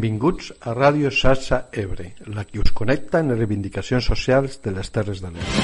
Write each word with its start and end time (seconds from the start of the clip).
Benvinguts 0.00 0.46
a 0.64 0.72
Ràdio 0.72 1.10
Sassa 1.12 1.66
Ebre, 1.76 2.06
la 2.32 2.46
que 2.48 2.56
us 2.62 2.70
connecta 2.72 3.20
en 3.20 3.28
les 3.28 3.36
reivindicacions 3.36 4.06
socials 4.08 4.56
de 4.64 4.72
les 4.72 4.88
Terres 4.94 5.20
de 5.20 5.28
l'Ebre. 5.34 5.60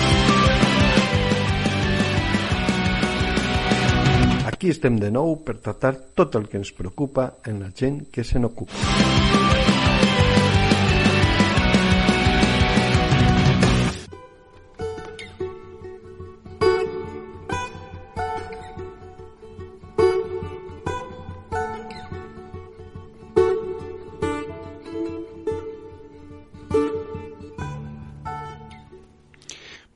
Aquí 4.53 4.75
estem 4.75 5.01
de 5.01 5.09
nou 5.09 5.39
per 5.41 5.57
tractar 5.65 5.95
tot 6.21 6.37
el 6.37 6.51
que 6.53 6.61
ens 6.61 6.75
preocupa 6.77 7.31
en 7.49 7.65
la 7.65 7.73
gent 7.73 8.03
que 8.13 8.29
se 8.29 8.37
n'ocupa. 8.43 9.16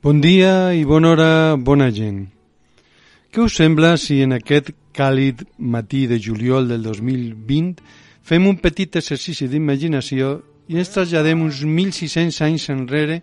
Bon 0.01 0.17
dia 0.17 0.73
i 0.73 0.81
bona 0.81 1.11
hora, 1.13 1.55
bona 1.61 1.91
gent. 1.93 2.23
Què 3.29 3.43
us 3.43 3.53
sembla 3.59 3.91
si 4.01 4.15
en 4.25 4.31
aquest 4.33 4.71
càlid 4.97 5.43
matí 5.61 6.07
de 6.09 6.15
juliol 6.17 6.71
del 6.71 6.87
2020 6.87 7.83
fem 8.25 8.47
un 8.49 8.55
petit 8.63 8.95
exercici 8.97 9.45
d'imaginació 9.51 10.31
i 10.73 10.79
ens 10.81 10.89
traslladem 10.95 11.43
uns 11.45 11.59
1.600 11.67 12.39
anys 12.47 12.65
enrere 12.73 13.19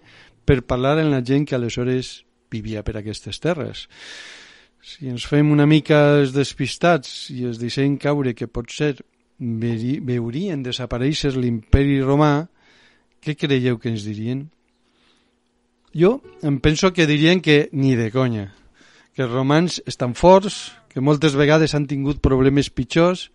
per 0.47 0.61
parlar 0.71 0.93
amb 1.01 1.11
la 1.17 1.19
gent 1.19 1.49
que 1.51 1.57
aleshores 1.59 2.13
vivia 2.55 2.85
per 2.87 2.95
aquestes 3.01 3.43
terres. 3.43 3.89
Si 4.79 5.11
ens 5.11 5.27
fem 5.27 5.51
una 5.51 5.67
mica 5.67 5.99
els 6.21 6.31
despistats 6.37 7.25
i 7.35 7.43
es 7.51 7.59
deixem 7.59 7.97
caure 7.99 8.37
que 8.39 8.47
pot 8.47 8.71
ser 8.71 8.93
veurien 9.41 10.63
desaparèixer 10.63 11.35
l'imperi 11.35 11.98
romà, 12.07 12.47
què 13.19 13.35
creieu 13.35 13.83
que 13.83 13.91
ens 13.91 14.07
dirien? 14.07 14.47
Jo 15.97 16.19
em 16.42 16.58
penso 16.61 16.92
que 16.92 17.08
dirien 17.08 17.41
que 17.41 17.69
ni 17.72 17.94
de 17.97 18.11
conya, 18.12 18.53
que 19.14 19.25
els 19.25 19.33
romans 19.33 19.81
estan 19.86 20.14
forts, 20.14 20.72
que 20.89 21.00
moltes 21.00 21.36
vegades 21.39 21.75
han 21.75 21.86
tingut 21.89 22.20
problemes 22.25 22.70
pitjors 22.70 23.28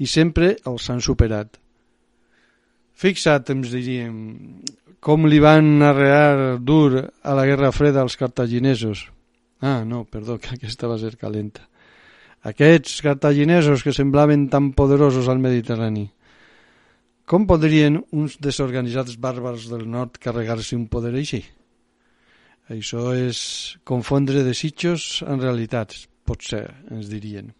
i 0.00 0.08
sempre 0.08 0.56
els 0.68 0.88
han 0.90 1.00
superat. 1.04 1.58
Fixa't, 3.00 3.52
ens 3.52 3.72
diríem, 3.72 4.16
com 5.00 5.24
li 5.28 5.40
van 5.40 5.80
arrear 5.82 6.58
dur 6.60 7.00
a 7.00 7.34
la 7.36 7.46
Guerra 7.48 7.72
Freda 7.72 8.02
als 8.04 8.16
cartaginesos. 8.20 9.08
Ah, 9.60 9.84
no, 9.84 10.04
perdó, 10.04 10.38
que 10.42 10.56
aquesta 10.56 10.88
va 10.88 10.98
ser 11.00 11.16
calenta. 11.20 11.66
Aquests 12.40 13.02
cartaginesos 13.04 13.84
que 13.84 13.92
semblaven 13.92 14.48
tan 14.48 14.72
poderosos 14.72 15.28
al 15.28 15.40
Mediterrani. 15.40 16.08
Com 17.28 17.44
podrien 17.46 18.00
uns 18.16 18.38
desorganitzats 18.40 19.20
bàrbars 19.20 19.68
del 19.70 19.84
nord 19.88 20.16
carregar-se 20.18 20.74
un 20.74 20.88
poder 20.88 21.12
així? 21.20 21.44
Això 22.70 23.08
és 23.18 23.38
confondre 23.82 24.44
desitjos 24.46 25.24
en 25.26 25.40
realitats, 25.42 26.04
potser, 26.22 26.68
ens 26.94 27.08
dirien. 27.10 27.50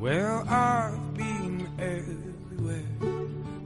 Well, 0.00 0.42
I've 0.48 1.14
been 1.14 1.68
everywhere, 1.78 2.82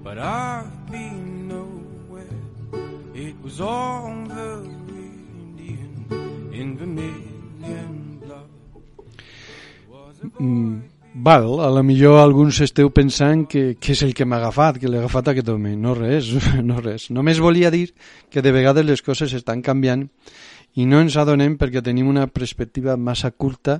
but 0.02 0.18
I've 0.18 0.90
been 0.90 1.48
nowhere. 1.48 2.26
It 3.14 3.40
was 3.40 3.60
all 3.60 4.12
the 4.28 4.68
Indian 4.92 6.50
in 6.52 6.76
vermilion 6.76 8.20
blood. 8.20 8.50
Mm, 10.38 10.82
Val, 11.16 11.60
a 11.62 11.70
la 11.70 11.84
millor 11.86 12.18
alguns 12.18 12.58
esteu 12.64 12.88
pensant 12.90 13.44
que, 13.46 13.76
que 13.78 13.92
és 13.94 14.00
el 14.02 14.10
que 14.18 14.24
m'ha 14.26 14.40
agafat, 14.40 14.80
que 14.82 14.88
l'he 14.90 14.98
agafat 14.98 15.28
aquest 15.30 15.48
home. 15.52 15.76
No 15.78 15.92
res, 15.94 16.32
no 16.68 16.80
res. 16.82 17.06
Només 17.14 17.38
volia 17.38 17.70
dir 17.70 17.92
que 18.34 18.42
de 18.42 18.50
vegades 18.50 18.82
les 18.82 19.02
coses 19.06 19.30
estan 19.38 19.62
canviant 19.62 20.08
i 20.74 20.88
no 20.90 20.98
ens 20.98 21.14
adonem 21.14 21.54
perquè 21.54 21.84
tenim 21.86 22.08
una 22.10 22.26
perspectiva 22.26 22.96
massa 22.98 23.30
curta 23.30 23.78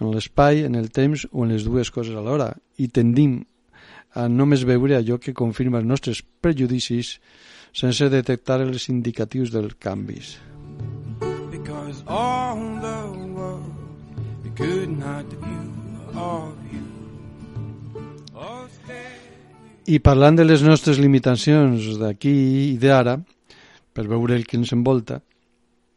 en 0.00 0.10
l'espai, 0.10 0.64
en 0.66 0.74
el 0.74 0.90
temps 0.90 1.22
o 1.30 1.44
en 1.46 1.54
les 1.54 1.62
dues 1.62 1.92
coses 1.94 2.18
alhora 2.18 2.50
i 2.82 2.88
tendim 2.90 3.38
a 4.18 4.26
només 4.26 4.66
veure 4.66 4.98
allò 4.98 5.20
que 5.22 5.36
confirma 5.38 5.78
els 5.78 5.86
nostres 5.86 6.24
prejudicis 6.42 7.14
sense 7.72 8.10
detectar 8.10 8.58
els 8.66 8.88
indicatius 8.90 9.54
dels 9.54 9.78
canvis. 9.78 10.34
Because 11.48 12.02
all 12.08 12.58
the 12.82 12.98
world 13.38 13.70
could 14.56 14.98
not 14.98 15.30
view 15.30 16.18
of 16.18 16.61
I 19.82 19.98
parlant 19.98 20.36
de 20.38 20.44
les 20.46 20.62
nostres 20.62 21.00
limitacions 21.02 21.96
d'aquí 21.98 22.32
i 22.70 22.78
d'ara, 22.78 23.16
per 23.92 24.04
veure 24.06 24.36
el 24.38 24.44
que 24.46 24.54
ens 24.54 24.70
envolta, 24.76 25.18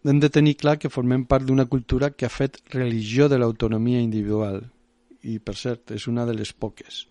hem 0.05 0.19
de 0.21 0.29
tenir 0.33 0.55
clar 0.57 0.79
que 0.81 0.89
formem 0.89 1.27
part 1.29 1.45
d'una 1.45 1.67
cultura 1.69 2.09
que 2.09 2.25
ha 2.25 2.33
fet 2.33 2.57
religió 2.73 3.29
de 3.29 3.37
l'autonomia 3.37 4.01
individual. 4.01 4.63
I, 5.21 5.37
per 5.37 5.53
cert, 5.57 5.93
és 5.93 6.07
una 6.09 6.25
de 6.25 6.33
les 6.33 6.51
poques. 6.53 7.05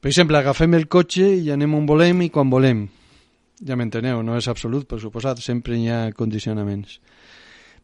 Per 0.00 0.10
exemple, 0.10 0.38
agafem 0.38 0.74
el 0.74 0.88
cotxe 0.90 1.28
i 1.38 1.50
anem 1.54 1.74
on 1.78 1.86
volem 1.86 2.26
i 2.26 2.30
quan 2.34 2.50
volem. 2.50 2.88
Ja 3.62 3.76
m'enteneu, 3.78 4.24
no 4.26 4.38
és 4.38 4.48
absolut, 4.50 4.88
per 4.90 4.98
suposat, 4.98 5.38
sempre 5.38 5.78
hi 5.78 5.86
ha 5.90 6.08
condicionaments. 6.18 6.98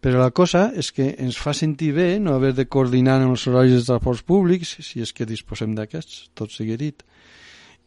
Però 0.02 0.18
la 0.18 0.32
cosa 0.34 0.72
és 0.74 0.90
que 0.94 1.12
ens 1.22 1.38
fa 1.38 1.54
sentir 1.54 1.92
bé 1.94 2.16
no 2.18 2.34
haver 2.34 2.52
de 2.54 2.66
coordinar 2.66 3.20
amb 3.20 3.36
els 3.36 3.46
horaris 3.46 3.78
de 3.78 3.86
transports 3.86 4.26
públics, 4.26 4.74
si 4.82 5.02
és 5.02 5.14
que 5.14 5.26
disposem 5.26 5.74
d'aquests, 5.78 6.32
tot 6.34 6.50
sigui 6.50 6.78
dit 6.80 7.06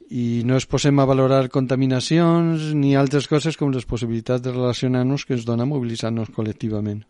i 0.09 0.41
no 0.45 0.57
es 0.57 0.65
posem 0.65 0.97
a 0.99 1.05
valorar 1.05 1.51
contaminacions 1.53 2.71
ni 2.73 2.95
altres 2.97 3.27
coses 3.29 3.57
com 3.57 3.69
les 3.69 3.85
possibilitats 3.85 4.41
de 4.41 4.53
relacionar-nos 4.53 5.25
que 5.25 5.35
ens 5.37 5.45
dona 5.45 5.69
mobilitzar-nos 5.69 6.33
col·lectivament. 6.33 7.03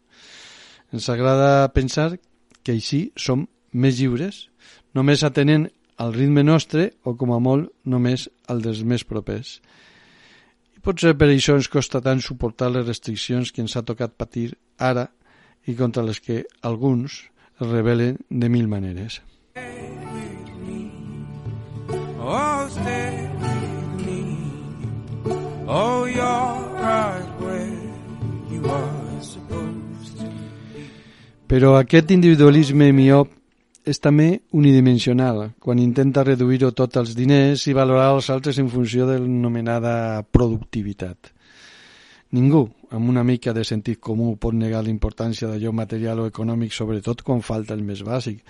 Ens 0.91 1.07
agrada 1.09 1.69
pensar 1.71 2.17
que 2.63 2.75
així 2.75 3.09
som 3.15 3.47
més 3.71 3.99
lliures, 4.01 4.49
només 4.93 5.23
atenent 5.23 5.69
al 5.99 6.13
ritme 6.15 6.43
nostre 6.43 6.89
o 7.03 7.15
com 7.15 7.31
a 7.35 7.39
molt 7.39 7.71
només 7.85 8.27
al 8.51 8.63
dels 8.63 8.83
més 8.83 9.05
propers. 9.07 9.59
I 10.75 10.83
potser 10.83 11.15
per 11.15 11.29
això 11.31 11.55
ens 11.59 11.71
costa 11.71 12.01
tant 12.03 12.19
suportar 12.23 12.71
les 12.71 12.87
restriccions 12.87 13.51
que 13.51 13.63
ens 13.63 13.75
ha 13.75 13.85
tocat 13.87 14.15
patir 14.15 14.53
ara 14.77 15.07
i 15.67 15.75
contra 15.75 16.03
les 16.03 16.19
que 16.23 16.43
alguns 16.63 17.23
es 17.59 17.67
rebel·len 17.67 18.19
de 18.29 18.49
mil 18.51 18.67
maneres. 18.71 19.19
With 22.69 22.85
me. 24.05 24.37
Oh, 25.65 26.05
you're 26.05 26.59
right 26.77 27.25
where 27.41 27.73
you 28.51 28.61
are 28.69 29.21
supposed 29.21 30.19
to 30.19 30.25
be. 30.29 30.85
Però 31.49 31.73
aquest 31.79 32.13
individualisme 32.13 32.91
miop 32.93 33.33
és 33.89 33.97
també 33.97 34.43
unidimensional, 34.53 35.47
quan 35.57 35.81
intenta 35.81 36.21
reduir-ho 36.27 36.69
tot 36.77 37.01
als 37.01 37.15
diners 37.17 37.65
i 37.65 37.73
valorar 37.73 38.11
els 38.13 38.29
altres 38.29 38.61
en 38.61 38.69
funció 38.69 39.09
de 39.09 39.17
l'anomenada 39.17 40.21
productivitat. 40.29 41.33
Ningú, 42.37 42.67
amb 42.93 43.09
una 43.09 43.25
mica 43.25 43.49
de 43.57 43.65
sentit 43.65 43.97
comú, 43.97 44.35
pot 44.37 44.53
negar 44.53 44.83
la 44.85 44.93
importància 44.93 45.49
d'allò 45.49 45.73
material 45.73 46.21
o 46.21 46.29
econòmic, 46.29 46.77
sobretot 46.77 47.25
quan 47.25 47.41
falta 47.41 47.73
el 47.73 47.81
més 47.81 48.05
bàsic, 48.05 48.43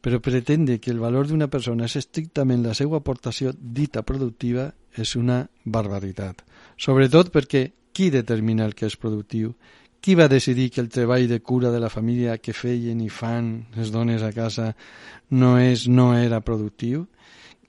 però 0.00 0.20
pretendre 0.22 0.78
que 0.78 0.92
el 0.92 1.00
valor 1.02 1.26
d'una 1.26 1.48
persona 1.50 1.88
és 1.88 1.96
estrictament 1.98 2.62
la 2.62 2.74
seva 2.74 3.00
aportació 3.00 3.52
dita 3.58 4.04
productiva 4.06 4.70
és 4.94 5.16
una 5.18 5.42
barbaritat. 5.64 6.44
Sobretot 6.78 7.32
perquè 7.34 7.64
qui 7.92 8.10
determina 8.14 8.66
el 8.66 8.76
que 8.78 8.86
és 8.86 8.96
productiu? 8.96 9.54
Qui 10.00 10.14
va 10.14 10.28
decidir 10.30 10.68
que 10.70 10.80
el 10.80 10.88
treball 10.94 11.26
de 11.26 11.40
cura 11.42 11.72
de 11.74 11.80
la 11.82 11.90
família 11.90 12.38
que 12.38 12.54
feien 12.54 13.00
i 13.02 13.08
fan 13.10 13.66
les 13.74 13.90
dones 13.90 14.22
a 14.22 14.30
casa 14.32 14.74
no 15.30 15.56
és 15.58 15.88
no 15.88 16.12
era 16.14 16.40
productiu? 16.40 17.08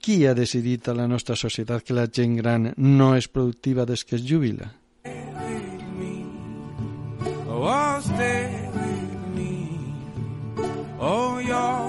Qui 0.00 0.22
ha 0.24 0.34
decidit 0.34 0.88
a 0.88 0.94
la 0.94 1.08
nostra 1.10 1.36
societat 1.36 1.82
que 1.82 1.96
la 1.98 2.06
gent 2.06 2.38
gran 2.38 2.70
no 2.76 3.16
és 3.18 3.28
productiva 3.28 3.84
des 3.84 4.04
que 4.04 4.16
es 4.16 4.22
jubila? 4.24 4.70
Oh, 7.62 8.00
stay 8.00 8.70
with 8.72 9.36
me. 9.36 9.76
Oh, 10.98 11.38
you're 11.38 11.79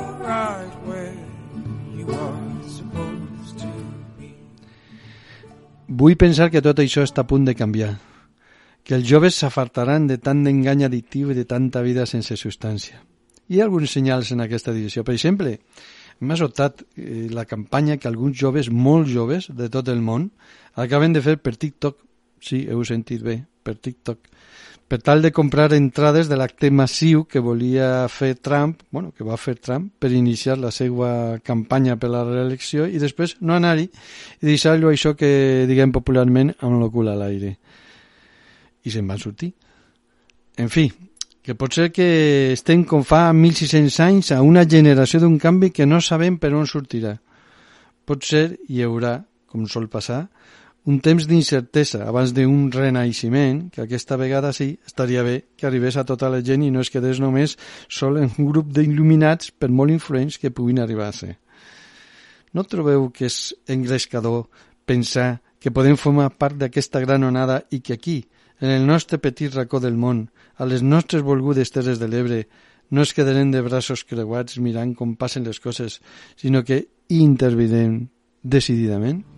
Vull 6.02 6.16
pensar 6.16 6.48
que 6.50 6.62
tot 6.64 6.80
això 6.80 7.04
està 7.04 7.26
a 7.26 7.28
punt 7.28 7.44
de 7.46 7.54
canviar, 7.54 7.92
que 8.88 8.96
els 8.96 9.06
joves 9.10 9.36
s'afartaran 9.38 10.08
de 10.08 10.16
tant 10.18 10.40
d'engany 10.46 10.86
addictiu 10.88 11.34
i 11.34 11.36
de 11.38 11.44
tanta 11.46 11.84
vida 11.86 12.06
sense 12.08 12.38
substància. 12.40 13.02
Hi 13.52 13.60
ha 13.60 13.66
alguns 13.68 13.92
senyals 13.92 14.32
en 14.32 14.40
aquesta 14.40 14.72
direcció. 14.72 15.04
Per 15.04 15.14
exemple, 15.18 15.58
m'ha 16.22 16.38
sobtat 16.40 16.86
eh, 16.96 17.28
la 17.30 17.44
campanya 17.46 17.98
que 18.00 18.08
alguns 18.08 18.40
joves, 18.40 18.72
molt 18.72 19.12
joves, 19.12 19.50
de 19.52 19.68
tot 19.70 19.92
el 19.92 20.00
món, 20.02 20.30
acaben 20.80 21.14
de 21.14 21.22
fer 21.22 21.36
per 21.44 21.58
TikTok, 21.58 22.00
sí, 22.40 22.64
heu 22.72 22.86
sentit 22.88 23.22
bé, 23.28 23.42
per 23.64 23.78
TikTok, 23.78 24.20
per 24.92 25.00
tal 25.00 25.22
de 25.24 25.32
comprar 25.32 25.72
entrades 25.72 26.28
de 26.28 26.36
l'acte 26.36 26.68
massiu 26.68 27.24
que 27.24 27.40
volia 27.40 28.10
fer 28.12 28.34
Trump, 28.36 28.82
bueno, 28.92 29.14
que 29.16 29.24
va 29.24 29.38
fer 29.40 29.56
Trump, 29.56 29.88
per 30.00 30.12
iniciar 30.12 30.58
la 30.60 30.72
seva 30.76 31.40
campanya 31.48 31.96
per 31.96 32.10
la 32.12 32.26
reelecció 32.28 32.90
i 32.90 33.00
després 33.00 33.38
no 33.40 33.56
anar-hi 33.56 33.86
i 33.88 34.50
deixar-lo 34.50 34.92
això 34.92 35.14
que 35.16 35.64
diguem 35.70 35.94
popularment 35.96 36.52
amb 36.60 36.82
el 36.82 36.92
cul 36.92 37.08
a 37.08 37.16
l'aire. 37.16 37.54
I 38.84 38.92
se'n 38.92 39.08
van 39.08 39.22
sortir. 39.22 39.54
En 40.60 40.68
fi, 40.68 40.90
que 41.42 41.56
pot 41.56 41.74
ser 41.74 41.88
que 41.96 42.52
estem 42.52 42.84
com 42.84 43.08
fa 43.08 43.30
1.600 43.32 44.00
anys 44.04 44.36
a 44.36 44.42
una 44.44 44.68
generació 44.68 45.22
d'un 45.24 45.40
canvi 45.40 45.72
que 45.72 45.88
no 45.88 46.02
sabem 46.04 46.36
per 46.38 46.52
on 46.52 46.68
sortirà. 46.68 47.16
Pot 48.06 48.28
ser 48.28 48.58
hi 48.68 48.84
haurà, 48.84 49.22
com 49.48 49.64
sol 49.72 49.88
passar, 49.88 50.26
un 50.86 50.98
temps 51.00 51.28
d'incertesa 51.30 52.08
abans 52.10 52.34
d'un 52.34 52.72
renaixement, 52.74 53.68
que 53.70 53.84
aquesta 53.84 54.18
vegada 54.18 54.52
sí, 54.54 54.80
estaria 54.86 55.22
bé 55.22 55.44
que 55.58 55.68
arribés 55.68 55.98
a 55.98 56.06
tota 56.06 56.30
la 56.30 56.42
gent 56.42 56.64
i 56.66 56.72
no 56.74 56.82
es 56.82 56.90
quedés 56.90 57.22
només 57.22 57.58
sol 57.88 58.18
en 58.18 58.32
un 58.32 58.50
grup 58.50 58.72
d'il·luminats 58.74 59.52
per 59.54 59.70
molt 59.70 59.94
influents 59.94 60.40
que 60.42 60.50
puguin 60.50 60.82
arribar 60.82 61.12
a 61.12 61.18
ser. 61.18 61.36
No 62.54 62.66
trobeu 62.66 63.12
que 63.14 63.30
és 63.30 63.54
engrescador 63.70 64.48
pensar 64.86 65.42
que 65.62 65.72
podem 65.72 65.96
formar 65.96 66.32
part 66.34 66.58
d'aquesta 66.58 67.00
gran 67.00 67.24
onada 67.24 67.62
i 67.70 67.80
que 67.80 67.94
aquí, 67.94 68.18
en 68.60 68.74
el 68.74 68.88
nostre 68.88 69.22
petit 69.22 69.54
racó 69.54 69.80
del 69.80 69.98
món, 69.98 70.30
a 70.58 70.66
les 70.66 70.82
nostres 70.82 71.22
volgudes 71.22 71.72
Terres 71.72 72.02
de 72.02 72.10
l'Ebre, 72.10 72.48
no 72.90 73.06
es 73.06 73.14
quedarem 73.14 73.54
de 73.54 73.62
braços 73.62 74.04
creuats 74.04 74.58
mirant 74.58 74.96
com 74.98 75.16
passen 75.16 75.46
les 75.46 75.62
coses, 75.62 76.02
sinó 76.36 76.66
que 76.66 76.88
intervirem 77.08 78.10
decididament? 78.44 79.31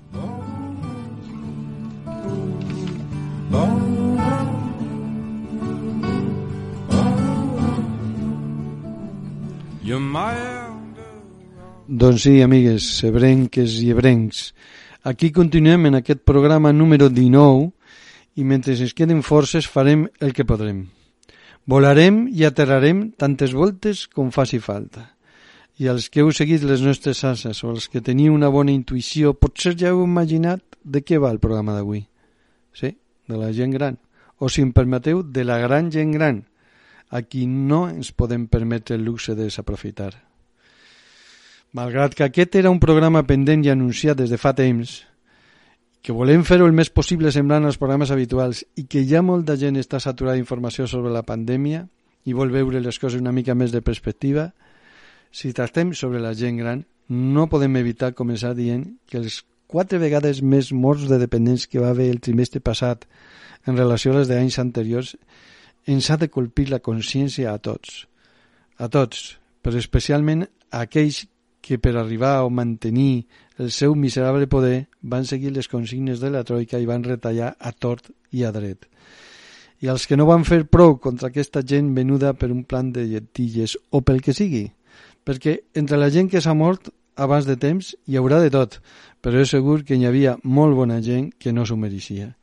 Doncs 12.04 12.24
sí, 12.26 12.42
amigues, 12.42 12.86
ebrenques 13.06 13.76
i 13.84 13.92
ebrencs, 13.94 14.54
aquí 15.04 15.30
continuem 15.32 15.86
en 15.92 16.00
aquest 16.00 16.24
programa 16.26 16.72
número 16.74 17.10
19 17.14 17.70
i 18.42 18.44
mentre 18.44 18.74
ens 18.74 18.96
queden 18.98 19.22
forces 19.22 19.68
farem 19.70 20.08
el 20.20 20.34
que 20.34 20.48
podrem. 20.50 20.88
Volarem 21.70 22.24
i 22.34 22.48
aterrarem 22.48 23.12
tantes 23.14 23.54
voltes 23.54 24.08
com 24.08 24.34
faci 24.34 24.58
falta. 24.58 25.12
I 25.78 25.92
els 25.94 26.10
que 26.10 26.24
heu 26.24 26.34
seguit 26.34 26.66
les 26.66 26.82
nostres 26.82 27.22
asses 27.24 27.62
o 27.62 27.70
els 27.76 27.86
que 27.86 28.02
teniu 28.02 28.34
una 28.34 28.50
bona 28.50 28.74
intuïció, 28.74 29.36
potser 29.38 29.78
ja 29.78 29.94
heu 29.94 30.02
imaginat 30.08 30.64
de 30.84 31.06
què 31.06 31.22
va 31.22 31.30
el 31.30 31.40
programa 31.44 31.78
d'avui. 31.78 32.08
Sí, 32.74 32.96
de 33.34 33.40
la 33.42 33.52
gent 33.54 33.74
gran, 33.74 33.98
o 34.38 34.50
si 34.50 34.62
em 34.64 34.74
permeteu, 34.76 35.24
de 35.24 35.44
la 35.44 35.58
gran 35.62 35.90
gent 35.92 36.14
gran, 36.14 36.44
a 37.10 37.22
qui 37.22 37.46
no 37.48 37.88
ens 37.90 38.12
podem 38.14 38.48
permetre 38.48 38.96
el 38.98 39.06
luxe 39.06 39.36
de 39.36 39.50
desaprofitar. 39.50 40.14
Malgrat 41.74 42.14
que 42.14 42.26
aquest 42.26 42.56
era 42.62 42.70
un 42.70 42.80
programa 42.82 43.24
pendent 43.26 43.66
i 43.66 43.72
anunciat 43.74 44.20
des 44.20 44.30
de 44.30 44.38
fa 44.38 44.54
temps, 44.58 45.02
que 46.04 46.14
volem 46.14 46.44
fer-ho 46.44 46.68
el 46.68 46.76
més 46.76 46.92
possible 46.92 47.32
semblant 47.32 47.66
als 47.66 47.80
programes 47.80 48.12
habituals 48.12 48.66
i 48.76 48.84
que 48.92 49.06
ja 49.08 49.24
molta 49.24 49.56
gent 49.58 49.80
està 49.80 50.02
saturada 50.04 50.36
d'informació 50.36 50.86
sobre 50.90 51.14
la 51.14 51.24
pandèmia 51.24 51.86
i 52.28 52.36
vol 52.36 52.52
veure 52.52 52.82
les 52.84 53.00
coses 53.00 53.22
una 53.22 53.32
mica 53.32 53.56
més 53.56 53.72
de 53.72 53.82
perspectiva, 53.82 54.50
si 55.32 55.54
tractem 55.56 55.94
sobre 55.96 56.20
la 56.22 56.34
gent 56.38 56.60
gran, 56.60 56.84
no 57.08 57.48
podem 57.50 57.80
evitar 57.80 58.14
començar 58.14 58.54
dient 58.56 58.86
que 59.08 59.18
els 59.22 59.42
quatre 59.74 59.98
vegades 59.98 60.44
més 60.46 60.70
morts 60.70 61.08
de 61.10 61.18
dependents 61.18 61.66
que 61.66 61.82
va 61.82 61.90
haver 61.90 62.12
el 62.14 62.22
trimestre 62.22 62.62
passat 62.62 63.08
en 63.66 63.80
relació 63.80 64.14
a 64.14 64.20
les 64.20 64.30
d'anys 64.30 64.60
anteriors, 64.62 65.16
ens 65.90 66.10
ha 66.12 66.18
de 66.22 66.30
colpir 66.30 66.68
la 66.70 66.82
consciència 66.84 67.50
a 67.50 67.58
tots. 67.58 68.04
A 68.78 68.90
tots, 68.94 69.40
però 69.66 69.80
especialment 69.82 70.46
a 70.46 70.84
aquells 70.86 71.24
que 71.64 71.80
per 71.80 71.96
arribar 71.96 72.44
o 72.44 72.52
mantenir 72.52 73.26
el 73.58 73.72
seu 73.72 73.96
miserable 73.96 74.50
poder 74.52 74.90
van 75.02 75.26
seguir 75.26 75.56
les 75.56 75.70
consignes 75.72 76.22
de 76.22 76.30
la 76.30 76.44
Troika 76.44 76.78
i 76.78 76.90
van 76.90 77.06
retallar 77.08 77.54
a 77.58 77.72
tort 77.72 78.12
i 78.32 78.44
a 78.44 78.52
dret. 78.54 78.86
I 79.82 79.90
els 79.90 80.06
que 80.08 80.20
no 80.20 80.28
van 80.30 80.46
fer 80.46 80.66
prou 80.70 81.00
contra 81.02 81.32
aquesta 81.32 81.64
gent 81.66 81.96
venuda 81.96 82.36
per 82.38 82.52
un 82.52 82.62
plan 82.64 82.92
de 82.94 83.08
llentilles 83.08 83.78
o 83.92 84.04
pel 84.06 84.22
que 84.22 84.36
sigui, 84.38 84.68
perquè 85.26 85.64
entre 85.74 85.98
la 85.98 86.12
gent 86.14 86.30
que 86.30 86.44
s'ha 86.44 86.54
mort 86.54 86.92
abans 87.16 87.46
de 87.46 87.56
temps 87.60 87.94
hi 88.08 88.18
haurà 88.18 88.40
de 88.44 88.52
tot, 88.54 88.80
però 89.22 89.42
és 89.42 89.54
segur 89.54 89.84
que 89.88 89.96
hi 89.96 90.06
havia 90.06 90.38
molt 90.44 90.76
bona 90.76 91.00
gent 91.02 91.32
que 91.40 91.54
no 91.54 91.66
s'ho 91.66 91.78
mereixia. 91.80 92.34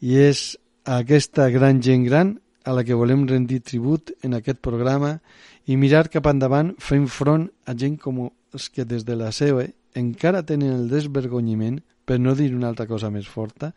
I 0.00 0.18
és 0.28 0.56
aquesta 0.84 1.48
gran 1.50 1.80
gent 1.82 2.04
gran 2.04 2.34
a 2.64 2.72
la 2.72 2.84
que 2.84 2.96
volem 2.96 3.26
rendir 3.28 3.60
tribut 3.60 4.12
en 4.24 4.34
aquest 4.36 4.60
programa 4.64 5.18
i 5.66 5.76
mirar 5.76 6.08
cap 6.12 6.26
endavant 6.28 6.74
fent 6.80 7.06
front 7.08 7.48
a 7.66 7.74
gent 7.76 7.96
com 8.00 8.26
els 8.26 8.68
que 8.68 8.84
des 8.84 9.04
de 9.04 9.16
la 9.16 9.30
seva 9.32 9.64
encara 9.94 10.42
tenen 10.42 10.72
el 10.74 10.88
desvergonyiment, 10.90 11.80
per 12.04 12.18
no 12.20 12.34
dir 12.34 12.50
una 12.54 12.68
altra 12.68 12.86
cosa 12.86 13.10
més 13.10 13.28
forta, 13.30 13.72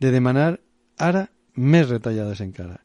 de 0.00 0.10
demanar 0.10 0.56
ara 0.98 1.28
més 1.54 1.88
retallades 1.88 2.40
encara. 2.42 2.78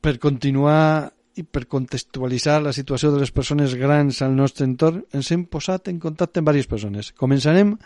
Per 0.00 0.16
continuar 0.18 1.10
i 1.40 1.44
per 1.44 1.66
contextualitzar 1.66 2.60
la 2.62 2.74
situació 2.76 3.10
de 3.14 3.20
les 3.24 3.32
persones 3.34 3.74
grans 3.80 4.22
al 4.22 4.36
nostre 4.36 4.68
entorn, 4.68 5.02
ens 5.16 5.32
hem 5.32 5.46
posat 5.48 5.88
en 5.90 6.00
contacte 6.00 6.40
amb 6.40 6.50
diverses 6.50 6.70
persones. 6.70 7.12
Començarem 7.16 7.76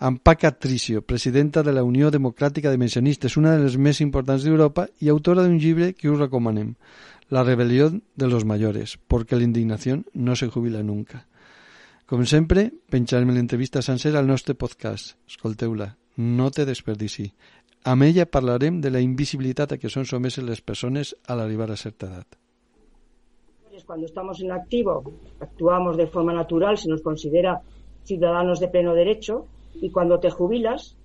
amb 0.00 0.20
Paca 0.24 0.52
Tricio, 0.56 1.02
presidenta 1.02 1.62
de 1.62 1.74
la 1.76 1.84
Unió 1.84 2.10
Democràtica 2.10 2.70
de 2.70 2.80
Mencionistes, 2.80 3.36
una 3.36 3.56
de 3.56 3.66
les 3.66 3.76
més 3.76 4.00
importants 4.00 4.44
d'Europa 4.44 4.86
i 5.00 5.10
autora 5.12 5.44
d'un 5.44 5.58
llibre 5.60 5.92
que 5.92 6.08
us 6.08 6.20
recomanem, 6.20 6.74
La 7.30 7.44
rebelió 7.44 7.92
de 8.16 8.26
los 8.26 8.44
mayores, 8.44 8.98
porque 9.06 9.36
la 9.36 9.44
indignación 9.44 10.04
no 10.12 10.34
se 10.34 10.48
jubila 10.48 10.82
nunca. 10.82 11.28
Com 12.10 12.24
sempre, 12.26 12.72
penjarem 12.90 13.30
l'entrevista 13.30 13.84
sencera 13.86 14.18
al 14.18 14.26
nostre 14.26 14.56
podcast. 14.58 15.14
Escolteu-la, 15.30 15.92
no 16.18 16.50
te 16.50 16.66
desperdici. 16.66 17.28
Amb 17.86 18.08
ella 18.08 18.26
parlarem 18.26 18.82
de 18.82 18.90
la 18.90 19.04
invisibilitat 19.06 19.76
a 19.76 19.78
què 19.78 19.94
són 19.94 20.10
someses 20.10 20.42
les 20.42 20.58
persones 20.60 21.14
a 21.30 21.38
l'arribar 21.38 21.70
a 21.70 21.78
certa 21.78 22.10
edat. 22.10 22.39
Cuando 23.90 24.06
estamos 24.06 24.40
en 24.40 24.52
activo 24.52 25.02
actuamos 25.40 25.96
de 25.96 26.06
forma 26.06 26.32
natural, 26.32 26.78
se 26.78 26.88
nos 26.88 27.02
considera 27.02 27.60
ciudadanos 28.04 28.60
de 28.60 28.68
pleno 28.68 28.94
derecho 28.94 29.48
y 29.74 29.90
cuando 29.90 30.20
te 30.20 30.30
jubilas 30.30 30.96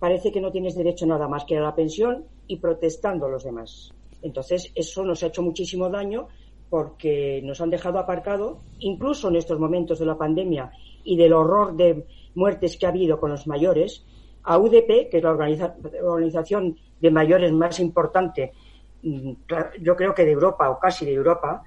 parece 0.00 0.32
que 0.32 0.40
no 0.40 0.50
tienes 0.50 0.74
derecho 0.74 1.04
a 1.04 1.08
nada 1.10 1.28
más 1.28 1.44
que 1.44 1.56
a 1.56 1.60
la 1.60 1.76
pensión 1.76 2.24
y 2.48 2.56
protestando 2.56 3.28
los 3.28 3.44
demás. 3.44 3.92
Entonces 4.20 4.72
eso 4.74 5.04
nos 5.04 5.22
ha 5.22 5.28
hecho 5.28 5.42
muchísimo 5.42 5.88
daño 5.88 6.26
porque 6.70 7.40
nos 7.44 7.60
han 7.60 7.70
dejado 7.70 8.00
aparcado, 8.00 8.58
incluso 8.80 9.28
en 9.28 9.36
estos 9.36 9.60
momentos 9.60 10.00
de 10.00 10.06
la 10.06 10.18
pandemia 10.18 10.72
y 11.04 11.16
del 11.16 11.34
horror 11.34 11.76
de 11.76 12.04
muertes 12.34 12.76
que 12.76 12.86
ha 12.86 12.88
habido 12.88 13.20
con 13.20 13.30
los 13.30 13.46
mayores, 13.46 14.04
a 14.42 14.58
UDP, 14.58 15.08
que 15.08 15.18
es 15.18 15.22
la 15.22 15.30
organización 15.30 16.76
de 17.00 17.10
mayores 17.12 17.52
más 17.52 17.78
importante, 17.78 18.50
mm, 19.04 19.30
yo 19.80 19.94
creo 19.94 20.12
que 20.12 20.24
de 20.24 20.32
Europa 20.32 20.68
o 20.68 20.80
casi 20.80 21.04
de 21.04 21.12
Europa, 21.12 21.62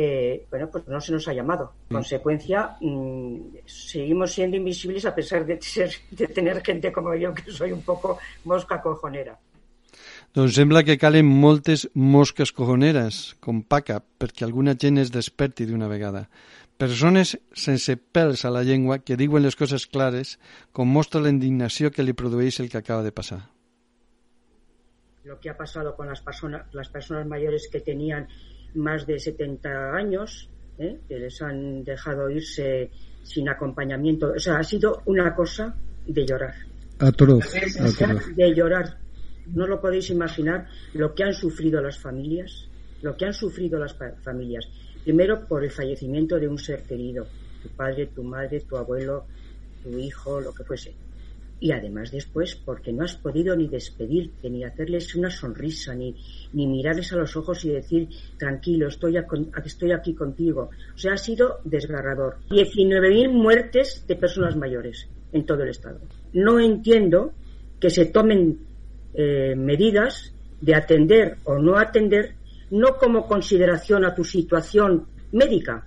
eh, 0.00 0.46
bueno, 0.48 0.68
pues 0.70 0.86
no 0.86 1.00
se 1.00 1.10
nos 1.10 1.26
ha 1.26 1.32
llamado. 1.32 1.72
En 1.90 1.94
mm. 1.94 1.98
consecuencia, 1.98 2.76
mmm, 2.80 3.56
seguimos 3.66 4.30
siendo 4.30 4.56
invisibles 4.56 5.04
a 5.04 5.12
pesar 5.12 5.44
de, 5.44 5.60
ser, 5.60 5.90
de 6.12 6.28
tener 6.28 6.62
gente 6.64 6.92
como 6.92 7.16
yo, 7.16 7.34
que 7.34 7.50
soy 7.50 7.72
un 7.72 7.82
poco 7.82 8.16
mosca 8.44 8.80
cojonera. 8.80 9.36
Doncs 10.36 10.54
sembla 10.54 10.84
que 10.84 10.98
calen 11.02 11.26
moltes 11.26 11.88
mosques 11.94 12.52
cojoneres, 12.54 13.34
com 13.42 13.58
paca, 13.64 13.98
perquè 13.98 14.44
alguna 14.46 14.76
gent 14.78 15.00
es 15.02 15.10
desperti 15.10 15.66
d'una 15.66 15.88
vegada. 15.90 16.28
Persones 16.78 17.34
sense 17.58 17.96
pèls 17.98 18.44
a 18.46 18.52
la 18.54 18.62
llengua 18.62 19.00
que 19.02 19.16
diuen 19.18 19.42
les 19.42 19.58
coses 19.58 19.88
clares, 19.90 20.36
com 20.70 20.86
mostra 20.86 21.24
la 21.24 21.32
indignació 21.34 21.90
que 21.90 22.06
li 22.06 22.14
produeix 22.14 22.60
el 22.60 22.70
que 22.70 22.78
acaba 22.78 23.02
de 23.02 23.10
passar. 23.10 23.40
Lo 25.24 25.40
que 25.40 25.50
ha 25.50 25.56
pasado 25.56 25.96
con 25.96 26.06
las 26.06 26.20
personas, 26.20 26.72
las 26.72 26.88
personas 26.88 27.26
mayores 27.26 27.66
que 27.72 27.80
tenían 27.80 28.28
más 28.74 29.06
de 29.06 29.18
70 29.18 29.92
años, 29.94 30.48
¿eh? 30.78 30.98
que 31.08 31.18
les 31.18 31.40
han 31.42 31.84
dejado 31.84 32.30
irse 32.30 32.90
sin 33.22 33.48
acompañamiento. 33.48 34.32
O 34.34 34.38
sea, 34.38 34.58
ha 34.58 34.64
sido 34.64 35.02
una 35.06 35.34
cosa 35.34 35.74
de 36.06 36.26
llorar. 36.26 36.54
Atroz, 36.98 37.52
De 38.34 38.54
llorar. 38.54 38.98
No 39.54 39.66
lo 39.66 39.80
podéis 39.80 40.10
imaginar 40.10 40.66
lo 40.94 41.14
que 41.14 41.24
han 41.24 41.32
sufrido 41.32 41.80
las 41.80 41.98
familias, 41.98 42.68
lo 43.02 43.16
que 43.16 43.26
han 43.26 43.32
sufrido 43.32 43.78
las 43.78 43.96
familias. 44.22 44.66
Primero 45.04 45.46
por 45.46 45.64
el 45.64 45.70
fallecimiento 45.70 46.38
de 46.38 46.48
un 46.48 46.58
ser 46.58 46.82
querido, 46.82 47.26
tu 47.62 47.68
padre, 47.70 48.08
tu 48.14 48.22
madre, 48.22 48.60
tu 48.60 48.76
abuelo, 48.76 49.24
tu 49.82 49.96
hijo, 49.98 50.40
lo 50.40 50.52
que 50.52 50.64
fuese 50.64 50.94
y 51.60 51.72
además 51.72 52.10
después 52.12 52.54
porque 52.56 52.92
no 52.92 53.04
has 53.04 53.16
podido 53.16 53.56
ni 53.56 53.68
despedirte, 53.68 54.48
ni 54.48 54.64
hacerles 54.64 55.14
una 55.14 55.30
sonrisa, 55.30 55.94
ni, 55.94 56.14
ni 56.52 56.66
mirarles 56.66 57.12
a 57.12 57.16
los 57.16 57.36
ojos 57.36 57.64
y 57.64 57.70
decir, 57.70 58.08
tranquilo, 58.36 58.88
estoy, 58.88 59.16
estoy 59.64 59.92
aquí 59.92 60.14
contigo. 60.14 60.70
O 60.94 60.98
sea, 60.98 61.14
ha 61.14 61.18
sido 61.18 61.58
desgarrador. 61.64 62.36
19.000 62.50 63.30
muertes 63.30 64.04
de 64.06 64.16
personas 64.16 64.56
mayores 64.56 65.08
en 65.32 65.44
todo 65.44 65.62
el 65.62 65.70
Estado. 65.70 66.00
No 66.32 66.60
entiendo 66.60 67.32
que 67.80 67.90
se 67.90 68.06
tomen 68.06 68.58
eh, 69.14 69.54
medidas 69.56 70.32
de 70.60 70.74
atender 70.74 71.38
o 71.44 71.58
no 71.58 71.78
atender, 71.78 72.34
no 72.70 72.96
como 72.96 73.26
consideración 73.26 74.04
a 74.04 74.14
tu 74.14 74.24
situación 74.24 75.06
médica, 75.32 75.86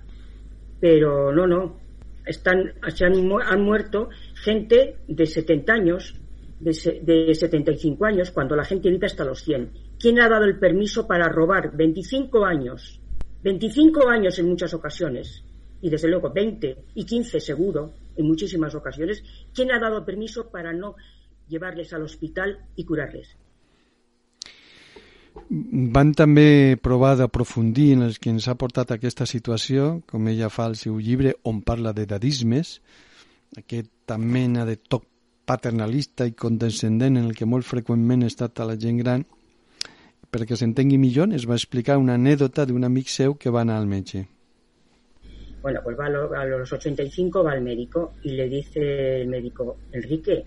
pero 0.80 1.32
no, 1.32 1.46
no. 1.46 1.81
Están, 2.24 2.72
se 2.94 3.04
han, 3.04 3.14
han 3.44 3.62
muerto 3.62 4.08
gente 4.34 4.96
de 5.08 5.26
70 5.26 5.72
años, 5.72 6.14
de, 6.60 7.00
de 7.02 7.34
75 7.34 8.04
años, 8.04 8.30
cuando 8.30 8.54
la 8.54 8.64
gente 8.64 8.90
vive 8.90 9.06
hasta 9.06 9.24
los 9.24 9.42
100. 9.42 9.70
¿Quién 9.98 10.20
ha 10.20 10.28
dado 10.28 10.44
el 10.44 10.58
permiso 10.58 11.06
para 11.06 11.28
robar 11.28 11.76
25 11.76 12.44
años? 12.44 13.00
25 13.42 14.08
años 14.08 14.38
en 14.38 14.48
muchas 14.48 14.72
ocasiones, 14.72 15.44
y 15.80 15.90
desde 15.90 16.08
luego 16.08 16.32
20 16.32 16.84
y 16.94 17.04
15 17.04 17.40
seguro 17.40 17.92
en 18.16 18.26
muchísimas 18.26 18.74
ocasiones. 18.74 19.22
¿Quién 19.52 19.72
ha 19.72 19.80
dado 19.80 20.04
permiso 20.04 20.50
para 20.50 20.72
no 20.72 20.94
llevarles 21.48 21.92
al 21.92 22.02
hospital 22.02 22.58
i 22.76 22.84
curar-les? 22.84 23.36
Van 25.52 26.14
també 26.16 26.78
provar 26.80 27.12
d'aprofundir 27.20 27.90
en 27.92 28.06
els 28.06 28.16
que 28.16 28.30
ens 28.32 28.46
ha 28.48 28.54
portat 28.56 28.94
aquesta 28.94 29.26
situació, 29.28 29.98
com 30.08 30.30
ella 30.30 30.48
fa 30.48 30.64
al 30.64 30.78
seu 30.80 30.96
llibre, 30.96 31.34
on 31.44 31.58
parla 31.60 31.92
de 31.92 32.06
dadismes, 32.08 32.78
aquesta 33.60 34.16
mena 34.16 34.64
de 34.64 34.78
toc 34.80 35.04
paternalista 35.44 36.24
i 36.24 36.32
condescendent 36.32 37.18
en 37.20 37.26
el 37.28 37.36
que 37.36 37.44
molt 37.44 37.68
freqüentment 37.68 38.24
ha 38.24 38.30
estat 38.32 38.62
a 38.62 38.68
la 38.70 38.78
gent 38.80 39.02
gran, 39.02 39.26
perquè 40.32 40.56
s'entengui 40.56 40.96
millor, 40.96 41.34
es 41.36 41.44
va 41.48 41.58
explicar 41.60 41.98
una 42.00 42.16
anèdota 42.16 42.64
d'un 42.64 42.88
amic 42.88 43.12
seu 43.12 43.36
que 43.36 43.52
va 43.52 43.66
anar 43.66 43.76
al 43.76 43.90
metge. 43.90 44.24
Bueno, 45.60 45.80
pues 45.84 45.98
va 45.98 46.06
a 46.06 46.46
los 46.46 46.72
85 46.72 47.44
va 47.44 47.52
al 47.52 47.62
médico 47.62 48.14
y 48.22 48.30
le 48.30 48.48
dice 48.48 49.20
el 49.20 49.28
médico, 49.28 49.76
Enrique, 49.92 50.44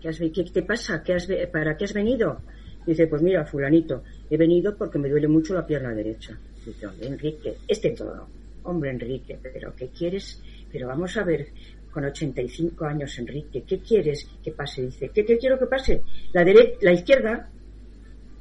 ¿qué, 0.00 0.08
has, 0.08 0.18
qué 0.18 0.44
te 0.44 0.62
pasa? 0.62 1.02
¿Qué 1.02 1.12
has, 1.12 1.28
¿Para 1.52 1.76
qué 1.76 1.84
has 1.84 1.92
venido? 1.92 2.40
Dice, 2.86 3.06
pues 3.06 3.22
mira, 3.22 3.44
fulanito, 3.44 4.02
he 4.28 4.36
venido 4.36 4.76
porque 4.76 4.98
me 4.98 5.08
duele 5.08 5.28
mucho 5.28 5.54
la 5.54 5.66
pierna 5.66 5.94
derecha. 5.94 6.38
Dice, 6.64 6.86
hombre, 6.86 7.08
Enrique, 7.08 7.56
este 7.68 7.90
todo. 7.90 8.26
Hombre, 8.64 8.90
Enrique, 8.90 9.38
pero 9.42 9.74
¿qué 9.74 9.88
quieres? 9.88 10.42
Pero 10.70 10.88
vamos 10.88 11.16
a 11.16 11.24
ver, 11.24 11.48
con 11.90 12.04
85 12.04 12.84
años, 12.84 13.18
Enrique, 13.18 13.62
¿qué 13.66 13.78
quieres 13.78 14.26
que 14.42 14.52
pase? 14.52 14.82
Dice, 14.82 15.10
¿qué, 15.12 15.24
qué 15.24 15.38
quiero 15.38 15.58
que 15.58 15.66
pase? 15.66 16.02
La, 16.32 16.44
dere 16.44 16.76
la 16.80 16.92
izquierda 16.92 17.48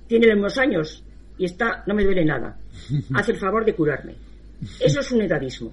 tiene 0.08 0.34
mismos 0.34 0.58
años 0.58 1.03
y 1.38 1.46
está, 1.46 1.84
no 1.86 1.93
me 1.93 2.03
duele 2.03 2.25
nada. 2.25 2.58
Hace 3.13 3.34
el 3.34 3.38
favor 3.38 3.65
de 3.65 3.75
curarme. 3.75 4.15
Eso 4.79 5.00
es 5.00 5.12
un 5.12 5.22
edadismo. 5.22 5.72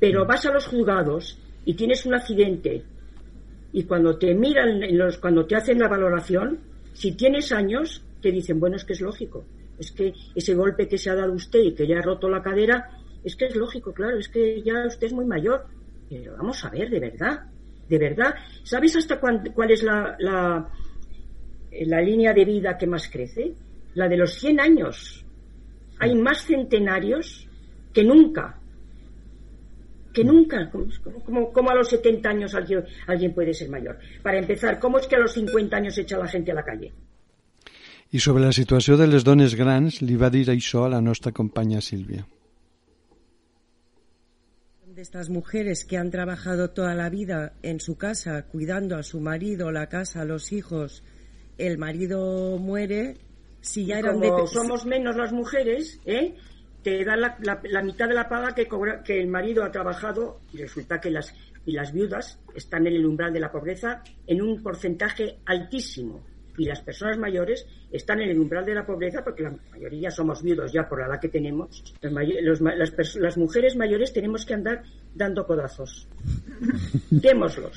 Pero 0.00 0.26
vas 0.26 0.44
a 0.46 0.52
los 0.52 0.66
juzgados 0.66 1.38
y 1.64 1.74
tienes 1.74 2.04
un 2.06 2.14
accidente 2.14 2.82
y 3.72 3.84
cuando 3.84 4.16
te 4.16 4.34
miran, 4.34 4.80
los, 4.96 5.18
cuando 5.18 5.44
te 5.44 5.54
hacen 5.54 5.78
la 5.78 5.88
valoración, 5.88 6.58
si 6.96 7.12
tienes 7.12 7.52
años, 7.52 8.02
te 8.22 8.32
dicen, 8.32 8.58
bueno, 8.58 8.76
es 8.76 8.84
que 8.84 8.94
es 8.94 9.00
lógico. 9.00 9.44
Es 9.78 9.92
que 9.92 10.14
ese 10.34 10.54
golpe 10.54 10.88
que 10.88 10.96
se 10.96 11.10
ha 11.10 11.14
dado 11.14 11.34
usted 11.34 11.60
y 11.60 11.74
que 11.74 11.86
ya 11.86 11.98
ha 11.98 12.02
roto 12.02 12.28
la 12.30 12.42
cadera, 12.42 12.88
es 13.22 13.36
que 13.36 13.46
es 13.46 13.54
lógico, 13.54 13.92
claro, 13.92 14.18
es 14.18 14.28
que 14.28 14.62
ya 14.62 14.86
usted 14.86 15.08
es 15.08 15.12
muy 15.12 15.26
mayor. 15.26 15.66
Pero 16.08 16.36
vamos 16.36 16.64
a 16.64 16.70
ver, 16.70 16.88
de 16.88 17.00
verdad, 17.00 17.44
de 17.86 17.98
verdad. 17.98 18.34
¿Sabes 18.62 18.96
hasta 18.96 19.20
cuál, 19.20 19.42
cuál 19.54 19.70
es 19.72 19.82
la, 19.82 20.16
la, 20.18 20.70
la 21.70 22.00
línea 22.00 22.32
de 22.32 22.44
vida 22.46 22.78
que 22.78 22.86
más 22.86 23.10
crece? 23.10 23.52
La 23.94 24.08
de 24.08 24.16
los 24.16 24.32
100 24.34 24.60
años. 24.60 25.24
Hay 25.98 26.14
más 26.14 26.46
centenarios 26.46 27.46
que 27.92 28.04
nunca. 28.04 28.58
Que 30.16 30.24
nunca. 30.24 30.70
Como, 31.26 31.52
como 31.52 31.70
a 31.70 31.74
los 31.74 31.90
70 31.90 32.26
años 32.26 32.54
alguien, 32.54 32.82
alguien 33.06 33.34
puede 33.34 33.52
ser 33.52 33.68
mayor. 33.68 33.98
Para 34.22 34.38
empezar, 34.38 34.78
¿cómo 34.78 34.98
es 34.98 35.06
que 35.06 35.16
a 35.16 35.18
los 35.18 35.34
50 35.34 35.76
años 35.76 35.98
echa 35.98 36.16
la 36.16 36.26
gente 36.26 36.52
a 36.52 36.54
la 36.54 36.64
calle? 36.64 36.90
I 38.12 38.20
sobre 38.20 38.44
la 38.46 38.52
situació 38.56 38.96
de 38.96 39.08
les 39.10 39.24
dones 39.26 39.56
grans 39.58 39.98
li 40.00 40.16
va 40.16 40.30
dir 40.32 40.46
això 40.48 40.86
a 40.86 40.88
la 40.88 41.02
nostra 41.02 41.32
companya 41.36 41.82
Sílvia. 41.82 42.24
De 44.86 45.02
estas 45.02 45.28
mujeres 45.28 45.84
que 45.84 45.98
han 45.98 46.10
trabajado 46.10 46.70
toda 46.70 46.94
la 46.94 47.10
vida 47.10 47.52
en 47.62 47.80
su 47.80 47.98
casa, 47.98 48.46
cuidando 48.46 48.96
a 48.96 49.02
su 49.02 49.20
marido, 49.20 49.70
la 49.70 49.90
casa, 49.90 50.24
los 50.24 50.52
hijos, 50.52 51.02
el 51.58 51.76
marido 51.76 52.56
muere, 52.56 53.18
si 53.60 53.84
ya 53.84 53.98
eran 53.98 54.20
Como 54.20 54.40
de... 54.40 54.46
somos 54.46 54.86
menos 54.86 55.16
las 55.16 55.32
mujeres, 55.32 56.00
¿eh? 56.06 56.36
Te 56.86 57.04
dan 57.04 57.20
la, 57.20 57.36
la, 57.42 57.60
la 57.64 57.82
mitad 57.82 58.06
de 58.06 58.14
la 58.14 58.28
paga 58.28 58.54
que, 58.54 58.68
cobra, 58.68 59.02
que 59.02 59.20
el 59.20 59.26
marido 59.26 59.64
ha 59.64 59.72
trabajado 59.72 60.38
y 60.52 60.58
resulta 60.58 61.00
que 61.00 61.10
las, 61.10 61.34
y 61.64 61.72
las 61.72 61.92
viudas 61.92 62.38
están 62.54 62.86
en 62.86 62.94
el 62.94 63.04
umbral 63.04 63.32
de 63.32 63.40
la 63.40 63.50
pobreza 63.50 64.04
en 64.24 64.40
un 64.40 64.62
porcentaje 64.62 65.38
altísimo 65.46 66.24
y 66.56 66.64
las 66.66 66.80
personas 66.82 67.18
mayores 67.18 67.66
están 67.90 68.20
en 68.20 68.30
el 68.30 68.38
umbral 68.38 68.64
de 68.64 68.74
la 68.76 68.86
pobreza 68.86 69.24
porque 69.24 69.42
la 69.42 69.52
mayoría 69.72 70.12
somos 70.12 70.44
viudos 70.44 70.72
ya 70.72 70.88
por 70.88 71.00
la 71.00 71.06
edad 71.06 71.20
que 71.20 71.28
tenemos. 71.28 71.82
Los 72.00 72.12
may- 72.12 72.40
los 72.40 72.60
las, 72.60 73.16
las 73.16 73.36
mujeres 73.36 73.74
mayores 73.74 74.12
tenemos 74.12 74.46
que 74.46 74.54
andar 74.54 74.84
dando 75.12 75.44
codazos. 75.44 76.06
Démoslos. 77.10 77.72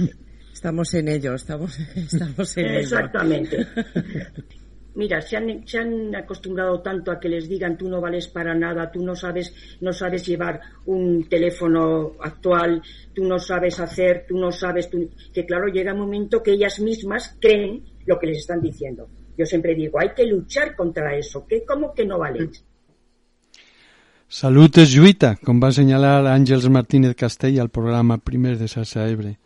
Estamos 0.54 0.94
en 0.94 1.08
ello, 1.08 1.34
estamos, 1.34 1.80
estamos 1.96 2.58
en 2.58 2.66
ello. 2.68 2.80
Exactamente. 2.80 3.66
Mira, 5.00 5.22
se 5.22 5.38
han, 5.38 5.66
se 5.66 5.78
han 5.80 6.14
acostumbrado 6.14 6.82
tanto 6.82 7.10
a 7.10 7.22
que 7.22 7.30
les 7.30 7.48
digan 7.48 7.78
tú 7.78 7.88
no 7.88 8.02
vales 8.02 8.28
para 8.28 8.54
nada, 8.54 8.92
tú 8.92 9.02
no 9.02 9.16
sabes, 9.16 9.54
no 9.80 9.94
sabes 9.94 10.28
llevar 10.28 10.60
un 10.88 11.24
teléfono 11.30 12.18
actual, 12.20 12.82
tú 13.14 13.24
no 13.24 13.40
sabes 13.40 13.80
hacer, 13.80 14.26
tú 14.28 14.38
no 14.38 14.52
sabes, 14.52 14.90
que 15.34 15.46
claro, 15.46 15.70
llega 15.70 15.94
un 15.94 16.00
momento 16.00 16.44
que 16.44 16.52
ellas 16.52 16.82
mismas 16.82 17.38
creen 17.40 17.82
lo 18.06 18.20
que 18.20 18.28
les 18.28 18.40
están 18.40 18.60
diciendo. 18.60 19.08
Yo 19.38 19.46
siempre 19.46 19.74
digo, 19.74 20.02
hay 20.02 20.10
que 20.10 20.26
luchar 20.26 20.76
contra 20.76 21.16
eso, 21.16 21.48
que 21.48 21.64
¿cómo 21.64 21.94
que 21.94 22.06
no 22.06 22.20
vales? 22.20 22.66
Salut 24.28 24.84
és 24.84 24.92
lluita, 24.94 25.38
com 25.42 25.58
va 25.64 25.72
assenyalar 25.72 26.28
Àngels 26.30 26.68
Martínez 26.70 27.16
Castell 27.18 27.62
al 27.64 27.72
programa 27.74 28.20
primer 28.20 28.58
de 28.60 28.68
Ebre. 29.10 29.40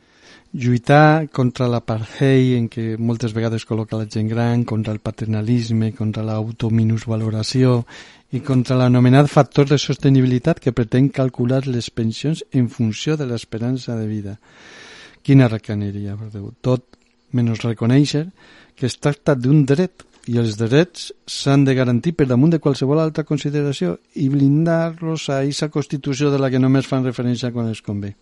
Lluitar 0.54 1.30
contra 1.34 1.66
l'apartheid 1.66 2.52
en 2.54 2.66
què 2.70 2.84
moltes 3.02 3.32
vegades 3.34 3.64
col·loca 3.66 3.98
la 3.98 4.06
gent 4.06 4.28
gran, 4.30 4.62
contra 4.70 4.94
el 4.94 5.00
paternalisme, 5.02 5.88
contra 5.98 6.22
l'autominusvaloració 6.28 7.80
i 8.38 8.42
contra 8.46 8.78
l'anomenat 8.78 9.32
factor 9.34 9.66
de 9.72 9.80
sostenibilitat 9.82 10.60
que 10.62 10.76
pretén 10.78 11.08
calcular 11.10 11.64
les 11.66 11.90
pensions 11.90 12.44
en 12.54 12.68
funció 12.70 13.18
de 13.18 13.26
l'esperança 13.26 13.96
de 13.98 14.06
vida. 14.06 14.36
Quina 15.26 15.48
recaneria, 15.50 16.14
per 16.20 16.30
Déu. 16.30 16.52
Tot 16.62 16.86
menys 17.34 17.64
reconèixer 17.66 18.28
que 18.78 18.86
es 18.86 19.00
tracta 19.02 19.34
d'un 19.34 19.64
dret 19.66 20.06
i 20.30 20.38
els 20.38 20.60
drets 20.60 21.10
s'han 21.26 21.66
de 21.66 21.74
garantir 21.74 22.14
per 22.14 22.28
damunt 22.30 22.54
de 22.54 22.62
qualsevol 22.62 23.02
altra 23.02 23.26
consideració 23.26 23.98
i 24.22 24.30
blindar-los 24.30 25.32
a 25.32 25.42
aquesta 25.42 25.72
Constitució 25.74 26.30
de 26.30 26.38
la 26.38 26.52
que 26.54 26.62
només 26.62 26.86
fan 26.86 27.10
referència 27.10 27.50
quan 27.50 27.74
els 27.74 27.82
convé. 27.82 28.14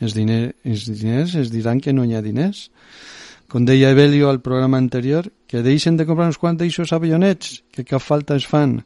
Els 0.00 0.14
diners, 0.14 0.54
els 0.64 0.86
diners 0.88 1.34
es 1.40 1.50
diran 1.50 1.80
que 1.80 1.92
no 1.92 2.04
hi 2.04 2.14
ha 2.14 2.22
diners. 2.22 2.68
Com 3.48 3.64
deia 3.64 3.90
Evelio 3.94 4.28
al 4.28 4.42
programa 4.44 4.78
anterior, 4.78 5.30
que 5.48 5.64
deixen 5.64 5.96
de 5.96 6.06
comprar 6.06 6.28
uns 6.28 6.38
quants 6.38 6.60
d'eixos 6.60 6.92
avionets, 6.92 7.62
que 7.72 7.86
cap 7.88 8.04
falta 8.04 8.36
es 8.36 8.46
fan. 8.46 8.82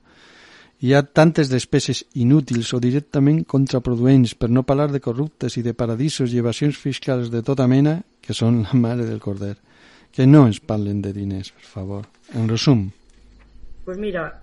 Hi 0.82 0.94
ha 0.94 1.02
tantes 1.02 1.50
despeses 1.50 2.04
inútils 2.18 2.72
o 2.74 2.80
directament 2.82 3.42
contraproduents, 3.46 4.34
per 4.34 4.50
no 4.50 4.64
parlar 4.66 4.90
de 4.92 5.02
corruptes 5.02 5.58
i 5.58 5.66
de 5.66 5.74
paradisos 5.74 6.32
i 6.32 6.40
evasions 6.42 6.78
fiscals 6.78 7.30
de 7.30 7.42
tota 7.42 7.68
mena, 7.70 8.00
que 8.22 8.34
són 8.34 8.62
la 8.64 8.78
mare 8.78 9.06
del 9.06 9.20
corder. 9.20 9.56
Que 10.12 10.26
no 10.26 10.46
ens 10.46 10.58
parlen 10.60 11.02
de 11.02 11.12
diners, 11.12 11.50
per 11.50 11.66
favor. 11.66 12.08
En 12.34 12.48
resum, 12.48 12.90
Pues 13.84 13.98
mira, 13.98 14.42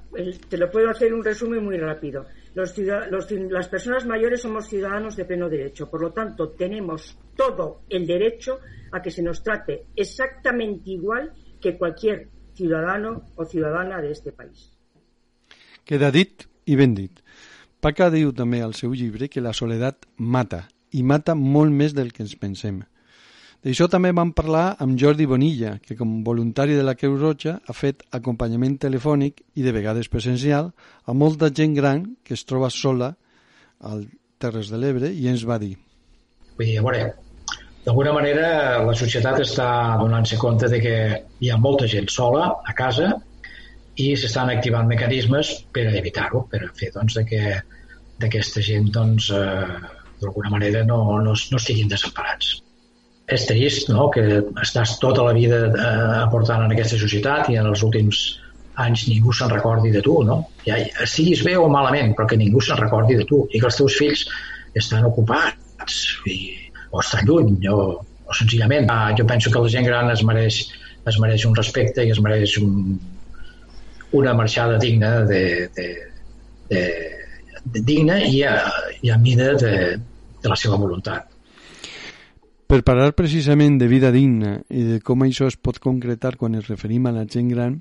te 0.49 0.57
lo 0.57 0.69
puedo 0.69 0.89
hacer 0.89 1.13
un 1.13 1.23
resumen 1.23 1.63
muy 1.63 1.77
rápido. 1.77 2.25
Los 2.55 2.77
los 2.77 3.31
las 3.31 3.67
personas 3.67 4.05
mayores 4.05 4.41
somos 4.41 4.67
ciudadanos 4.67 5.15
de 5.15 5.25
pleno 5.25 5.49
derecho, 5.49 5.89
por 5.89 6.01
lo 6.01 6.11
tanto 6.11 6.49
tenemos 6.49 7.17
todo 7.35 7.81
el 7.89 8.07
derecho 8.07 8.59
a 8.91 9.01
que 9.01 9.11
se 9.11 9.21
nos 9.21 9.43
trate 9.43 9.85
exactamente 9.95 10.89
igual 10.89 11.31
que 11.61 11.77
cualquier 11.77 12.29
ciudadano 12.53 13.23
o 13.35 13.45
ciudadana 13.45 14.01
de 14.01 14.11
este 14.11 14.31
país. 14.31 14.73
queda 15.89 16.11
dit 16.13 16.45
i 16.69 16.75
ben 16.77 16.93
dit. 16.93 17.23
Paca 17.81 18.11
diu 18.13 18.29
també 18.35 18.59
al 18.61 18.75
seu 18.77 18.93
llibre 18.93 19.29
que 19.33 19.41
la 19.41 19.55
soledat 19.57 20.05
mata, 20.17 20.67
i 20.93 21.01
mata 21.01 21.33
molt 21.33 21.73
més 21.73 21.95
del 21.97 22.11
que 22.13 22.21
ens 22.25 22.35
pensem. 22.37 22.83
D'això 23.59 23.89
també 23.91 24.13
vam 24.15 24.29
parlar 24.31 24.77
amb 24.79 24.95
Jordi 24.99 25.25
Bonilla, 25.27 25.73
que 25.83 25.97
com 25.99 26.21
voluntari 26.23 26.77
de 26.77 26.83
la 26.87 26.93
Creu 26.95 27.17
Roja 27.19 27.57
ha 27.59 27.73
fet 27.75 28.05
acompanyament 28.15 28.77
telefònic 28.79 29.41
i 29.59 29.65
de 29.65 29.73
vegades 29.75 30.07
presencial 30.07 30.69
a 31.03 31.15
molta 31.21 31.49
gent 31.51 31.73
gran 31.75 32.05
que 32.23 32.37
es 32.37 32.45
troba 32.47 32.69
sola 32.71 33.09
al 33.83 34.05
Terres 34.39 34.69
de 34.71 34.79
l'Ebre 34.79 35.09
i 35.11 35.27
ens 35.27 35.43
va 35.49 35.57
dir 35.59 35.73
Vull 36.55 36.69
dir, 36.69 36.77
a 36.79 36.85
veure, 36.85 37.01
d'alguna 37.83 38.13
manera 38.15 38.45
la 38.87 38.95
societat 39.01 39.43
està 39.43 39.67
donant-se 39.99 40.39
compte 40.39 40.71
de 40.71 40.79
que 40.85 40.95
hi 41.43 41.51
ha 41.51 41.59
molta 41.59 41.91
gent 41.95 42.07
sola 42.15 42.47
a 42.63 42.77
casa 42.79 43.11
i 43.99 44.13
s'estan 44.15 44.53
activant 44.55 44.87
mecanismes 44.87 45.51
per 45.75 45.89
evitar-ho, 45.99 46.45
per 46.47 46.63
fer 46.79 46.93
doncs, 46.95 47.19
de 47.19 47.27
que 47.27 47.43
d'aquesta 48.23 48.63
gent 48.63 48.87
doncs, 48.95 49.29
eh, 49.35 49.99
d'alguna 50.23 50.55
manera 50.55 50.87
no, 50.87 51.03
no, 51.19 51.35
no 51.35 51.59
estiguin 51.59 51.91
desemparats. 51.91 52.55
És 53.29 53.45
trist 53.45 53.89
no? 53.93 54.09
que 54.13 54.23
estàs 54.63 54.97
tota 55.01 55.25
la 55.27 55.33
vida 55.37 55.65
eh, 55.69 55.89
aportant 56.23 56.65
en 56.65 56.73
aquesta 56.73 56.97
societat 57.01 57.51
i 57.53 57.59
en 57.61 57.69
els 57.69 57.83
últims 57.85 58.23
anys 58.79 59.05
ningú 59.09 59.33
se'n 59.35 59.51
recordi 59.51 59.91
de 59.91 60.01
tu, 60.01 60.15
no? 60.23 60.39
Ja, 60.65 60.77
siguis 61.09 61.43
bé 61.45 61.57
o 61.59 61.67
malament, 61.71 62.13
però 62.15 62.29
que 62.29 62.39
ningú 62.39 62.61
se'n 62.63 62.79
recordi 62.79 63.17
de 63.19 63.25
tu 63.27 63.43
i 63.51 63.59
que 63.59 63.67
els 63.67 63.79
teus 63.79 63.97
fills 63.99 64.25
estan 64.79 65.07
ocupats 65.09 65.99
i, 66.31 66.37
o 66.91 67.01
estan 67.03 67.27
lluny 67.27 67.67
o, 67.69 67.79
o 67.99 68.37
senzillament. 68.37 68.87
Ah, 68.93 69.11
jo 69.17 69.27
penso 69.27 69.51
que 69.51 69.61
la 69.61 69.71
gent 69.73 69.87
gran 69.87 70.11
es 70.13 70.23
mereix, 70.25 70.61
es 71.11 71.19
mereix 71.19 71.45
un 71.49 71.57
respecte 71.59 72.05
i 72.05 72.13
es 72.15 72.21
mereix 72.23 72.55
un, 72.63 72.95
una 74.19 74.35
marxada 74.37 74.79
digna 74.81 75.25
de, 75.29 75.43
de, 75.75 75.89
de, 76.71 76.85
de 77.65 77.83
digna 77.91 78.21
i 78.23 78.43
a, 78.47 78.55
i 79.03 79.11
a 79.11 79.19
mida 79.19 79.53
de, 79.59 79.75
de 80.39 80.53
la 80.53 80.57
seva 80.59 80.79
voluntat. 80.79 81.27
Per 82.69 82.83
parlar 82.85 83.15
precisament 83.17 83.79
de 83.81 83.87
vida 83.89 84.11
digna 84.13 84.51
i 84.69 84.83
de 84.85 84.99
com 85.01 85.23
això 85.25 85.47
es 85.49 85.55
pot 85.57 85.79
concretar 85.81 86.35
quan 86.37 86.53
es 86.53 86.67
referim 86.69 87.07
a 87.09 87.13
la 87.15 87.23
gent 87.25 87.47
gran, 87.49 87.79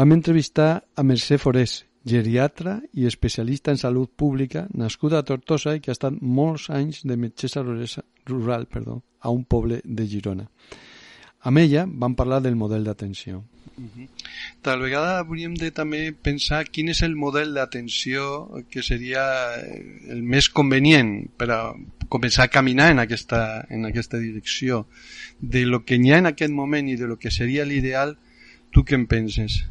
vam 0.00 0.14
entrevistar 0.16 0.68
a 0.96 1.02
Mercè 1.04 1.36
Forés, 1.36 1.74
geriatra 2.08 2.78
i 2.96 3.04
especialista 3.04 3.74
en 3.74 3.82
salut 3.82 4.14
pública, 4.16 4.64
nascuda 4.72 5.20
a 5.20 5.26
Tortosa 5.28 5.74
i 5.76 5.82
que 5.84 5.92
ha 5.92 5.98
estat 5.98 6.16
molts 6.22 6.70
anys 6.72 7.02
de 7.04 7.18
metgessa 7.20 7.60
rural 7.66 8.64
perdó, 8.64 9.02
a 9.20 9.28
un 9.28 9.44
poble 9.44 9.82
de 9.84 10.08
Girona. 10.08 10.48
Amb 11.44 11.60
ella 11.60 11.84
vam 11.86 12.14
parlar 12.16 12.40
del 12.42 12.56
model 12.56 12.84
d'atenció. 12.84 13.42
Uh 13.76 13.84
-huh. 13.84 14.08
Tal 14.62 14.80
vegada 14.80 15.18
hauríem 15.18 15.54
de 15.54 15.70
també 15.70 16.12
pensar 16.12 16.64
quin 16.64 16.88
és 16.88 17.02
el 17.02 17.16
model 17.16 17.54
d'atenció 17.54 18.48
que 18.70 18.82
seria 18.82 19.24
el 20.08 20.22
més 20.22 20.48
convenient 20.48 21.28
per 21.36 21.50
a, 21.50 21.74
començar 22.08 22.44
a 22.44 22.48
caminar 22.48 22.90
en 22.92 22.98
aquesta, 22.98 23.66
en 23.68 23.84
aquesta 23.84 24.18
direcció 24.18 24.86
de 25.40 25.66
lo 25.66 25.84
que 25.84 25.98
n'hi 25.98 26.12
ha 26.12 26.18
en 26.18 26.26
aquest 26.26 26.52
moment 26.52 26.88
i 26.88 26.96
de 26.96 27.06
lo 27.06 27.16
que 27.16 27.30
seria 27.30 27.64
l'ideal, 27.64 28.16
tu 28.70 28.84
què 28.84 28.94
en 28.94 29.06
penses? 29.06 29.64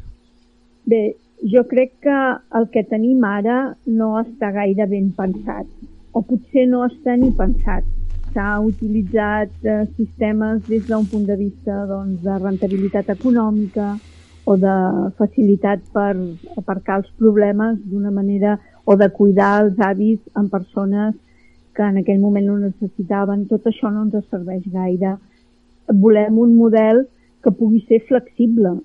Bé, 0.84 1.16
jo 1.42 1.64
crec 1.68 1.92
que 2.04 2.18
el 2.58 2.68
que 2.70 2.84
tenim 2.84 3.24
ara 3.24 3.76
no 3.86 4.20
està 4.20 4.52
gaire 4.52 4.86
ben 4.86 5.12
pensat, 5.12 5.66
o 6.12 6.22
potser 6.22 6.68
no 6.68 6.84
està 6.86 7.16
ni 7.16 7.30
pensat. 7.32 7.84
S'ha 8.34 8.58
utilitzat 8.60 9.50
eh, 9.62 9.84
sistemes 9.96 10.64
des 10.66 10.82
d'un 10.88 11.04
punt 11.06 11.22
de 11.26 11.36
vista 11.38 11.84
doncs, 11.86 12.18
de 12.22 12.38
rentabilitat 12.42 13.12
econòmica 13.14 13.92
o 14.44 14.56
de 14.58 14.74
facilitat 15.18 15.84
per 15.94 16.16
aparcar 16.58 16.98
els 17.00 17.12
problemes 17.20 17.78
d'una 17.90 18.10
manera 18.10 18.58
o 18.84 18.96
de 18.96 19.08
cuidar 19.18 19.52
els 19.62 19.78
avis 19.78 20.18
en 20.36 20.50
persones 20.50 21.14
que 21.74 21.82
en 21.82 22.02
aquell 22.02 22.20
moment 22.20 22.46
no 22.46 22.58
necessitaven, 22.58 23.46
tot 23.46 23.70
això 23.70 23.90
no 23.90 24.04
ens 24.04 24.28
serveix 24.30 24.66
gaire. 24.72 25.16
Volem 26.04 26.38
un 26.38 26.54
model 26.58 27.04
que 27.42 27.54
pugui 27.54 27.84
ser 27.88 28.02
flexible, 28.08 28.76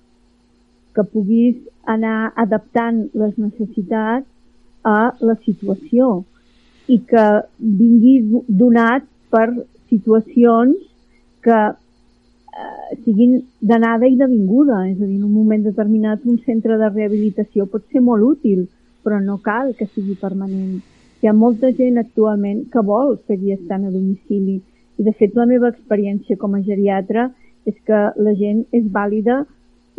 que 0.94 1.03
puguis 1.10 1.58
anar 1.86 2.34
adaptant 2.36 3.08
les 3.13 3.38
necessitats 3.38 4.27
a 4.86 5.13
la 5.22 5.36
situació 5.46 6.20
i 6.88 6.98
que 7.10 7.27
vingui 7.60 8.44
donat 8.48 9.06
per 9.29 9.48
situacions 9.89 10.75
que 11.45 11.59
eh, 11.69 12.95
siguin 13.05 13.39
d'anada 13.62 14.07
i 14.07 14.17
de 14.19 14.27
vinguda. 14.29 14.83
És 14.89 15.00
a 15.00 15.05
dir, 15.05 15.17
en 15.17 15.25
un 15.25 15.33
moment 15.33 15.63
determinat 15.65 16.25
un 16.25 16.39
centre 16.45 16.77
de 16.77 16.89
rehabilitació 16.93 17.67
pot 17.71 17.86
ser 17.91 18.03
molt 18.05 18.25
útil, 18.25 18.67
però 19.03 19.19
no 19.24 19.39
cal 19.43 19.74
que 19.77 19.88
sigui 19.93 20.17
permanent 20.19 20.79
hi 21.21 21.27
ha 21.27 21.36
molta 21.36 21.71
gent 21.75 22.00
actualment 22.00 22.63
que 22.71 22.81
vol 22.89 23.17
seguir 23.27 23.57
estant 23.57 23.86
a 23.86 23.91
domicili 23.91 24.59
i 25.00 25.05
de 25.07 25.13
fet 25.19 25.36
la 25.36 25.48
meva 25.50 25.71
experiència 25.74 26.38
com 26.39 26.55
a 26.55 26.62
geriatra 26.63 27.29
és 27.67 27.75
que 27.88 28.00
la 28.25 28.33
gent 28.39 28.62
és 28.75 28.86
vàlida 28.93 29.41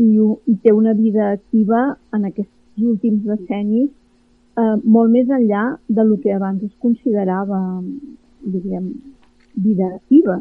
i, 0.00 0.08
i 0.16 0.54
té 0.64 0.72
una 0.72 0.94
vida 0.96 1.32
activa 1.34 1.82
en 2.16 2.25
aquests 2.30 2.87
últims 2.92 3.26
decennis 3.28 3.90
eh, 3.90 4.76
molt 4.84 5.12
més 5.12 5.28
enllà 5.28 5.66
de 5.88 6.06
lo 6.08 6.16
que 6.25 6.32
abans 6.32 6.64
es 6.64 6.72
considerava 6.80 7.60
diríem, 8.40 8.88
vida 9.54 9.89
activa 9.95 10.41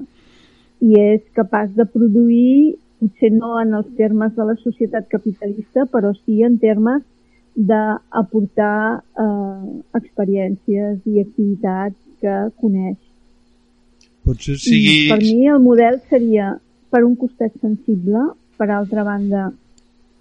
i 0.80 0.96
és 1.00 1.22
capaç 1.36 1.72
de 1.76 1.86
produir 1.86 2.76
potser 3.00 3.32
no 3.32 3.56
en 3.62 3.74
els 3.80 3.88
termes 3.98 4.36
de 4.36 4.46
la 4.52 4.56
societat 4.64 5.08
capitalista 5.12 5.86
però 5.92 6.12
sí 6.18 6.44
en 6.44 6.58
termes 6.60 7.04
d'aportar 7.60 9.02
eh, 9.20 9.70
experiències 10.00 11.00
i 11.06 11.20
activitats 11.20 11.98
que 12.22 12.36
coneix. 12.62 12.98
Potser 14.24 14.56
sigui... 14.62 15.08
I 15.08 15.10
per 15.12 15.20
mi 15.24 15.50
el 15.52 15.62
model 15.64 16.00
seria, 16.12 16.54
per 16.94 17.04
un 17.08 17.16
costat 17.20 17.56
sensible, 17.60 18.30
per 18.60 18.70
altra 18.76 19.04
banda 19.08 19.50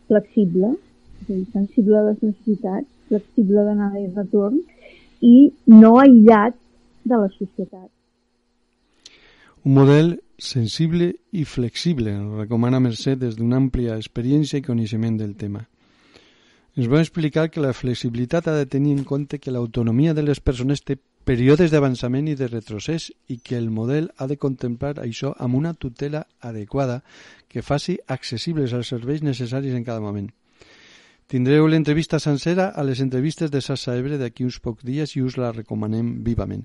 flexible, 0.09 0.73
és 1.21 1.29
a 1.29 1.35
dir, 1.35 1.45
sensible 1.53 1.99
a 2.01 2.07
les 2.09 2.25
necessitats, 2.25 2.89
flexible 3.11 3.67
d'anada 3.67 4.01
i 4.01 4.09
retorn, 4.17 4.59
i 5.23 5.37
no 5.75 5.97
aïllat 6.01 6.57
de 7.05 7.17
la 7.17 7.31
societat. 7.37 7.89
Un 9.69 9.75
model 9.75 10.23
sensible 10.39 11.11
i 11.37 11.43
flexible, 11.45 12.15
recomana 12.39 12.79
Mercè 12.81 13.19
des 13.21 13.35
d'una 13.37 13.59
àmplia 13.61 13.99
experiència 14.01 14.63
i 14.63 14.65
coneixement 14.65 15.19
del 15.21 15.35
tema. 15.37 15.67
Ens 16.73 16.89
va 16.89 17.03
explicar 17.05 17.51
que 17.53 17.61
la 17.61 17.75
flexibilitat 17.77 18.49
ha 18.49 18.55
de 18.57 18.65
tenir 18.65 18.95
en 18.97 19.03
compte 19.05 19.37
que 19.37 19.53
l'autonomia 19.53 20.15
de 20.17 20.25
les 20.25 20.41
persones 20.41 20.81
té 20.81 20.97
períodes 21.29 21.69
d'avançament 21.69 22.33
i 22.33 22.39
de 22.41 22.49
retrocés 22.49 23.11
i 23.29 23.37
que 23.45 23.59
el 23.61 23.69
model 23.69 24.09
ha 24.17 24.31
de 24.33 24.41
contemplar 24.41 24.95
això 25.05 25.35
amb 25.37 25.61
una 25.61 25.75
tutela 25.75 26.25
adequada 26.41 27.03
que 27.53 27.61
faci 27.61 27.99
accessibles 28.09 28.73
els 28.73 28.89
serveis 28.97 29.21
necessaris 29.21 29.77
en 29.77 29.85
cada 29.85 30.01
moment. 30.01 30.33
Tindreu 31.29 31.69
l'entrevista 31.69 32.17
sencera 32.17 32.73
a 32.73 32.89
les 32.89 33.05
entrevistes 33.05 33.53
de 33.53 33.61
Sassa 33.61 34.01
Ebre 34.01 34.17
d'aquí 34.17 34.49
uns 34.49 34.63
pocs 34.65 34.81
dies 34.81 35.19
i 35.21 35.21
us 35.21 35.37
la 35.37 35.53
recomanem 35.53 36.23
vivament. 36.25 36.65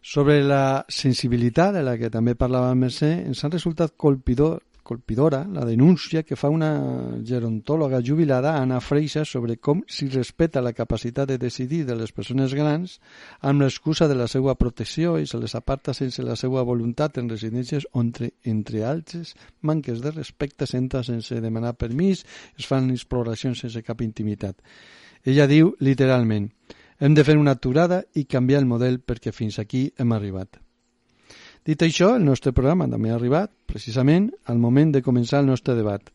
Sobre 0.00 0.40
la 0.42 0.86
sensibilitat 0.88 1.74
de 1.76 1.84
la 1.84 1.98
que 2.00 2.08
també 2.08 2.32
parlava 2.34 2.72
Mercè, 2.74 3.12
ens 3.28 3.44
ha 3.44 3.52
resultat 3.52 3.98
colpidor 4.00 4.60
colpidora 4.90 5.46
la 5.46 5.64
denúncia 5.64 6.24
que 6.24 6.34
fa 6.34 6.48
una 6.50 6.70
gerontòloga 7.22 8.00
jubilada, 8.02 8.56
Anna 8.58 8.80
Freixa, 8.82 9.22
sobre 9.24 9.54
com 9.62 9.84
s'hi 9.86 10.08
respeta 10.10 10.62
la 10.64 10.72
capacitat 10.74 11.28
de 11.30 11.36
decidir 11.38 11.84
de 11.86 11.94
les 11.94 12.10
persones 12.10 12.56
grans 12.58 12.96
amb 13.40 13.62
l'excusa 13.62 14.08
de 14.10 14.16
la 14.18 14.26
seva 14.26 14.56
protecció 14.58 15.18
i 15.20 15.28
se 15.30 15.38
les 15.38 15.54
aparta 15.54 15.94
sense 15.94 16.24
la 16.26 16.34
seva 16.34 16.64
voluntat 16.66 17.20
en 17.22 17.30
residències 17.30 17.86
on, 17.92 18.10
entre 18.42 18.82
altres, 18.82 19.36
manques 19.62 20.02
de 20.02 20.10
respecte, 20.16 20.66
s'entra 20.66 21.04
sense 21.06 21.38
demanar 21.38 21.76
permís, 21.78 22.24
es 22.58 22.66
fan 22.66 22.90
exploracions 22.90 23.62
sense 23.62 23.84
cap 23.86 24.02
intimitat. 24.02 24.58
Ella 25.22 25.46
diu, 25.46 25.76
literalment, 25.78 26.50
hem 27.00 27.14
de 27.16 27.24
fer 27.24 27.38
una 27.40 27.56
aturada 27.56 28.02
i 28.14 28.26
canviar 28.28 28.60
el 28.60 28.68
model 28.68 29.00
perquè 29.00 29.32
fins 29.32 29.58
aquí 29.58 29.88
hem 29.98 30.12
arribat. 30.12 30.60
Dit 31.64 31.82
això, 31.82 32.14
el 32.16 32.24
nostre 32.24 32.52
programa 32.56 32.88
també 32.88 33.10
ha 33.10 33.16
arribat, 33.18 33.52
precisament, 33.66 34.30
al 34.46 34.60
moment 34.60 34.92
de 34.92 35.02
començar 35.04 35.40
el 35.40 35.48
nostre 35.48 35.74
debat. 35.76 36.12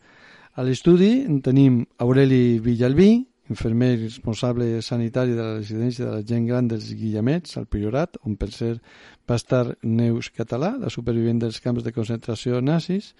A 0.55 0.63
l'estudi 0.63 1.25
en 1.25 1.41
tenim 1.45 1.83
Aureli 2.01 2.59
Villalbí, 2.63 3.09
infermer 3.49 3.91
responsable 3.99 4.81
sanitari 4.81 5.35
de 5.35 5.43
la 5.43 5.57
residència 5.57 6.05
de 6.05 6.13
la 6.15 6.23
gent 6.25 6.47
gran 6.47 6.69
dels 6.69 6.87
Guillamets, 6.97 7.57
al 7.59 7.67
Priorat, 7.69 8.17
on 8.25 8.37
per 8.41 8.49
cert 8.53 8.81
va 9.29 9.37
estar 9.37 9.75
Neus 9.83 10.31
Català, 10.33 10.73
la 10.81 10.89
supervivent 10.89 11.43
dels 11.43 11.61
camps 11.61 11.85
de 11.85 11.93
concentració 11.93 12.61
nazis, 12.61 13.13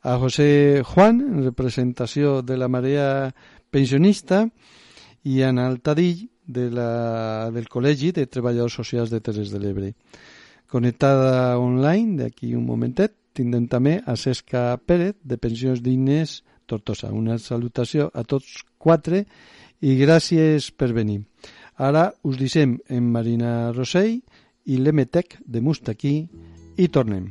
a 0.00 0.16
José 0.16 0.82
Juan, 0.86 1.20
en 1.20 1.44
representació 1.50 2.40
de 2.40 2.56
la 2.56 2.68
marea 2.68 3.34
pensionista, 3.70 4.46
i 5.24 5.42
a 5.42 5.50
Altadill, 5.50 6.28
de 6.48 6.70
la, 6.72 7.50
del 7.54 7.68
Col·legi 7.68 8.10
de 8.16 8.26
Treballadors 8.26 8.80
Socials 8.80 9.12
de 9.12 9.20
Terres 9.20 9.52
de 9.52 9.60
l'Ebre. 9.62 9.92
Connectada 10.68 11.58
online, 11.60 12.16
d'aquí 12.24 12.54
un 12.56 12.64
momentet, 12.66 13.14
tindrem 13.36 13.68
també 13.70 13.98
a 14.04 14.16
Cesca 14.16 14.72
Pérez, 14.84 15.14
de 15.22 15.38
Pensions 15.38 15.84
Dignes 15.84 16.40
Tortosa. 16.66 17.12
Una 17.12 17.38
salutació 17.38 18.10
a 18.12 18.24
tots 18.24 18.64
quatre 18.80 19.24
i 19.80 19.94
gràcies 20.00 20.72
per 20.72 20.90
venir. 20.96 21.22
Ara 21.78 22.08
us 22.26 22.40
deixem 22.40 22.78
en 22.90 23.12
Marina 23.14 23.70
Rosell 23.76 24.18
i 24.66 24.80
l'Emetec 24.82 25.38
de 25.46 25.62
Mustaquí 25.62 26.16
i 26.76 26.88
tornem. 26.88 27.30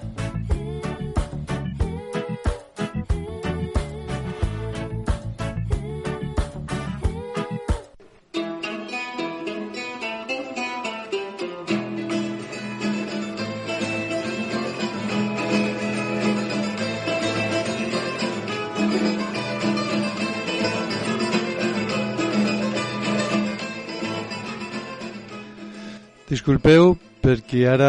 Disculpeu 26.41 26.95
perquè 27.21 27.67
ara 27.69 27.87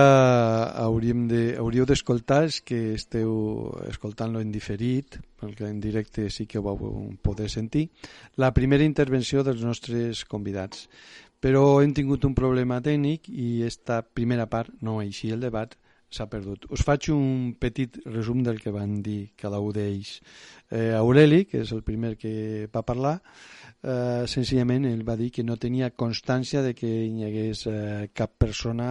hauríem 0.83 1.23
de, 1.25 1.39
hauríeu 1.57 1.87
d'escoltar 1.89 2.43
els 2.45 2.59
que 2.61 2.81
esteu 2.99 3.31
escoltant-lo 3.89 4.43
en 4.45 4.51
diferit, 4.53 5.17
perquè 5.41 5.71
en 5.71 5.79
directe 5.81 6.27
sí 6.29 6.45
que 6.45 6.61
ho 6.61 6.65
vau 6.67 6.77
poder 7.25 7.49
sentir, 7.49 7.87
la 8.37 8.51
primera 8.53 8.85
intervenció 8.85 9.41
dels 9.41 9.65
nostres 9.65 10.27
convidats. 10.29 10.85
Però 11.41 11.81
hem 11.81 11.97
tingut 11.97 12.29
un 12.29 12.37
problema 12.37 12.83
tècnic 12.85 13.33
i 13.33 13.63
esta 13.65 14.03
primera 14.05 14.45
part, 14.53 14.69
no 14.85 14.99
així 15.01 15.33
el 15.33 15.41
debat, 15.49 15.73
s'ha 16.13 16.29
perdut. 16.29 16.69
Us 16.69 16.85
faig 16.85 17.09
un 17.17 17.55
petit 17.57 18.03
resum 18.05 18.45
del 18.45 18.61
que 18.61 18.75
van 18.75 18.99
dir 19.01 19.33
cada 19.41 19.65
un 19.65 19.73
d'ells. 19.73 20.19
Eh, 20.69 20.93
Aureli, 20.99 21.47
que 21.49 21.65
és 21.65 21.73
el 21.73 21.81
primer 21.89 22.19
que 22.21 22.69
va 22.69 22.85
parlar, 22.85 23.17
eh, 23.83 24.25
senzillament 24.31 24.87
ell 24.87 25.03
va 25.07 25.17
dir 25.19 25.31
que 25.35 25.45
no 25.45 25.59
tenia 25.61 25.91
constància 25.99 26.63
de 26.63 26.73
que 26.79 26.89
hi 26.89 27.25
hagués 27.27 27.67
eh, 27.67 28.11
cap 28.15 28.37
persona 28.39 28.89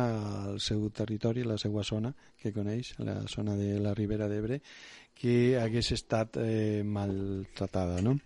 al 0.47 0.59
seu 0.59 0.89
territori, 0.89 1.45
a 1.45 1.53
la 1.53 1.57
seva 1.61 1.83
zona, 1.87 2.13
que 2.37 2.53
coneix, 2.53 2.93
la 2.99 3.21
zona 3.31 3.55
de 3.55 3.79
la 3.79 3.95
Ribera 3.97 4.27
d'Ebre, 4.27 4.61
que 5.15 5.57
hagués 5.61 5.91
estat 5.95 6.37
eh, 6.41 6.81
maltratada, 6.83 8.01
no? 8.01 8.17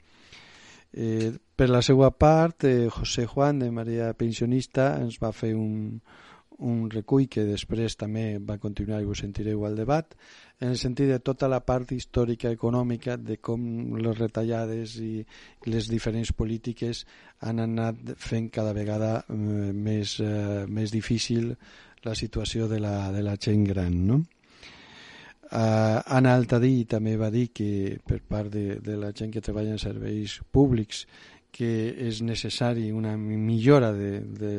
Eh, 0.95 1.33
per 1.55 1.67
la 1.69 1.81
seva 1.83 2.09
part, 2.15 2.63
eh, 2.63 2.87
José 2.89 3.25
Juan, 3.27 3.59
de 3.59 3.71
Maria 3.71 4.13
Pensionista, 4.15 4.93
ens 5.01 5.19
va 5.19 5.33
fer 5.35 5.53
un, 5.55 5.99
un 6.59 6.89
recull 6.89 7.27
que 7.27 7.43
després 7.47 7.97
també 7.99 8.37
va 8.39 8.57
continuar 8.61 9.01
i 9.01 9.07
ho 9.09 9.15
sentireu 9.17 9.65
al 9.65 9.75
debat, 9.75 10.15
en 10.59 10.71
el 10.71 10.77
sentit 10.79 11.09
de 11.11 11.19
tota 11.19 11.49
la 11.51 11.59
part 11.65 11.91
històrica 11.91 12.51
econòmica 12.55 13.17
de 13.17 13.37
com 13.43 13.97
les 13.99 14.17
retallades 14.17 14.95
i 15.03 15.25
les 15.67 15.89
diferents 15.91 16.31
polítiques 16.31 17.03
han 17.41 17.59
anat 17.59 18.15
fent 18.17 18.47
cada 18.49 18.71
vegada 18.73 19.17
eh, 19.27 19.35
més, 19.73 20.19
eh, 20.23 20.63
més 20.67 20.95
difícil 20.95 21.51
la 22.05 22.15
situació 22.15 22.69
de 22.71 22.79
la, 22.79 23.11
de 23.11 23.25
la 23.25 23.35
gent 23.41 23.65
gran. 23.67 23.99
No? 24.07 24.21
Uh, 25.45 26.01
Anna 26.09 26.33
Altadí 26.33 26.87
també 26.89 27.13
va 27.21 27.27
dir 27.29 27.51
que 27.53 27.99
per 28.01 28.17
part 28.25 28.49
de, 28.49 28.79
de 28.81 28.95
la 28.97 29.11
gent 29.13 29.29
que 29.31 29.43
treballa 29.45 29.75
en 29.75 29.81
serveis 29.81 30.39
públics 30.51 31.03
que 31.55 31.71
és 32.07 32.19
necessari 32.25 32.89
una 32.91 33.15
millora 33.15 33.93
de, 33.95 34.19
de, 34.19 34.53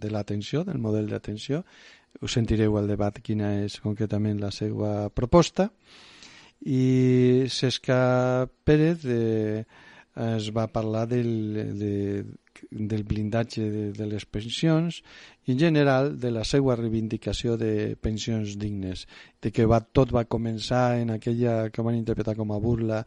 de 0.00 0.10
l'atenció, 0.12 0.64
del 0.64 0.80
model 0.80 1.10
d'atenció, 1.12 1.60
us 2.24 2.36
sentireu 2.38 2.78
al 2.78 2.88
debat 2.88 3.20
quina 3.20 3.52
és 3.66 3.76
concretament 3.84 4.40
la 4.40 4.50
seva 4.54 5.10
proposta. 5.12 5.68
I 6.64 7.44
Cesca 7.52 8.48
Pérez 8.64 9.04
de, 9.04 9.66
es 10.24 10.48
va 10.56 10.66
parlar 10.72 11.04
del, 11.10 11.28
de, 11.76 11.94
del 12.70 13.04
blindatge 13.04 13.70
de, 13.70 13.84
de 13.92 14.06
les 14.06 14.26
pensions 14.26 15.02
i 15.46 15.52
en 15.52 15.60
general 15.60 16.16
de 16.18 16.32
la 16.34 16.42
seva 16.44 16.74
reivindicació 16.74 17.54
de 17.56 17.94
pensions 18.02 18.56
dignes, 18.58 19.06
de 19.42 19.52
que 19.54 19.66
va, 19.68 19.78
tot 19.80 20.10
va 20.14 20.24
començar 20.26 20.98
en 20.98 21.12
aquella 21.14 21.68
que 21.70 21.84
van 21.86 21.94
interpretar 21.94 22.34
com 22.34 22.50
a 22.50 22.58
burla 22.58 23.04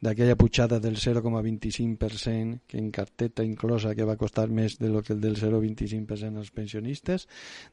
d'aquella 0.00 0.36
pujada 0.38 0.78
del 0.80 0.96
0,25% 0.96 2.60
que 2.70 2.78
en 2.78 2.92
carteta 2.94 3.44
inclosa 3.44 3.96
que 3.98 4.06
va 4.06 4.16
costar 4.16 4.46
més 4.48 4.78
de 4.78 4.88
lo 4.88 5.02
que 5.02 5.12
el 5.12 5.20
del 5.20 5.36
0,25% 5.36 6.38
als 6.38 6.54
pensionistes 6.54 7.26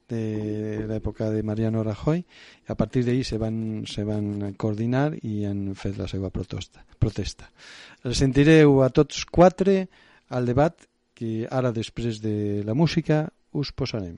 de 0.09 0.83
l'època 0.89 1.29
de 1.31 1.43
Mariano 1.43 1.85
Rajoy 1.85 2.25
a 2.67 2.75
partir 2.75 3.05
d'ahir 3.05 3.23
se 3.23 3.37
van, 3.37 3.85
se 3.85 4.03
van 4.03 4.53
coordinar 4.57 5.13
i 5.21 5.45
han 5.45 5.75
fet 5.75 5.97
la 5.97 6.09
seva 6.09 6.33
protesta. 6.33 6.83
protesta. 6.97 7.51
El 8.03 8.15
sentireu 8.15 8.81
a 8.83 8.89
tots 8.89 9.23
quatre 9.25 9.87
al 10.29 10.45
debat 10.49 10.87
que 11.17 11.47
ara 11.49 11.73
després 11.73 12.21
de 12.21 12.61
la 12.67 12.75
música 12.77 13.25
us 13.51 13.71
posarem. 13.73 14.17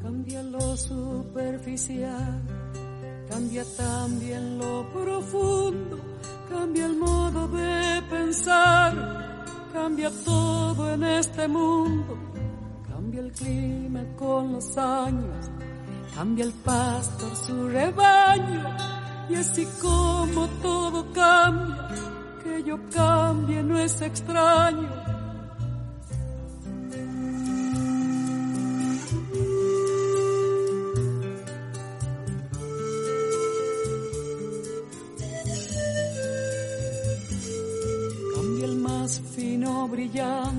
Cambia 0.00 0.42
lo 0.54 0.76
superficial, 0.76 2.40
cambia 3.28 3.64
también 3.76 4.56
lo 4.56 4.88
profundo, 4.96 6.00
cambia 6.48 6.86
el 6.86 6.96
modo 6.96 7.46
de 7.48 8.02
pensar, 8.08 8.96
cambia 9.74 10.10
todo 10.24 10.94
en 10.94 11.04
este 11.04 11.46
mundo 11.46 12.29
Cambia 13.10 13.26
el 13.26 13.32
clima 13.32 14.04
con 14.16 14.52
los 14.52 14.78
años, 14.78 15.50
cambia 16.14 16.44
el 16.44 16.52
pastor 16.52 17.34
su 17.44 17.68
rebaño, 17.68 18.62
y 19.28 19.34
así 19.34 19.66
como 19.82 20.46
todo 20.62 21.12
cambia, 21.12 21.88
que 22.44 22.62
yo 22.62 22.78
cambie 22.94 23.64
no 23.64 23.80
es 23.80 24.00
extraño. 24.00 24.88
Cambia 38.36 38.66
el 38.66 38.76
más 38.76 39.20
fino 39.34 39.88
brillante 39.88 40.49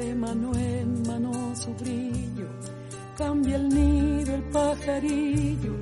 de 0.00 0.14
mano 0.14 0.50
en 0.54 1.02
mano 1.06 1.54
su 1.54 1.74
brillo, 1.74 2.48
cambia 3.18 3.56
el 3.56 3.68
nido 3.68 4.34
el 4.34 4.42
pajarillo, 4.44 5.74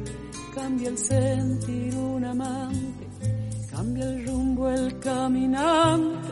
cambia 0.55 0.89
el 0.89 0.99
sentir 0.99 1.95
un 1.97 2.25
amante, 2.25 3.07
cambia 3.71 4.05
el 4.05 4.27
rumbo 4.27 4.69
el 4.69 4.99
caminante, 4.99 6.31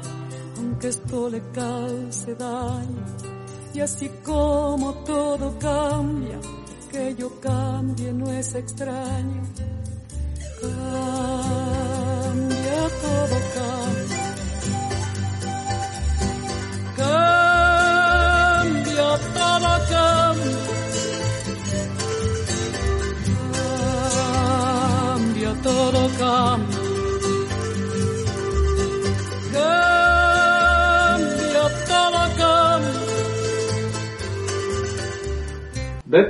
aunque 0.59 0.89
esto 0.89 1.29
le 1.31 1.41
cause 1.53 2.35
daño, 2.35 3.05
y 3.73 3.81
así 3.81 4.11
como 4.25 4.93
todo 5.05 5.57
cambia, 5.59 6.41
que 6.91 7.15
yo 7.15 7.41
cambie 7.41 8.13
no 8.13 8.33
es 8.33 8.53
extraño, 8.55 9.43
cambia 10.61 11.19
todo 13.03 13.37
cambia. 13.55 13.76
Cambia 19.57 19.79
todo 19.79 19.89
cambia. 19.89 20.77
Todo 25.63 26.01
cambia. 26.19 26.79
Cambia 30.77 31.65
todo 31.89 32.23
cambia. 32.37 33.01
Bé, 36.05 36.21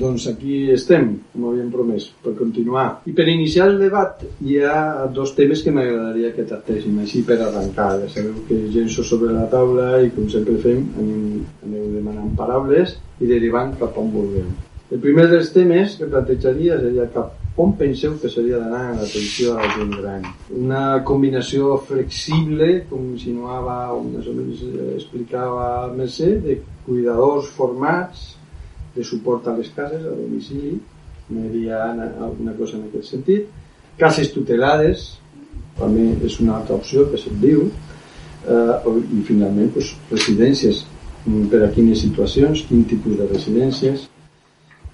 doncs 0.00 0.26
aquí 0.30 0.70
estem, 0.74 1.08
com 1.32 1.48
havíem 1.50 1.70
promès, 1.72 2.08
per 2.24 2.34
continuar. 2.38 2.86
I 3.08 3.14
per 3.16 3.28
iniciar 3.30 3.68
el 3.70 3.78
debat 3.82 4.24
hi 4.44 4.58
ha 4.64 5.06
dos 5.14 5.34
temes 5.38 5.62
que 5.64 5.72
m'agradaria 5.74 6.32
que 6.36 6.46
tractéssim, 6.48 6.98
així 7.04 7.22
per 7.26 7.38
arrencar. 7.40 7.92
Ja 8.02 8.10
sabeu 8.16 8.42
que 8.48 8.58
llenço 8.74 9.06
sobre 9.06 9.32
la 9.32 9.46
taula 9.52 10.02
i 10.04 10.12
com 10.14 10.28
sempre 10.32 10.58
fem, 10.64 10.84
anem, 10.98 11.40
aneu 11.66 11.88
demanant 11.94 12.34
paraules 12.38 12.98
i 13.20 13.30
derivant 13.30 13.74
cap 13.80 13.96
on 14.00 14.12
vulgueu. 14.14 14.52
El 14.92 15.00
primer 15.02 15.30
dels 15.30 15.48
temes 15.54 15.96
que 15.98 16.10
plantejaria 16.10 16.76
seria 16.78 17.08
cap 17.14 17.40
on 17.56 17.72
penseu 17.78 18.16
que 18.18 18.28
seria 18.28 18.58
d'anar 18.58 18.96
l'atenció 18.98 19.54
a 19.54 19.62
la 19.62 19.70
gent 19.76 19.92
gran. 19.94 20.24
Una 20.58 20.82
combinació 21.06 21.76
flexible, 21.86 22.80
com 22.90 23.12
insinuava 23.12 23.92
o 23.94 24.00
més 24.02 24.26
o 24.26 24.34
menys 24.34 24.64
explicava 24.96 25.92
Mercè, 25.94 26.32
de 26.42 26.58
cuidadors 26.86 27.52
formats, 27.54 28.33
de 28.94 29.04
suport 29.04 29.46
a 29.48 29.56
les 29.56 29.70
cases, 29.74 30.04
a 30.06 30.14
domicili, 30.14 30.78
m'havia 31.28 31.82
alguna 31.90 32.54
cosa 32.58 32.78
en 32.78 32.88
aquest 32.88 33.14
sentit. 33.14 33.46
Cases 33.98 34.32
tutelades, 34.34 35.06
també 35.78 36.10
és 36.26 36.38
una 36.42 36.58
altra 36.58 36.76
opció 36.76 37.08
que 37.10 37.18
se'n 37.18 37.38
diu, 37.42 37.68
eh, 38.46 38.90
i 39.18 39.22
finalment 39.26 39.72
pues, 39.74 39.94
residències, 40.10 40.84
per 41.50 41.62
a 41.64 41.70
quines 41.72 42.02
situacions, 42.04 42.66
quin 42.68 42.84
tipus 42.84 43.16
de 43.16 43.26
residències, 43.30 44.08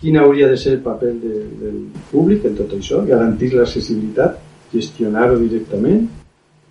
quin 0.01 0.17
hauria 0.17 0.49
de 0.49 0.57
ser 0.57 0.77
el 0.77 0.85
paper 0.85 1.13
de, 1.21 1.41
del 1.61 1.81
públic 2.13 2.47
en 2.49 2.55
tot 2.61 2.73
això, 2.77 3.03
garantir 3.07 3.51
l'accessibilitat, 3.53 4.39
gestionar-ho 4.73 5.37
directament, 5.41 6.07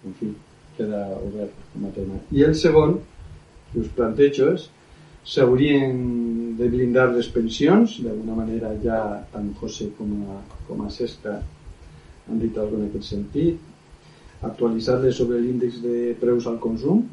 en 0.07 0.15
fi, 0.17 0.31
queda 0.77 1.03
obert 1.19 1.53
com 1.73 1.85
a 1.89 1.93
tema. 1.93 2.21
I 2.31 2.47
el 2.47 2.55
segon 2.55 2.95
que 3.73 3.83
us 3.83 3.91
plantejo 3.97 4.53
és 4.55 4.69
s'haurien 5.27 5.99
de 6.59 6.67
blindar 6.67 7.07
les 7.13 7.29
pensions, 7.31 7.99
d'alguna 8.03 8.35
manera 8.35 8.73
ja 8.83 8.99
tant 9.33 9.47
José 9.61 9.89
com 9.97 10.11
a, 10.33 10.39
com 10.67 10.83
a 10.83 10.89
Cesca 10.91 11.37
han 12.29 12.41
dit 12.41 12.57
alguna 12.57 12.85
en 12.85 12.89
aquest 12.89 13.13
sentit, 13.13 13.61
actualitzar-les 14.45 15.15
sobre 15.19 15.39
l'índex 15.43 15.79
de 15.83 16.13
preus 16.19 16.47
al 16.47 16.59
consum, 16.63 17.05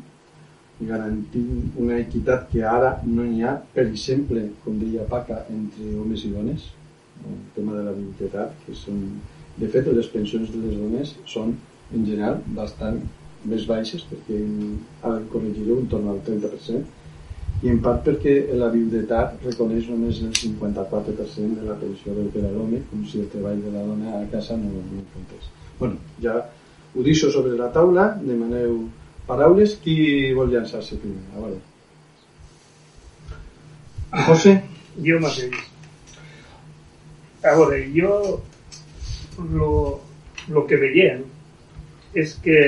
garantint 0.80 1.70
una 1.80 2.00
equitat 2.02 2.50
que 2.50 2.64
ara 2.68 2.96
no 3.06 3.24
hi 3.24 3.42
ha, 3.42 3.54
per 3.74 3.86
exemple, 3.86 4.42
com 4.64 4.76
deia 4.82 5.06
Paca, 5.12 5.40
entre 5.52 5.94
homes 6.02 6.26
i 6.26 6.32
dones, 6.34 6.66
el 7.24 7.38
tema 7.54 7.78
de 7.78 7.86
la 7.86 7.94
viudetat, 7.96 8.52
que 8.66 8.76
són, 8.76 9.00
de 9.56 9.70
fet, 9.72 9.88
les 9.88 10.10
pensions 10.12 10.52
de 10.52 10.60
les 10.66 10.76
dones 10.76 11.14
són, 11.32 11.54
en 11.94 12.04
general, 12.04 12.42
bastant 12.58 13.00
més 13.46 13.64
baixes, 13.70 14.04
perquè 14.10 14.42
ara 15.06 15.22
corregiré 15.32 15.72
un 15.72 15.88
torn 15.90 16.10
al 16.12 16.20
30%, 16.26 16.95
i 17.62 17.70
en 17.72 17.78
part 17.84 18.02
perquè 18.04 18.34
la 18.60 18.68
viudetat 18.72 19.40
reconeix 19.46 19.88
només 19.88 20.20
el 20.24 20.34
54% 20.36 21.60
de 21.60 21.68
la 21.68 21.78
pensió 21.80 22.12
per 22.34 22.44
a 22.44 22.52
l'home, 22.52 22.82
com 22.90 23.04
si 23.08 23.22
el 23.22 23.30
treball 23.32 23.62
de 23.62 23.72
la 23.72 23.84
dona 23.86 24.18
a 24.18 24.26
casa 24.32 24.58
no, 24.60 24.82
no 24.90 25.04
comptés. 25.14 25.48
bueno, 25.78 25.96
ja 26.22 26.36
ho 26.96 27.02
deixo 27.02 27.30
sobre 27.30 27.56
la 27.56 27.70
taula, 27.72 28.10
demaneu 28.22 28.88
paraules, 29.26 29.76
qui 29.82 30.32
vol 30.36 30.52
llançar-se 30.52 30.96
primer? 31.00 31.24
A 31.34 31.40
veure. 31.44 31.60
José? 34.28 34.54
Jo 35.04 35.18
mateix. 35.20 35.56
A 37.44 37.52
veure, 37.58 37.82
jo 37.92 38.12
lo, 39.52 39.72
lo 40.48 40.64
que 40.68 40.78
veiem 40.80 41.24
és 42.16 42.32
que 42.42 42.60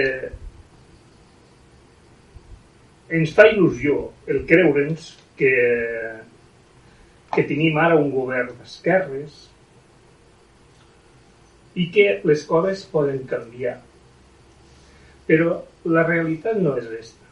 ens 3.08 3.32
fa 3.36 3.46
il·lusió 3.48 4.00
el 4.28 4.42
creure'ns 4.48 5.12
que, 5.38 5.52
que 7.34 7.44
tenim 7.48 7.78
ara 7.80 7.96
un 7.96 8.10
govern 8.12 8.52
d'esquerres 8.58 9.46
i 11.78 11.86
que 11.94 12.08
les 12.28 12.42
coses 12.48 12.84
poden 12.92 13.22
canviar. 13.30 13.78
Però 15.28 15.60
la 15.88 16.04
realitat 16.08 16.60
no 16.60 16.74
és 16.76 16.88
aquesta. 16.88 17.24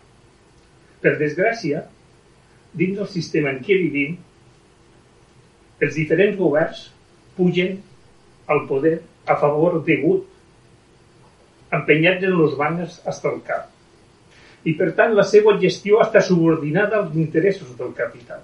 Per 1.03 1.17
desgràcia, 1.21 1.83
dins 2.77 2.97
del 2.97 3.11
sistema 3.13 3.53
en 3.53 3.61
què 3.65 3.77
vivim, 3.81 4.17
els 5.83 5.97
diferents 5.99 6.39
governs 6.41 6.87
pugen 7.37 7.77
al 8.49 8.65
poder 8.71 8.99
a 9.29 9.37
favor 9.41 9.83
degut, 9.85 10.25
empenyats 11.77 12.25
en 12.25 12.37
els 12.41 12.55
banners 12.57 13.01
hasta 13.05 13.33
el 13.33 13.43
cap. 13.45 13.76
I 14.67 14.75
per 14.75 14.91
tant 14.99 15.15
la 15.15 15.25
seva 15.27 15.55
gestió 15.63 16.01
està 16.03 16.23
subordinada 16.25 16.99
als 17.01 17.15
interessos 17.15 17.75
del 17.79 17.93
capital. 17.95 18.43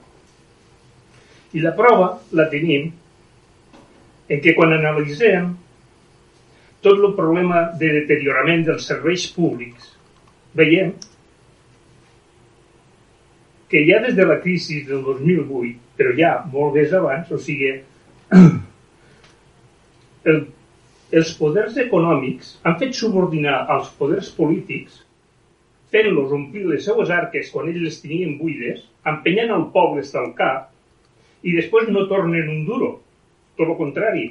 I 1.52 1.62
la 1.64 1.74
prova 1.76 2.12
la 2.38 2.46
tenim 2.52 2.92
en 4.32 4.40
que 4.40 4.54
quan 4.56 4.72
analitzem 4.72 5.50
tot 6.82 6.98
el 6.98 7.14
problema 7.18 7.64
de 7.78 7.90
deteriorament 8.00 8.64
dels 8.66 8.87
serveis 8.90 9.26
públics, 9.35 9.92
veiem 10.58 10.94
que 13.72 13.85
ja 13.88 14.00
des 14.04 14.16
de 14.16 14.26
la 14.28 14.38
crisi 14.42 14.82
del 14.88 15.02
2008, 15.06 15.76
però 15.96 16.14
ja 16.18 16.32
molt 16.52 16.74
més 16.76 16.92
abans, 16.96 17.30
o 17.32 17.38
sigui, 17.40 17.70
el, 20.32 20.42
els 21.12 21.30
poders 21.38 21.78
econòmics 21.80 22.56
han 22.66 22.76
fet 22.82 22.98
subordinar 22.98 23.62
als 23.72 23.88
poders 23.98 24.28
polítics 24.37 25.00
fent-los 25.92 26.33
omplir 26.33 26.64
les 26.70 26.85
seues 26.88 27.11
arques 27.12 27.50
quan 27.52 27.68
ells 27.68 27.83
les 27.85 27.98
tenien 28.02 28.37
buides, 28.40 28.85
empenyant 29.09 29.52
el 29.57 29.66
poble 29.74 30.05
al 30.20 30.31
cap 30.38 30.70
i 31.42 31.57
després 31.57 31.90
no 31.90 32.07
tornen 32.11 32.48
un 32.48 32.64
duro. 32.66 32.92
Tot 33.59 33.68
el 33.68 33.78
contrari. 33.78 34.31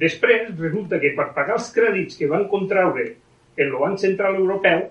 Després 0.00 0.52
resulta 0.60 1.00
que 1.02 1.14
per 1.16 1.32
pagar 1.34 1.56
els 1.58 1.70
crèdits 1.74 2.18
que 2.18 2.28
van 2.30 2.46
contraure 2.52 3.06
en 3.56 3.66
el 3.66 3.78
Banc 3.80 3.98
Central 3.98 4.38
Europeu 4.38 4.84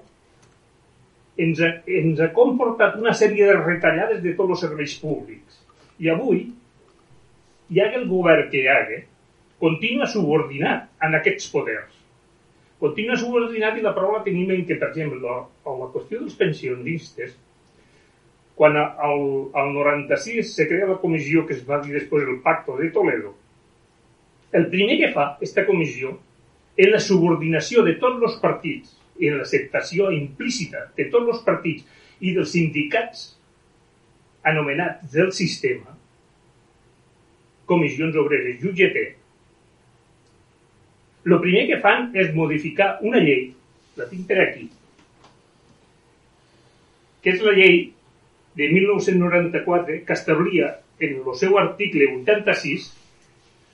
ens 1.39 1.62
ha, 1.63 1.69
ens 2.01 2.19
ha 2.19 2.34
comportat 2.36 2.97
una 2.99 3.13
sèrie 3.15 3.47
de 3.47 3.55
retallades 3.62 4.19
de 4.25 4.34
tots 4.36 4.58
els 4.58 4.65
serveis 4.65 4.97
públics. 4.99 5.62
I 6.03 6.12
avui, 6.12 6.41
hi 7.69 7.79
ha 7.79 7.88
el 7.95 8.10
govern 8.10 8.49
que 8.51 8.65
hi 8.65 8.67
ha, 8.67 8.82
continua 9.63 10.10
subordinat 10.12 10.89
en 11.05 11.15
aquests 11.15 11.47
poders. 11.53 11.98
Continua 12.79 13.17
subordinat 13.19 13.77
i 13.77 13.83
la 13.83 13.91
prova 13.95 14.19
la 14.19 14.25
tenim 14.25 14.51
en 14.55 14.63
que, 14.67 14.77
per 14.79 14.91
exemple, 14.93 15.19
la, 15.19 15.41
la 15.67 15.89
qüestió 15.91 16.21
dels 16.21 16.37
pensionistes, 16.39 17.33
quan 18.59 18.75
al, 18.79 19.21
al 19.55 19.73
96 19.75 20.53
se 20.55 20.67
crea 20.67 20.87
la 20.87 20.99
comissió 21.01 21.45
que 21.47 21.55
es 21.57 21.65
va 21.67 21.81
dir 21.83 21.95
després 21.95 22.27
el 22.27 22.39
Pacto 22.45 22.77
de 22.79 22.89
Toledo, 22.95 23.33
el 24.55 24.65
primer 24.71 24.97
que 24.99 25.11
fa 25.13 25.25
aquesta 25.35 25.65
comissió 25.67 26.15
és 26.79 26.89
la 26.89 27.01
subordinació 27.03 27.83
de 27.85 27.97
tots 28.01 28.23
els 28.25 28.39
partits 28.41 28.95
i 29.19 29.29
l'acceptació 29.31 30.09
implícita 30.15 30.87
de 30.97 31.09
tots 31.13 31.35
els 31.35 31.43
partits 31.45 31.83
i 32.23 32.33
dels 32.35 32.51
sindicats 32.55 33.25
anomenats 34.49 35.11
del 35.13 35.33
sistema, 35.35 35.95
comissions 37.69 38.15
obreres 38.17 38.63
UGT, 38.65 38.99
el 41.25 41.39
primer 41.43 41.65
que 41.67 41.79
fan 41.84 42.10
és 42.17 42.34
modificar 42.36 42.97
una 43.05 43.21
llei, 43.23 43.49
la 43.99 44.08
tinc 44.10 44.27
per 44.29 44.39
aquí, 44.43 44.67
que 47.23 47.34
és 47.36 47.41
la 47.43 47.55
llei 47.58 47.79
de 48.60 48.69
1994 48.71 49.99
que 50.08 50.15
establia 50.15 50.69
en 50.99 51.17
el 51.19 51.36
seu 51.39 51.58
article 51.60 52.08
86 52.21 52.89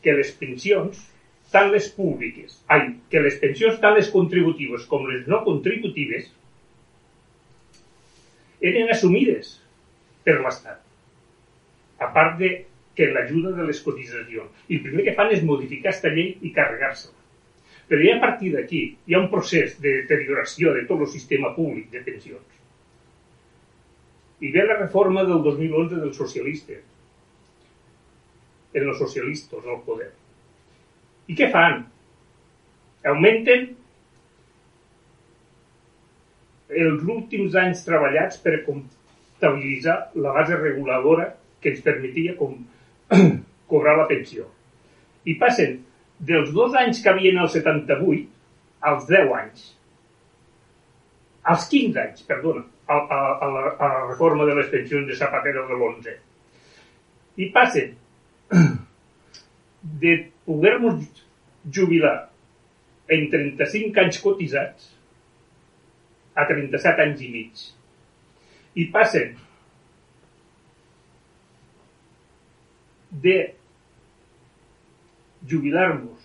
que 0.06 0.14
les 0.18 0.32
pensions, 0.38 1.04
tant 1.54 1.70
les 1.74 1.88
públiques, 1.94 2.58
ai, 2.74 2.96
que 3.10 3.22
les 3.22 3.38
pensions 3.42 3.78
tant 3.82 3.96
les 3.98 4.10
contributives 4.14 4.86
com 4.90 5.06
les 5.10 5.26
no 5.30 5.44
contributives 5.46 6.32
eren 8.66 8.90
assumides 8.94 9.60
per 10.26 10.40
l'Estat. 10.42 10.82
A 12.02 12.10
part 12.14 12.40
de 12.42 12.50
que 12.96 13.12
l'ajuda 13.12 13.52
de 13.58 13.68
les 13.68 13.82
cotitzacions. 13.84 14.50
I 14.72 14.80
el 14.80 14.84
primer 14.88 15.06
que 15.06 15.14
fan 15.18 15.34
és 15.36 15.44
modificar 15.46 15.92
aquesta 15.92 16.12
llei 16.16 16.32
i 16.48 16.54
carregar-se-la. 16.56 17.15
Però 17.90 18.02
ja 18.02 18.16
a 18.18 18.22
partir 18.22 18.52
d'aquí 18.56 18.82
hi 19.06 19.16
ha 19.16 19.22
un 19.22 19.30
procés 19.30 19.76
de 19.82 19.92
deterioració 20.02 20.74
de 20.74 20.84
tot 20.90 21.04
el 21.06 21.12
sistema 21.12 21.52
públic 21.54 21.92
de 21.94 22.02
pensions. 22.06 22.62
I 24.42 24.52
ve 24.52 24.66
la 24.66 24.78
reforma 24.80 25.24
del 25.24 25.44
2011 25.46 26.02
dels 26.02 26.18
socialistes, 26.18 26.82
en 28.76 28.90
els 28.90 28.98
socialistes 29.00 29.68
al 29.70 29.80
poder. 29.86 30.10
I 31.32 31.38
què 31.38 31.48
fan? 31.54 31.80
Augmenten 33.06 33.70
els 36.84 37.04
últims 37.06 37.56
anys 37.62 37.86
treballats 37.86 38.42
per 38.42 38.64
comptabilitzar 38.66 39.98
la 40.26 40.34
base 40.36 40.58
reguladora 40.58 41.30
que 41.62 41.72
ens 41.72 41.84
permetia 41.86 42.36
com, 42.40 42.58
cobrar 43.72 43.96
la 44.00 44.08
pensió. 44.10 44.50
I 45.26 45.38
passen 45.42 45.80
dels 46.20 46.52
dos 46.56 46.76
anys 46.80 47.02
que 47.04 47.12
havien 47.12 47.38
el 47.42 47.50
78 47.52 48.30
als 48.92 49.08
10 49.10 49.34
anys. 49.40 49.66
Als 51.46 51.68
15 51.70 52.02
anys, 52.02 52.24
perdona, 52.30 52.64
a, 52.88 52.96
a, 52.96 53.20
a, 53.46 53.50
la, 53.52 53.66
a 53.76 53.90
la 53.94 54.02
reforma 54.08 54.46
de 54.46 54.56
les 54.60 54.72
pensions 54.72 55.08
de 55.10 55.18
Zapatero 55.18 55.66
de 55.70 55.78
l'11. 55.78 56.16
I 57.42 57.50
passen 57.54 57.96
de 60.06 60.16
poder-nos 60.46 61.24
jubilar 61.78 62.18
en 63.12 63.28
35 63.30 64.02
anys 64.02 64.22
cotitzats 64.22 64.92
a 66.36 66.46
37 66.48 67.04
anys 67.06 67.26
i 67.26 67.32
mig. 67.34 67.66
I 68.76 68.88
passen 68.94 69.36
de 73.26 73.38
jubilar-nos 75.50 76.22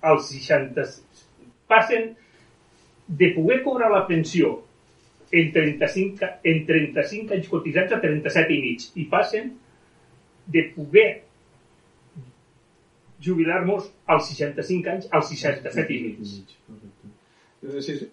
als 0.00 0.28
60... 0.28 0.86
Passen 1.68 2.14
de 3.08 3.28
poder 3.34 3.62
cobrar 3.62 3.90
la 3.92 4.06
pensió 4.06 4.62
en 5.30 5.52
35, 5.52 6.24
en 6.42 6.66
35 6.66 7.34
anys 7.36 7.48
cotitzats 7.52 7.92
a 7.92 8.00
37 8.00 8.54
i 8.54 8.60
mig. 8.62 8.86
I 8.96 9.04
passen 9.10 9.50
de 10.48 10.62
poder 10.74 11.08
jubilar-nos 13.20 13.90
als 14.06 14.30
65 14.32 14.94
anys 14.94 15.08
als 15.12 15.28
67 15.34 15.92
i 15.92 16.00
mig. 16.06 16.18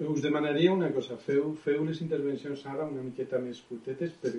Us 0.09 0.21
demanaria 0.23 0.73
una 0.73 0.89
cosa, 0.91 1.15
feu, 1.21 1.53
feu 1.63 1.83
les 1.85 2.01
intervencions 2.01 2.65
ara 2.65 2.87
una 2.87 3.03
miqueta 3.05 3.37
més 3.39 3.59
curtetes 3.69 4.15
per, 4.19 4.33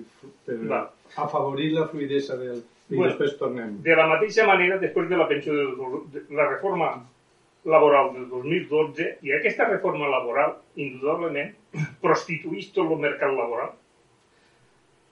per 0.45 0.81
afavorir 1.23 1.71
la 1.73 1.87
fluidesa 1.87 2.35
del, 2.37 2.59
I 2.89 2.95
Bueno. 2.95 3.09
després 3.11 3.35
tornem. 3.37 3.81
De 3.83 3.95
la 3.95 4.05
mateixa 4.07 4.45
manera, 4.47 4.77
després 4.79 5.09
de 5.09 5.17
la 5.19 5.27
pensió 5.27 5.53
de 5.53 6.21
la 6.29 6.45
reforma 6.47 6.91
laboral 7.65 8.13
del 8.13 8.27
2012, 8.29 9.17
i 9.27 9.33
aquesta 9.35 9.65
reforma 9.67 10.07
laboral, 10.07 10.53
indudablement, 10.75 11.51
prostitueix 12.05 12.69
tot 12.71 12.87
el 12.95 13.01
mercat 13.03 13.33
laboral, 13.35 13.73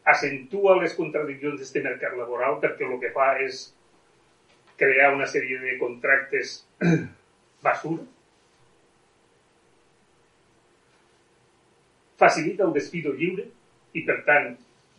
accentua 0.05 0.77
les 0.79 0.93
contradiccions 0.93 1.57
d'aquest 1.59 1.83
mercat 1.83 2.13
laboral 2.15 2.59
perquè 2.61 2.85
el 2.85 2.99
que 3.01 3.09
fa 3.11 3.31
és 3.41 3.65
crear 4.77 5.11
una 5.13 5.25
sèrie 5.25 5.57
de 5.59 5.75
contractes 5.79 6.59
basura, 7.65 8.03
facilita 12.15 12.63
el 12.63 12.71
despido 12.71 13.11
lliure 13.11 13.43
i, 13.93 14.01
per 14.05 14.21
tant, 14.23 14.53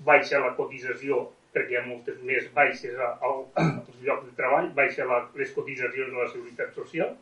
baixa 0.05 0.41
la 0.43 0.53
cotització 0.59 1.23
perquè 1.57 1.73
hi 1.75 1.79
ha 1.81 1.85
moltes 1.87 2.21
més 2.29 2.47
baixes 2.55 2.95
al- 3.01 3.47
als 3.65 4.03
llocs 4.05 4.27
de 4.29 4.35
treball, 4.37 4.69
baixa 4.77 5.09
la, 5.09 5.23
les 5.41 5.53
cotitzacions 5.57 6.13
de 6.13 6.21
la 6.21 6.29
Seguretat 6.33 6.77
Social. 6.77 7.15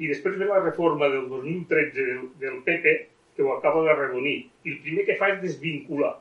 I 0.00 0.08
després 0.10 0.36
ve 0.40 0.48
la 0.48 0.58
reforma 0.64 1.08
del 1.12 1.28
2013 1.28 1.94
del, 2.10 2.24
del 2.40 2.58
PP, 2.64 2.96
que 3.36 3.44
ho 3.44 3.52
acaba 3.54 3.82
de 3.84 3.94
redonir. 3.96 4.38
I 4.64 4.72
el 4.74 4.80
primer 4.84 5.04
que 5.06 5.16
fa 5.20 5.30
és 5.34 5.40
desvincular 5.44 6.14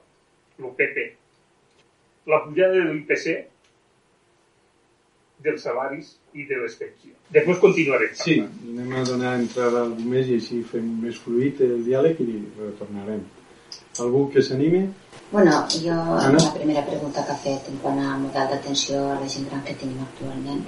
el 0.59 0.71
PP. 0.77 1.09
La 2.31 2.39
pujada 2.43 2.75
de 2.75 2.85
l'IPC 2.91 3.35
dels 5.45 5.61
salaris 5.67 6.13
i 6.33 6.45
de 6.47 6.57
les 6.61 6.75
pensions. 6.79 7.15
Després 7.35 7.59
continuarem. 7.61 8.13
Sí, 8.17 8.37
anem 8.41 8.93
a 8.95 9.03
donar 9.07 9.33
entrada 9.39 9.81
a 9.81 9.87
algú 9.89 10.05
més 10.09 10.29
i 10.31 10.37
així 10.39 10.61
fem 10.71 10.87
més 11.03 11.19
fluid 11.21 11.59
el 11.65 11.83
diàleg 11.85 12.21
i 12.23 12.29
retornarem. 12.59 13.21
Algú 14.03 14.29
que 14.31 14.43
s'anime? 14.43 14.81
Bueno, 15.31 15.51
jo 15.71 15.95
Anna? 16.19 16.39
la 16.43 16.53
primera 16.53 16.85
pregunta 16.85 17.25
que 17.25 17.31
ha 17.33 17.43
fet 17.43 17.69
en 17.71 17.77
quant 17.83 17.99
a 17.99 18.17
model 18.21 18.49
d'atenció 18.51 18.99
a 19.11 19.19
la 19.21 19.29
gent 19.33 19.47
gran 19.49 19.63
que 19.67 19.75
tenim 19.79 20.01
actualment, 20.03 20.65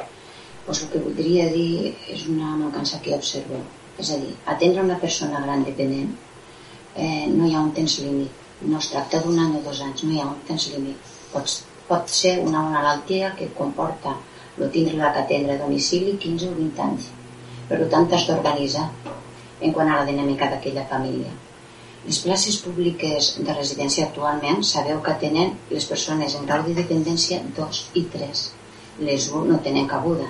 doncs 0.65 0.81
el 0.83 0.89
que 0.93 1.03
voldria 1.03 1.45
dir 1.53 1.93
és 2.15 2.25
una 2.33 2.55
mancança 2.61 3.01
que 3.03 3.15
observo. 3.15 3.61
És 3.97 4.11
a 4.13 4.17
dir, 4.21 4.33
atendre 4.53 4.83
una 4.83 4.97
persona 5.03 5.43
gran 5.45 5.63
dependent 5.67 6.11
eh, 6.95 7.27
no 7.29 7.47
hi 7.47 7.53
ha 7.55 7.61
un 7.61 7.71
temps 7.77 7.99
límit. 8.03 8.43
No 8.61 8.81
es 8.81 8.89
tracta 8.91 9.21
d'un 9.21 9.39
any 9.39 9.55
o 9.59 9.63
dos 9.65 9.81
anys, 9.85 10.03
no 10.03 10.13
hi 10.13 10.21
ha 10.21 10.29
un 10.31 10.41
temps 10.47 10.67
límit. 10.73 11.15
Pot, 11.33 11.57
pot 11.87 12.09
ser 12.19 12.37
una 12.43 12.63
malaltia 12.65 13.33
que 13.37 13.51
comporta 13.57 14.15
no 14.57 14.69
tindre-la 14.73 15.13
que 15.13 15.25
atendre 15.25 15.55
a 15.55 15.63
domicili 15.63 16.17
15 16.17 16.49
o 16.49 16.55
20 16.57 16.87
anys. 16.89 17.11
Per 17.69 17.83
tant, 17.91 18.07
t'has 18.09 18.25
d'organitzar 18.29 18.87
en 19.61 19.73
quant 19.73 19.91
a 19.91 19.99
la 19.99 20.07
dinàmica 20.09 20.49
d'aquella 20.49 20.85
família. 20.89 21.29
Les 22.05 22.19
places 22.23 22.57
públiques 22.63 23.33
de 23.43 23.53
residència 23.55 24.05
actualment 24.07 24.61
sabeu 24.63 25.01
que 25.05 25.15
tenen 25.23 25.55
les 25.71 25.87
persones 25.89 26.35
en 26.37 26.45
grau 26.49 26.63
de 26.67 26.75
dependència 26.77 27.41
2 27.57 27.81
i 28.01 28.03
3. 28.13 28.43
Les 29.09 29.27
1 29.31 29.49
no 29.51 29.57
tenen 29.65 29.89
cabuda. 29.89 30.29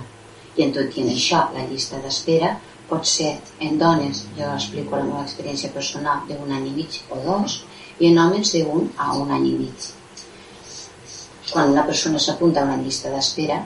I 0.58 0.66
en 0.66 0.74
tot 0.78 0.96
i 0.98 1.04
en 1.04 1.12
això, 1.14 1.44
la 1.54 1.66
llista 1.70 2.00
d'espera 2.02 2.56
pot 2.90 3.06
ser 3.06 3.34
en 3.68 3.78
dones, 3.78 4.24
jo 4.38 4.48
explico 4.56 4.96
la 4.96 5.06
meva 5.10 5.26
experiència 5.26 5.74
personal, 5.76 6.24
d'un 6.30 6.56
any 6.56 6.70
i 6.72 6.74
mig 6.80 7.02
o 7.12 7.20
dos, 7.26 7.62
i 8.00 8.10
en 8.10 8.20
homes 8.24 8.54
d'un 8.56 8.90
a 8.98 9.12
un 9.20 9.32
any 9.38 9.48
i 9.52 9.56
mig. 9.60 9.92
Quan 11.52 11.74
una 11.76 11.86
persona 11.86 12.20
s'apunta 12.20 12.62
a 12.62 12.70
una 12.70 12.82
llista 12.82 13.12
d'espera, 13.14 13.60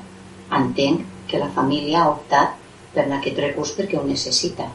entenc 0.58 1.06
que 1.30 1.40
la 1.40 1.52
família 1.56 2.04
ha 2.04 2.12
optat 2.12 2.58
per 2.94 3.08
aquest 3.08 3.40
recurs 3.40 3.74
perquè 3.78 4.00
ho 4.00 4.08
necessita. 4.08 4.68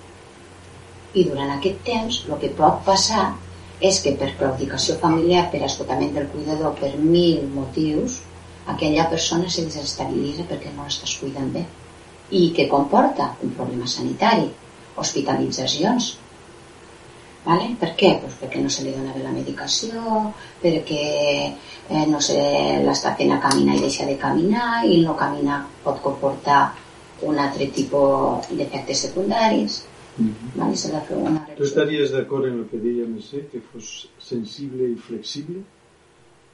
I 1.16 1.24
durant 1.24 1.52
aquest 1.54 1.82
temps 1.88 2.22
el 2.28 2.38
que 2.42 2.52
pot 2.58 2.82
passar 2.86 3.26
és 3.90 4.00
que 4.04 4.12
per 4.20 4.34
claudicació 4.40 4.96
familiar, 5.00 5.46
per 5.52 5.62
esgotament 5.64 6.14
del 6.16 6.28
cuidador, 6.32 6.74
per 6.80 6.92
mil 7.00 7.42
motius, 7.54 8.20
aquella 8.72 9.08
persona 9.10 9.50
se 9.52 9.64
desestabilitza 9.66 10.46
perquè 10.50 10.72
no 10.74 10.86
l'estàs 10.86 11.16
cuidant 11.20 11.50
bé. 11.54 11.64
I 12.36 12.50
que 12.56 12.68
comporta 12.68 13.30
un 13.44 13.52
problema 13.56 13.88
sanitari, 13.88 14.48
hospitalitzacions. 14.96 16.14
Vale? 17.46 17.68
Per 17.78 17.92
què? 18.00 18.16
Pues 18.22 18.38
perquè 18.40 18.62
no 18.62 18.70
se 18.72 18.82
li 18.82 18.94
dona 18.96 19.12
bé 19.14 19.22
la 19.22 19.34
medicació, 19.34 20.16
perquè 20.62 21.02
eh, 21.46 22.06
no 22.10 22.20
se 22.28 22.38
l'està 22.82 23.12
fent 23.20 23.36
a 23.36 23.42
caminar 23.44 23.76
i 23.76 23.84
deixa 23.84 24.08
de 24.08 24.16
caminar, 24.18 24.82
i 24.88 25.04
no 25.04 25.14
caminar 25.20 25.60
pot 25.84 26.00
comportar 26.02 26.64
un 27.22 27.38
altre 27.38 27.68
tipus 27.76 28.50
d'efectes 28.50 29.04
secundaris. 29.06 29.84
Vale? 30.18 30.76
Se 30.76 30.92
l'ha 30.92 31.02
fet 31.04 31.16
una 31.20 31.42
Tu 31.56 31.64
estaries 31.64 32.12
d'acord 32.12 32.48
en 32.48 32.60
el 32.60 32.68
que 32.70 32.80
deia 32.80 33.06
Mercè, 33.08 33.46
que 33.52 33.60
fos 33.72 34.08
sensible 34.22 34.88
i 34.88 34.96
flexible? 35.08 35.62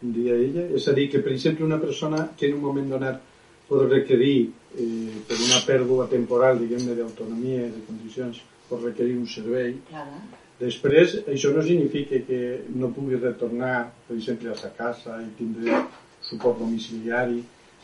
Dia 0.02 0.34
ella. 0.34 0.66
És 0.78 0.88
a 0.90 0.94
dir, 0.96 1.08
que 1.12 1.22
per 1.22 1.32
exemple 1.34 1.66
una 1.66 1.78
persona 1.82 2.24
que 2.38 2.48
en 2.48 2.56
un 2.58 2.64
moment 2.64 2.90
donat 2.90 3.20
pot 3.68 3.86
requerir, 3.86 4.50
eh, 4.74 5.22
per 5.28 5.38
una 5.38 5.60
pèrdua 5.66 6.08
temporal, 6.10 6.58
diguem-ne, 6.58 6.96
d'autonomia 6.98 7.68
i 7.68 7.70
de 7.70 7.84
condicions, 7.86 8.42
pot 8.68 8.82
requerir 8.82 9.16
un 9.20 9.28
servei. 9.30 9.76
Claro. 9.90 10.18
Després, 10.62 11.16
això 11.30 11.50
no 11.54 11.62
significa 11.62 12.18
que 12.26 12.42
no 12.74 12.90
pugui 12.94 13.18
retornar, 13.18 13.92
per 14.08 14.18
exemple, 14.18 14.50
a 14.50 14.58
sa 14.58 14.70
casa 14.76 15.18
i 15.22 15.30
tindre 15.38 15.84
suport 16.22 16.58
domiciliari, 16.58 17.40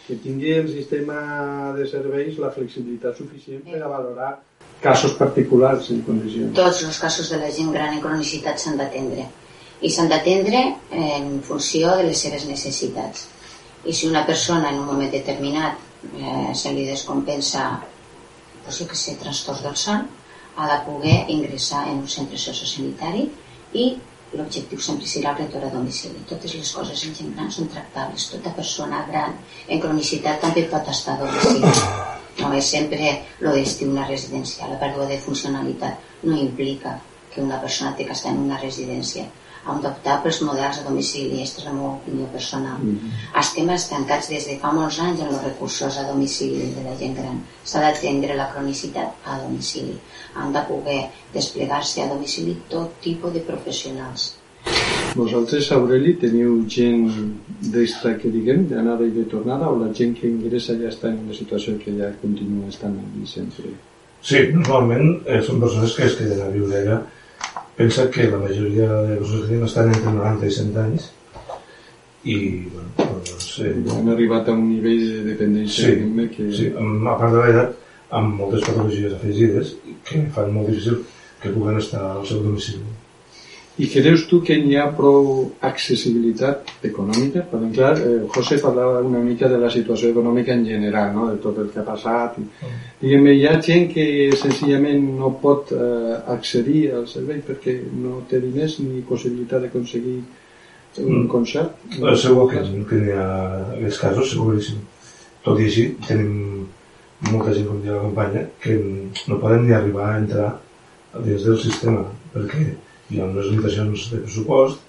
que 0.07 0.19
tingui 0.23 0.53
el 0.55 0.69
sistema 0.71 1.73
de 1.77 1.87
serveis 1.91 2.39
la 2.39 2.53
flexibilitat 2.55 3.19
suficient 3.19 3.65
per 3.67 3.81
a 3.83 3.91
valorar 3.91 4.31
casos 4.83 5.15
particulars 5.19 5.91
en 5.95 6.03
condicions. 6.07 6.55
Tots 6.57 6.85
els 6.87 6.99
casos 7.03 7.31
de 7.33 7.41
la 7.41 7.51
gent 7.55 7.73
gran 7.75 7.97
en 7.97 8.03
cronicitat 8.05 8.61
s'han 8.63 8.79
d'atendre 8.79 9.27
i 9.83 9.91
s'han 9.95 10.11
d'atendre 10.11 10.63
en 10.91 11.29
funció 11.47 11.95
de 11.99 12.07
les 12.09 12.23
seves 12.25 12.47
necessitats. 12.49 13.27
I 13.87 13.95
si 13.95 14.09
una 14.09 14.25
persona 14.27 14.71
en 14.71 14.81
un 14.81 14.87
moment 14.87 15.11
determinat 15.11 15.79
eh, 16.19 16.55
se 16.55 16.73
li 16.75 16.87
descompensa 16.87 17.69
doncs, 18.65 18.83
que 18.91 18.99
sé, 18.99 19.17
trastorns 19.23 19.63
del 19.65 19.77
son, 19.77 20.05
ha 20.59 20.67
de 20.67 20.79
poder 20.85 21.19
ingressar 21.31 21.87
en 21.89 22.03
un 22.03 22.09
centre 22.11 22.39
sociosanitari 22.39 23.29
i 23.79 23.87
l'objectiu 24.35 24.81
sempre 24.83 25.09
serà 25.09 25.33
el 25.33 25.45
retorn 25.45 25.71
a 25.71 25.73
domicili. 25.73 26.27
Totes 26.29 26.59
les 26.59 26.75
coses 26.77 27.07
en 27.07 27.17
gent 27.17 27.33
gran 27.37 27.51
són 27.55 27.71
tractables. 27.73 28.29
Tota 28.35 28.53
persona 28.59 29.07
gran 29.09 29.39
en 29.69 29.81
cronicitat 29.81 30.43
també 30.45 30.67
pot 30.69 30.95
estar 30.95 31.17
a 31.17 31.25
domicili. 31.25 31.73
No 32.39 32.53
és 32.55 32.71
sempre 32.71 33.11
el 33.41 33.51
destí 33.57 33.87
una 33.89 34.07
residència. 34.09 34.71
La 34.71 34.79
pèrdua 34.81 35.09
de 35.11 35.19
funcionalitat 35.25 36.25
no 36.25 36.39
implica 36.39 36.99
que 37.33 37.43
una 37.43 37.61
persona 37.61 37.95
té 37.97 38.07
que 38.07 38.17
estar 38.17 38.33
en 38.35 38.43
una 38.47 38.59
residència. 38.63 39.27
Hem 39.69 39.81
d'optar 39.85 40.15
pels 40.25 40.39
models 40.47 40.79
a 40.81 40.85
domicili. 40.87 41.41
Aquesta 41.41 41.61
és 41.61 41.67
la 41.69 41.75
meva 41.77 41.91
opinió 41.97 42.29
personal. 42.35 42.85
Estem 43.43 43.73
estancats 43.75 44.31
des 44.33 44.47
de 44.49 44.57
fa 44.63 44.73
molts 44.77 45.01
anys 45.05 45.21
en 45.25 45.33
els 45.35 45.45
recursos 45.45 45.99
a 45.99 46.07
domicili 46.09 46.71
de 46.77 46.87
la 46.87 46.97
gent 47.03 47.19
gran. 47.19 47.43
S'ha 47.65 47.83
d'atendre 47.85 48.39
la 48.39 48.49
cronicitat 48.55 49.29
a 49.35 49.39
domicili. 49.45 49.99
Han 50.37 50.55
de 50.57 50.65
poder 50.71 51.01
desplegar-se 51.35 52.05
a 52.05 52.11
domicili 52.15 52.57
tot 52.73 52.97
tipus 53.05 53.35
de 53.37 53.45
professionals. 53.53 54.31
Vosaltres, 55.17 55.71
Aureli, 55.73 56.15
teniu 56.21 56.59
gent 56.69 57.07
d'extra 57.73 58.15
que 58.21 58.31
diguem, 58.33 58.67
d'anada 58.71 59.07
i 59.07 59.13
de 59.15 59.25
tornada, 59.31 59.71
o 59.71 59.79
la 59.81 59.93
gent 59.95 60.15
que 60.19 60.29
ingressa 60.29 60.77
ja 60.79 60.91
està 60.93 61.11
en 61.11 61.23
una 61.27 61.37
situació 61.37 61.77
que 61.83 61.95
ja 61.97 62.11
continua 62.23 62.69
estant 62.69 62.99
allí 63.01 63.27
sempre? 63.27 63.73
Sí, 64.23 64.43
normalment 64.53 65.23
eh, 65.27 65.41
són 65.47 65.63
persones 65.63 65.95
que 65.97 66.07
es 66.09 66.17
queden 66.19 66.43
a 66.45 66.51
viure 66.55 66.83
allà. 66.83 66.99
Pensa 67.79 68.09
que 68.11 68.27
la 68.31 68.41
majoria 68.43 68.89
de 69.07 69.17
persones 69.21 69.45
que 69.45 69.51
tenen 69.53 69.67
estan 69.69 69.93
entre 69.95 70.15
90 70.17 70.47
i 70.47 70.55
100 70.59 70.81
anys 70.85 71.11
i, 72.25 72.39
bueno, 72.73 72.89
doncs... 73.29 73.51
Eh, 73.63 73.75
Han 73.95 74.11
arribat 74.15 74.49
a 74.51 74.57
un 74.59 74.65
nivell 74.73 75.05
de 75.07 75.21
dependència 75.33 75.93
Sí, 75.95 76.27
que... 76.35 76.49
sí, 76.53 76.73
a 76.75 77.15
part 77.15 77.37
de 77.37 77.45
l'edat, 77.45 77.77
amb 78.19 78.35
moltes 78.41 78.65
patologies 78.67 79.15
afegides 79.15 79.77
que 80.09 80.25
fan 80.35 80.51
molt 80.55 80.73
difícil 80.73 81.05
que 81.43 81.53
puguen 81.55 81.79
estar 81.79 82.03
al 82.03 82.27
seu 82.27 82.43
domicili. 82.43 82.83
I 83.79 83.87
creus 83.93 84.25
tu 84.27 84.41
que 84.43 84.57
hi 84.59 84.75
ha 84.75 84.89
prou 84.97 85.53
accessibilitat 85.63 86.73
econòmica? 86.89 87.45
Perquè, 87.51 87.69
clar, 87.77 87.93
eh, 88.03 88.25
José 88.35 88.57
parlava 88.59 89.03
una 89.07 89.21
mica 89.23 89.47
de 89.49 89.59
la 89.63 89.71
situació 89.71 90.11
econòmica 90.11 90.53
en 90.53 90.65
general, 90.67 91.13
no? 91.15 91.29
de 91.31 91.37
tot 91.45 91.61
el 91.63 91.69
que 91.71 91.79
ha 91.79 91.85
passat. 91.87 92.41
I, 92.43 92.47
diguem 93.05 93.29
hi 93.37 93.47
ha 93.47 93.53
gent 93.63 93.87
que 93.93 94.07
senzillament 94.41 95.05
no 95.21 95.31
pot 95.43 95.71
eh, 95.77 96.17
accedir 96.35 96.89
al 96.99 97.07
servei 97.07 97.39
perquè 97.47 97.77
no 98.03 98.25
té 98.31 98.41
diners 98.43 98.81
ni 98.83 99.05
possibilitat 99.07 99.63
d'aconseguir 99.63 100.19
un 100.99 101.23
Mm. 101.23 101.29
concert. 101.29 101.77
Eh, 101.95 102.17
segur 102.17 102.49
que, 102.51 102.65
que 102.89 102.97
hi 103.05 103.13
ha 103.15 103.27
aquests 103.77 103.99
casos, 104.03 104.33
seguríssim. 104.33 104.81
Tot 105.45 105.61
i 105.61 105.69
així, 105.69 105.85
tenim 106.09 106.67
molta 107.31 107.55
gent, 107.55 107.69
com 107.69 107.79
diu 107.85 107.95
la 107.95 108.03
companya, 108.03 108.43
que 108.61 108.75
no 109.29 109.39
poden 109.39 109.67
ni 109.69 109.73
arribar 109.77 110.09
a 110.11 110.19
entrar 110.19 110.49
dins 111.23 111.45
del 111.47 111.59
sistema, 111.63 112.03
perquè 112.35 112.73
hi 113.11 113.21
ha 113.21 113.29
unes 113.29 113.49
limitacions 113.53 114.09
de 114.13 114.21
pressupost, 114.25 114.85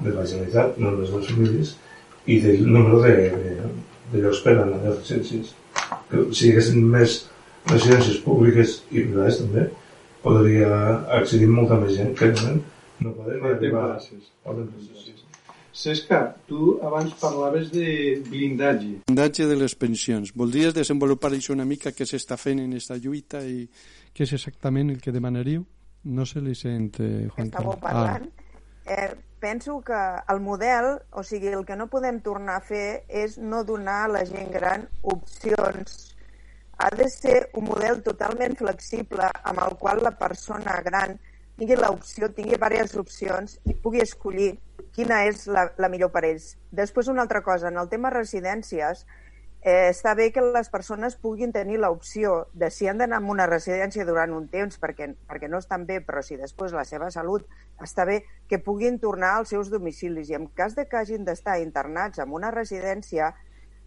de 0.00 0.14
la 0.14 0.24
Generalitat, 0.26 0.78
no 0.78 0.92
només 0.92 1.10
de 1.10 1.20
les 1.20 1.30
famílies, 1.32 1.74
i 2.28 2.40
del 2.44 2.64
número 2.66 3.02
de, 3.02 3.14
de, 3.34 3.72
de 4.12 4.22
llocs 4.22 4.42
per 4.44 4.54
anar 4.54 4.80
de 4.84 4.94
residències. 4.94 5.54
Que 6.08 6.24
si 6.32 6.46
hi 6.46 6.54
haguessin 6.54 6.88
més 6.94 7.20
residències 7.68 8.18
públiques 8.24 8.80
i 8.90 9.04
privades 9.04 9.40
també, 9.42 9.68
podria 10.24 10.72
accedir 11.20 11.48
molta 11.50 11.78
més 11.80 11.96
gent 11.96 12.12
que 12.18 12.32
moment 12.34 12.60
no 13.04 13.14
podem 13.16 13.48
arribar. 13.52 13.86
Falten 14.44 14.68
places, 14.74 15.04
sí. 15.06 15.16
Cesca, 15.78 16.34
tu 16.48 16.72
abans 16.82 17.12
parlaves 17.20 17.68
de 17.70 18.18
blindatge. 18.26 19.04
Blindatge 19.06 19.46
de 19.46 19.56
les 19.60 19.76
pensions. 19.78 20.32
Voldries 20.34 20.74
desenvolupar 20.74 21.30
això 21.36 21.54
una 21.54 21.68
mica 21.68 21.94
què 21.94 22.06
s'està 22.08 22.38
fent 22.40 22.64
en 22.64 22.72
aquesta 22.72 22.98
lluita 22.98 23.44
i 23.46 23.62
què 24.10 24.26
és 24.26 24.34
exactament 24.34 24.90
el 24.90 24.98
que 25.04 25.14
demanaríeu? 25.14 25.62
No 26.04 26.26
se 26.26 26.40
li 26.40 26.54
sent, 26.54 27.00
eh, 27.00 27.28
Juan 27.34 27.48
Estàveu 27.48 27.74
Carlos. 27.74 27.80
parlant. 27.82 28.28
Eh, 28.86 29.14
penso 29.40 29.80
que 29.82 29.98
el 30.28 30.40
model, 30.40 31.00
o 31.12 31.22
sigui, 31.22 31.48
el 31.48 31.64
que 31.64 31.76
no 31.76 31.88
podem 31.88 32.20
tornar 32.20 32.56
a 32.56 32.60
fer 32.60 33.04
és 33.08 33.38
no 33.38 33.64
donar 33.64 34.04
a 34.04 34.08
la 34.08 34.24
gent 34.26 34.50
gran 34.50 34.88
opcions. 35.02 36.16
Ha 36.78 36.90
de 36.94 37.08
ser 37.10 37.50
un 37.54 37.64
model 37.64 38.02
totalment 38.02 38.56
flexible 38.56 39.28
amb 39.42 39.58
el 39.66 39.76
qual 39.78 40.02
la 40.02 40.14
persona 40.18 40.80
gran 40.82 41.18
tingui 41.58 41.76
l'opció, 41.76 42.30
tingui 42.30 42.54
diverses 42.54 42.96
opcions 42.96 43.58
i 43.66 43.74
pugui 43.74 44.00
escollir 44.00 44.52
quina 44.94 45.24
és 45.26 45.46
la, 45.50 45.66
la 45.78 45.88
millor 45.90 46.12
per 46.14 46.24
ells. 46.28 46.52
Després, 46.70 47.10
una 47.10 47.22
altra 47.26 47.42
cosa, 47.42 47.68
en 47.68 47.78
el 47.82 47.88
tema 47.88 48.14
residències, 48.14 49.04
eh, 49.62 49.88
està 49.90 50.14
bé 50.14 50.30
que 50.32 50.42
les 50.44 50.70
persones 50.70 51.16
puguin 51.16 51.52
tenir 51.52 51.80
l'opció 51.82 52.46
de 52.54 52.70
si 52.70 52.88
han 52.88 52.98
d'anar 53.02 53.18
a 53.20 53.30
una 53.34 53.48
residència 53.50 54.06
durant 54.06 54.32
un 54.34 54.46
temps 54.48 54.78
perquè, 54.78 55.10
perquè 55.28 55.50
no 55.50 55.58
estan 55.58 55.86
bé, 55.86 56.00
però 56.04 56.22
si 56.22 56.38
després 56.38 56.72
la 56.76 56.86
seva 56.88 57.10
salut 57.10 57.46
està 57.82 58.06
bé, 58.08 58.22
que 58.48 58.62
puguin 58.62 58.98
tornar 59.02 59.34
als 59.36 59.50
seus 59.54 59.70
domicilis. 59.70 60.30
I 60.30 60.38
en 60.38 60.48
cas 60.48 60.76
de 60.78 60.86
que 60.86 60.96
hagin 60.96 61.26
d'estar 61.26 61.58
internats 61.62 62.22
en 62.22 62.32
una 62.32 62.50
residència, 62.54 63.34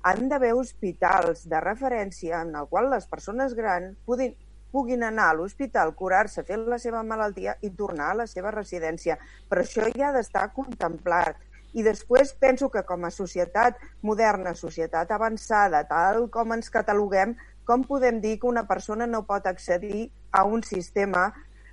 han 0.04 0.30
d'haver 0.30 0.54
hospitals 0.58 1.46
de 1.50 1.60
referència 1.62 2.42
en 2.42 2.56
el 2.56 2.68
qual 2.68 2.90
les 2.90 3.06
persones 3.08 3.54
grans 3.54 3.94
puguin, 4.06 4.34
puguin 4.72 5.04
anar 5.04 5.30
a 5.30 5.36
l'hospital, 5.38 5.94
curar-se, 5.96 6.44
fer 6.48 6.58
la 6.58 6.80
seva 6.80 7.04
malaltia 7.04 7.58
i 7.62 7.70
tornar 7.78 8.12
a 8.12 8.20
la 8.24 8.28
seva 8.28 8.52
residència. 8.56 9.18
Però 9.50 9.64
això 9.64 9.88
ja 9.94 10.10
ha 10.10 10.16
d'estar 10.16 10.48
contemplat. 10.56 11.38
I 11.74 11.86
després 11.86 12.34
penso 12.34 12.70
que 12.70 12.84
com 12.88 13.06
a 13.06 13.14
societat 13.14 13.78
moderna, 14.02 14.56
societat 14.56 15.12
avançada, 15.12 15.84
tal 15.88 16.28
com 16.34 16.54
ens 16.56 16.70
cataloguem, 16.70 17.38
com 17.66 17.86
podem 17.88 18.20
dir 18.20 18.38
que 18.40 18.50
una 18.50 18.66
persona 18.68 19.08
no 19.08 19.24
pot 19.28 19.48
accedir 19.48 20.10
a 20.32 20.44
un 20.44 20.64
sistema 20.64 21.30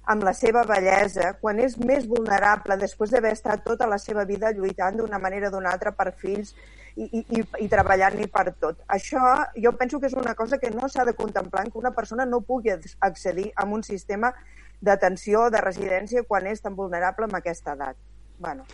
amb 0.08 0.24
la 0.24 0.32
seva 0.32 0.62
bellesa, 0.64 1.34
quan 1.40 1.58
és 1.60 1.76
més 1.76 2.06
vulnerable 2.08 2.78
després 2.80 3.10
d'haver 3.12 3.34
estat 3.36 3.64
tota 3.64 3.86
la 3.86 3.98
seva 4.00 4.24
vida 4.24 4.54
lluitant 4.56 4.96
d'una 4.96 5.20
manera 5.20 5.50
o 5.50 5.52
d'una 5.52 5.74
altra 5.74 5.92
per 5.92 6.14
fills 6.16 6.54
i, 6.96 7.04
i, 7.04 7.42
i, 7.42 7.68
treballant-hi 7.68 8.30
per 8.32 8.46
tot. 8.56 8.80
Això 8.88 9.20
jo 9.60 9.74
penso 9.76 10.00
que 10.00 10.08
és 10.08 10.16
una 10.16 10.34
cosa 10.34 10.58
que 10.58 10.72
no 10.72 10.88
s'ha 10.88 11.04
de 11.04 11.14
contemplar, 11.18 11.66
que 11.68 11.78
una 11.78 11.92
persona 11.92 12.24
no 12.24 12.40
pugui 12.40 12.72
accedir 12.72 13.50
a 13.54 13.68
un 13.68 13.84
sistema 13.84 14.32
d'atenció 14.80 15.48
de 15.50 15.60
residència 15.60 16.24
quan 16.24 16.46
és 16.48 16.64
tan 16.64 16.76
vulnerable 16.78 17.28
amb 17.28 17.36
aquesta 17.38 17.76
edat. 17.76 18.00
Bueno, 18.38 18.64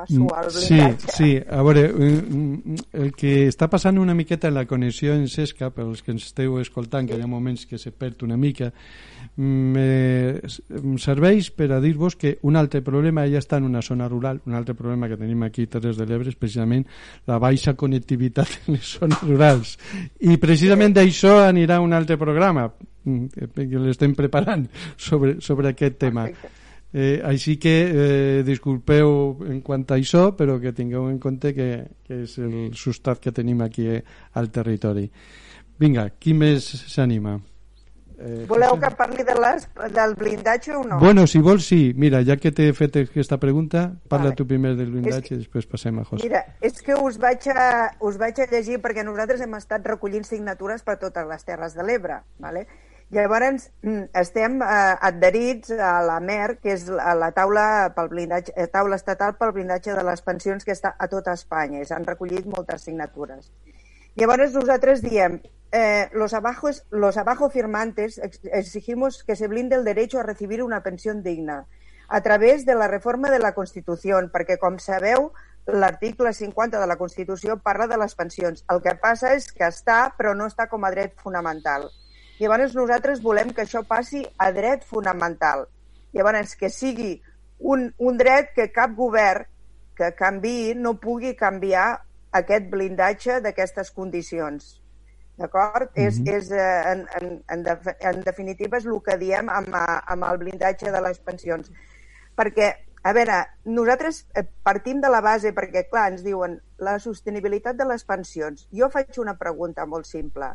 passo 0.00 0.26
al 0.34 0.50
Sí, 0.50 0.74
blindatge. 0.74 1.12
sí, 1.16 1.30
a 1.48 1.62
veure, 1.62 1.84
eh, 1.92 2.76
el 3.04 3.12
que 3.12 3.34
està 3.48 3.68
passant 3.70 3.98
una 4.00 4.14
miqueta 4.16 4.48
en 4.48 4.54
la 4.56 4.66
connexió 4.66 5.14
en 5.14 5.28
Sesca, 5.28 5.70
pels 5.70 6.02
que 6.02 6.12
ens 6.16 6.24
esteu 6.30 6.58
escoltant, 6.60 7.08
que 7.08 7.18
hi 7.18 7.22
ha 7.22 7.28
moments 7.30 7.66
que 7.68 7.78
se 7.78 7.92
perd 7.92 8.24
una 8.24 8.36
mica, 8.40 8.72
me 9.36 10.40
em 10.40 10.96
serveix 11.00 11.50
per 11.54 11.70
a 11.72 11.80
dir-vos 11.80 12.16
que 12.18 12.38
un 12.48 12.56
altre 12.58 12.82
problema 12.84 13.26
ja 13.30 13.38
està 13.40 13.58
en 13.60 13.68
una 13.68 13.82
zona 13.82 14.08
rural, 14.08 14.40
un 14.46 14.54
altre 14.58 14.74
problema 14.74 15.08
que 15.08 15.16
tenim 15.20 15.42
aquí 15.46 15.64
a 15.68 15.72
Terres 15.76 15.96
de 16.00 16.06
l'Ebre 16.08 16.28
és 16.32 16.36
precisament 16.40 16.84
la 17.30 17.38
baixa 17.38 17.74
connectivitat 17.78 18.48
en 18.66 18.74
les 18.78 18.94
zones 18.98 19.22
rurals. 19.22 19.76
I 20.20 20.36
precisament 20.42 20.96
d'això 20.96 21.38
anirà 21.46 21.80
un 21.80 21.92
altre 21.96 22.18
programa 22.20 22.68
mm, 23.04 23.26
que 23.54 23.84
l'estem 23.84 24.14
preparant 24.18 24.66
sobre, 24.96 25.38
sobre 25.40 25.72
aquest 25.74 25.98
tema. 26.02 26.26
Eh, 26.92 27.20
així 27.22 27.54
que 27.62 27.74
eh, 27.86 28.42
disculpeu 28.42 29.44
en 29.46 29.60
quant 29.62 29.84
a 29.90 29.98
això, 30.00 30.32
però 30.34 30.58
que 30.58 30.72
tingueu 30.74 31.06
en 31.10 31.20
compte 31.22 31.54
que, 31.54 31.68
que 32.06 32.24
és 32.24 32.34
el 32.42 32.74
sustat 32.74 33.22
que 33.22 33.30
tenim 33.30 33.62
aquí 33.62 33.86
eh, 33.86 34.02
al 34.34 34.50
territori. 34.50 35.06
Vinga, 35.78 36.08
qui 36.18 36.34
més 36.34 36.66
s'anima? 36.90 37.38
Eh, 38.20 38.44
Voleu 38.50 38.74
que 38.76 38.90
parli 38.98 39.24
de 39.24 39.32
les, 39.38 39.64
del 39.94 40.12
blindatge 40.18 40.74
o 40.76 40.82
no? 40.84 40.98
Bueno, 41.00 41.28
si 41.30 41.38
vols, 41.40 41.64
sí. 41.64 41.94
Mira, 41.96 42.20
ja 42.26 42.36
que 42.36 42.52
t'he 42.52 42.68
fet 42.76 42.98
aquesta 43.00 43.38
pregunta, 43.40 43.86
parla 44.10 44.28
Vale. 44.28 44.36
tu 44.36 44.44
primer 44.50 44.74
del 44.76 44.90
blindatge 44.92 45.36
i 45.36 45.38
després 45.38 45.70
passem 45.70 46.02
a 46.02 46.04
José. 46.04 46.26
Mira, 46.26 46.42
és 46.60 46.82
que 46.84 46.98
us 46.98 47.16
vaig, 47.22 47.48
a, 47.54 47.70
us 48.04 48.18
vaig 48.20 48.42
a 48.42 48.50
llegir 48.50 48.82
perquè 48.84 49.06
nosaltres 49.06 49.40
hem 49.40 49.56
estat 49.56 49.86
recollint 49.88 50.26
signatures 50.28 50.84
per 50.84 50.98
totes 51.00 51.30
les 51.30 51.48
Terres 51.48 51.78
de 51.78 51.86
l'Ebre. 51.86 52.20
Vale? 52.42 52.66
Llavors, 53.10 53.70
mm, 53.82 54.04
estem 54.20 54.60
eh, 54.62 54.66
adherits 55.08 55.72
a 55.74 55.96
la 56.06 56.20
MER, 56.22 56.58
que 56.62 56.76
és 56.76 56.84
la, 56.86 57.14
la 57.18 57.32
taula, 57.34 57.64
pel 57.96 58.08
blindatge, 58.12 58.52
eh, 58.54 58.68
taula 58.70 58.94
estatal 59.00 59.34
pel 59.40 59.50
blindatge 59.56 59.96
de 59.98 60.04
les 60.06 60.22
pensions 60.22 60.64
que 60.64 60.70
està 60.76 60.92
a 60.96 61.08
tota 61.10 61.34
Espanya 61.34 61.80
i 61.82 61.88
s'han 61.88 62.06
recollit 62.06 62.46
moltes 62.46 62.86
signatures. 62.86 63.50
Llavors 64.14 64.54
nosaltres 64.54 65.02
diem, 65.02 65.40
eh, 65.72 66.08
los, 66.12 66.34
abajo, 66.34 66.70
los 66.90 67.16
abajo 67.16 67.50
firmantes 67.50 68.18
ex- 68.18 68.40
exigimos 68.44 69.24
que 69.24 69.34
se 69.34 69.48
blinde 69.48 69.74
el 69.74 69.84
derecho 69.84 70.20
a 70.20 70.22
recibir 70.22 70.62
una 70.62 70.82
pensión 70.82 71.22
digna 71.24 71.64
a 72.08 72.20
través 72.22 72.64
de 72.66 72.74
la 72.74 72.88
reforma 72.88 73.30
de 73.30 73.38
la 73.38 73.54
Constitució, 73.54 74.18
perquè, 74.30 74.56
com 74.58 74.78
sabeu, 74.78 75.32
l'article 75.66 76.32
50 76.32 76.78
de 76.80 76.86
la 76.86 76.96
Constitució 76.96 77.58
parla 77.58 77.86
de 77.86 77.98
les 77.98 78.14
pensions. 78.14 78.64
El 78.68 78.82
que 78.82 78.94
passa 78.98 79.34
és 79.34 79.50
que 79.52 79.66
està, 79.66 80.14
però 80.18 80.34
no 80.34 80.46
està 80.46 80.66
com 80.68 80.84
a 80.84 80.90
dret 80.90 81.14
fonamental. 81.22 81.90
Llavors 82.40 82.74
nosaltres 82.74 83.20
volem 83.22 83.52
que 83.52 83.66
això 83.66 83.82
passi 83.86 84.22
a 84.40 84.50
dret 84.56 84.84
fonamental. 84.88 85.66
Llavors 86.16 86.56
que 86.56 86.70
sigui 86.72 87.18
un, 87.60 87.90
un 87.98 88.16
dret 88.18 88.54
que 88.56 88.70
cap 88.72 88.94
govern 88.96 89.44
que 89.96 90.14
canvi 90.16 90.72
no 90.74 90.94
pugui 91.00 91.34
canviar 91.36 92.00
aquest 92.32 92.70
blindatge 92.72 93.40
d'aquestes 93.44 93.90
condicions. 93.92 94.78
D'acord? 95.36 95.90
És, 95.94 96.18
Mhm. 96.20 96.28
és, 96.36 96.50
eh, 96.50 96.92
en, 96.92 97.06
en, 97.20 97.42
en, 97.48 97.62
def 97.62 97.86
en 98.00 98.20
definitiva 98.22 98.78
és 98.78 98.86
el 98.86 99.00
que 99.02 99.16
diem 99.18 99.48
amb, 99.48 99.68
eh, 99.74 100.00
amb 100.06 100.24
el 100.24 100.38
blindatge 100.38 100.90
de 100.92 101.00
les 101.00 101.18
pensions. 101.18 101.70
Perquè, 102.36 102.74
a 103.02 103.12
veure, 103.12 103.46
nosaltres 103.64 104.26
eh, 104.34 104.44
partim 104.62 105.00
de 105.00 105.08
la 105.08 105.20
base, 105.20 105.52
perquè, 105.54 105.88
clar, 105.88 106.10
ens 106.12 106.22
diuen 106.24 106.60
la 106.78 106.98
sostenibilitat 106.98 107.76
de 107.76 107.84
les 107.84 108.04
pensions. 108.04 108.68
Jo 108.72 108.90
faig 108.90 109.18
una 109.18 109.36
pregunta 109.38 109.86
molt 109.86 110.06
simple. 110.06 110.54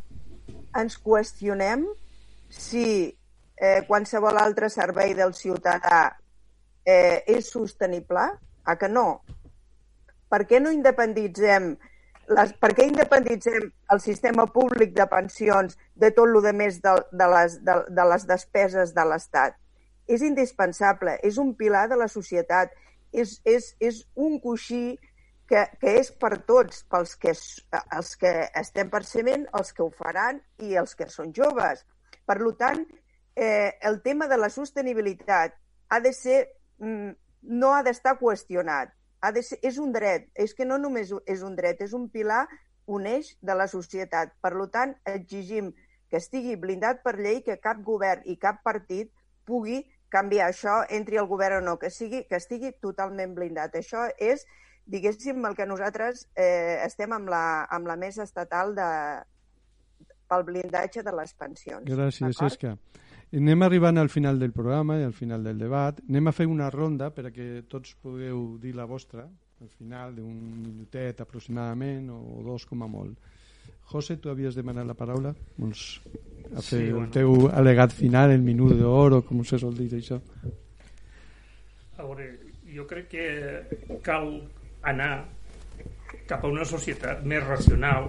Ens 0.75 0.97
qüestionem 0.99 1.85
si 2.51 2.85
eh, 3.07 3.81
qualsevol 3.87 4.37
altre 4.37 4.69
servei 4.69 5.15
del 5.15 5.33
ciutadà 5.33 6.05
eh, 6.85 7.23
és 7.27 7.49
sostenible? 7.51 8.27
A 8.65 8.75
que 8.81 8.89
no? 8.89 9.21
Per 10.29 10.41
què 10.49 10.59
no 10.59 10.73
independitzem 10.73 11.75
les, 12.33 12.53
per 12.57 12.71
què 12.73 12.87
independitzem 12.89 13.67
el 13.93 14.01
sistema 14.01 14.47
públic 14.49 14.95
de 14.97 15.05
pensions 15.09 15.77
de 15.93 16.09
tot 16.15 16.31
el 16.31 16.53
més 16.57 16.79
de, 16.81 16.95
de, 17.11 17.27
les, 17.33 17.59
de, 17.61 17.75
de 17.89 18.05
les 18.11 18.25
despeses 18.25 18.93
de 18.95 19.05
l'Estat? 19.05 19.57
És 20.07 20.21
indispensable, 20.25 21.17
és 21.23 21.37
un 21.41 21.53
pilar 21.57 21.87
de 21.89 21.97
la 21.97 22.07
societat, 22.09 22.73
és, 23.13 23.39
és, 23.45 23.73
és 23.79 24.03
un 24.15 24.39
coixí 24.41 24.97
que, 25.49 25.61
que 25.81 25.95
és 25.99 26.11
per 26.11 26.39
tots, 26.47 26.83
pels 26.89 27.15
que, 27.21 27.33
els 27.97 28.15
que 28.21 28.33
estem 28.61 28.89
percebent, 28.93 29.45
els 29.57 29.71
que 29.73 29.83
ho 29.85 29.91
faran 29.93 30.41
i 30.65 30.75
els 30.81 30.95
que 30.97 31.07
són 31.11 31.33
joves. 31.33 31.85
Per 32.25 32.37
tant, 32.57 32.85
eh, 33.35 33.77
el 33.81 34.01
tema 34.01 34.27
de 34.27 34.37
la 34.37 34.49
sostenibilitat 34.49 35.53
ha 35.89 35.99
de 35.99 36.13
ser, 36.13 36.49
mm, 36.79 37.11
no 37.41 37.73
ha 37.73 37.83
d'estar 37.83 38.17
qüestionat. 38.19 38.93
Ha 39.21 39.31
de 39.31 39.43
ser, 39.43 39.59
és 39.61 39.77
un 39.77 39.91
dret, 39.91 40.29
és 40.33 40.53
que 40.53 40.65
no 40.65 40.77
només 40.77 41.13
és 41.25 41.41
un 41.41 41.55
dret, 41.55 41.81
és 41.81 41.93
un 41.93 42.09
pilar, 42.09 42.47
un 42.85 43.05
eix 43.05 43.37
de 43.41 43.55
la 43.55 43.67
societat. 43.67 44.33
Per 44.41 44.53
tant, 44.71 44.95
exigim 45.05 45.73
que 46.09 46.17
estigui 46.17 46.55
blindat 46.55 47.01
per 47.03 47.17
llei, 47.17 47.41
que 47.43 47.57
cap 47.61 47.81
govern 47.83 48.21
i 48.25 48.37
cap 48.37 48.61
partit 48.63 49.11
pugui 49.45 49.83
canviar 50.09 50.49
això, 50.49 50.85
entri 50.89 51.17
el 51.17 51.27
govern 51.27 51.57
o 51.57 51.65
no, 51.65 51.77
que, 51.79 51.89
sigui, 51.89 52.23
que 52.29 52.37
estigui 52.37 52.71
totalment 52.81 53.33
blindat. 53.35 53.75
Això 53.75 54.07
és, 54.17 54.45
diguéssim, 54.85 55.43
el 55.45 55.55
que 55.57 55.65
nosaltres 55.65 56.27
eh, 56.35 56.81
estem 56.85 57.13
amb 57.15 57.29
la, 57.29 57.65
amb 57.69 57.87
la 57.87 57.95
mesa 57.97 58.23
estatal 58.23 58.75
de, 58.77 58.89
pel 60.29 60.43
blindatge 60.47 61.03
de 61.05 61.13
les 61.15 61.33
pensions. 61.33 61.85
Gràcies? 61.89 62.41
Esca. 62.45 62.75
Anem 63.35 63.65
arribant 63.65 63.97
al 63.97 64.09
final 64.13 64.37
del 64.39 64.53
programa 64.53 64.99
i 64.99 65.03
al 65.03 65.13
final 65.13 65.43
del 65.43 65.57
debat. 65.59 65.97
Anem 66.07 66.29
a 66.29 66.33
fer 66.35 66.45
una 66.47 66.69
ronda 66.71 67.09
per 67.11 67.25
a 67.27 67.31
que 67.33 67.63
tots 67.67 67.95
pugueu 68.01 68.57
dir 68.61 68.75
la 68.77 68.85
vostra 68.85 69.25
al 69.61 69.69
final 69.71 70.13
d'un 70.15 70.35
minutet 70.61 71.21
aproximadament 71.23 72.09
o 72.11 72.43
dos 72.45 72.65
com 72.69 72.83
a 72.83 72.87
molt. 72.91 73.17
José, 73.91 74.17
tu 74.17 74.29
havies 74.29 74.55
demanat 74.57 74.85
la 74.87 74.95
paraula? 74.97 75.31
Vols 75.57 76.01
a 76.53 76.61
fer 76.61 76.79
Sí, 76.79 76.83
el 76.87 76.93
bueno. 76.93 77.11
teu 77.13 77.33
al·legat 77.49 77.93
final, 77.93 78.31
el 78.31 78.41
minut 78.45 78.75
d'or 78.77 79.19
o 79.19 79.21
com 79.25 79.43
se 79.43 79.59
sol 79.61 79.75
dir 79.77 79.89
això? 79.97 80.19
A 81.97 82.03
veure, 82.03 82.27
jo 82.75 82.85
crec 82.89 83.07
que 83.09 83.25
cal 84.03 84.29
anar 84.85 85.13
cap 86.29 86.43
a 86.43 86.49
una 86.49 86.65
societat 86.65 87.23
més 87.27 87.43
racional, 87.45 88.07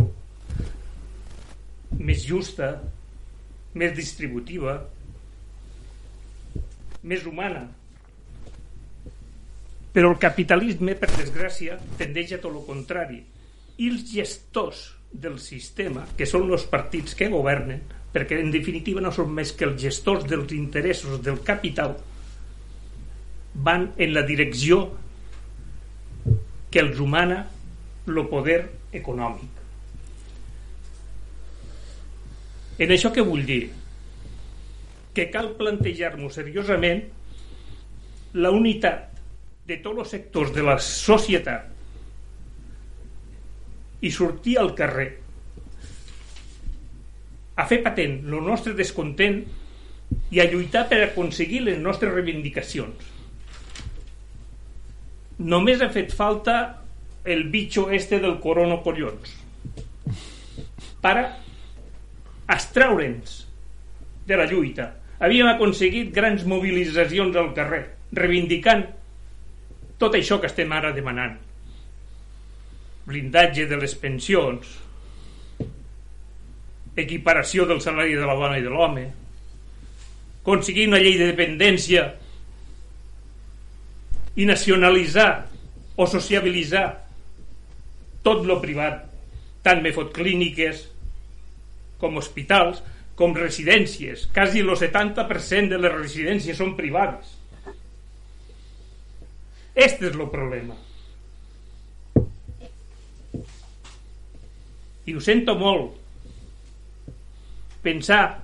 més 1.96 2.24
justa, 2.26 2.70
més 3.76 3.92
distributiva, 3.96 4.78
més 7.06 7.26
humana. 7.28 7.66
Però 9.96 10.10
el 10.12 10.18
capitalisme, 10.20 10.96
per 10.98 11.10
desgràcia, 11.14 11.78
tendeix 12.00 12.36
a 12.36 12.40
tot 12.42 12.52
el 12.52 12.64
contrari. 12.66 13.22
I 13.76 13.90
els 13.92 14.08
gestors 14.10 14.82
del 15.12 15.38
sistema, 15.40 16.04
que 16.16 16.28
són 16.28 16.50
els 16.52 16.66
partits 16.68 17.16
que 17.16 17.30
governen, 17.32 17.80
perquè 18.12 18.40
en 18.40 18.52
definitiva 18.52 19.02
no 19.04 19.12
són 19.12 19.32
més 19.36 19.52
que 19.56 19.66
els 19.68 19.80
gestors 19.80 20.24
dels 20.28 20.52
interessos 20.56 21.20
del 21.24 21.42
capital, 21.44 21.96
van 23.66 23.90
en 23.96 24.12
la 24.12 24.24
direcció 24.28 24.82
que 26.76 26.82
els 26.84 26.98
humana 27.00 27.38
el 28.04 28.18
poder 28.28 28.58
econòmic. 28.92 29.62
En 32.84 32.92
això 32.92 33.08
què 33.16 33.24
vull 33.24 33.46
dir? 33.48 33.62
Que 35.16 35.24
cal 35.32 35.54
plantejar-nos 35.56 36.36
seriosament 36.36 37.00
la 38.36 38.52
unitat 38.52 39.16
de 39.64 39.80
tots 39.80 40.04
els 40.04 40.12
sectors 40.18 40.52
de 40.52 40.66
la 40.68 40.76
societat 40.84 41.72
i 44.04 44.12
sortir 44.12 44.60
al 44.60 44.76
carrer 44.76 45.08
a 47.56 47.64
fer 47.64 47.80
patent 47.88 48.20
el 48.20 48.44
nostre 48.52 48.76
descontent 48.76 49.40
i 50.28 50.44
a 50.44 50.50
lluitar 50.52 50.84
per 50.92 51.00
aconseguir 51.08 51.64
les 51.70 51.80
nostres 51.80 52.12
reivindicacions. 52.12 53.15
Només 55.38 55.82
ha 55.84 55.90
fet 55.92 56.14
falta 56.16 56.82
el 57.26 57.48
bitxo 57.52 57.90
este 57.90 58.20
del 58.22 58.38
corono 58.40 58.78
collons 58.84 59.34
per 61.02 61.16
extraure'ns 62.48 63.42
de 64.26 64.38
la 64.38 64.46
lluita. 64.48 64.86
Havíem 65.20 65.48
aconseguit 65.50 66.12
grans 66.14 66.44
mobilitzacions 66.48 67.36
al 67.36 67.52
carrer, 67.56 67.82
reivindicant 68.16 68.84
tot 70.00 70.16
això 70.16 70.40
que 70.40 70.48
estem 70.50 70.72
ara 70.72 70.92
demanant. 70.96 71.36
Blindatge 73.06 73.68
de 73.70 73.78
les 73.80 73.94
pensions, 74.00 74.72
equiparació 76.96 77.66
del 77.68 77.80
salari 77.84 78.16
de 78.16 78.26
la 78.26 78.34
dona 78.34 78.58
i 78.58 78.64
de 78.64 78.72
l'home, 78.72 79.06
aconseguir 80.42 80.88
una 80.88 81.00
llei 81.02 81.18
de 81.20 81.30
dependència 81.32 82.06
i 84.36 84.44
nacionalitzar 84.48 85.30
o 85.96 86.06
sociabilitzar 86.06 86.86
tot 88.26 88.44
lo 88.44 88.58
privat, 88.60 89.04
tant 89.64 89.80
me 89.82 89.94
fot 89.96 90.12
clíniques 90.14 90.84
com 92.00 92.18
hospitals, 92.20 92.82
com 93.16 93.32
residències. 93.36 94.26
Quasi 94.34 94.60
el 94.60 94.72
70% 94.76 95.72
de 95.72 95.78
les 95.80 95.94
residències 95.94 96.58
són 96.58 96.74
privades. 96.76 97.32
Este 99.76 100.08
és 100.10 100.16
el 100.16 100.28
problema. 100.32 100.76
I 105.06 105.14
ho 105.14 105.22
sento 105.22 105.54
molt 105.56 105.96
pensar 107.84 108.42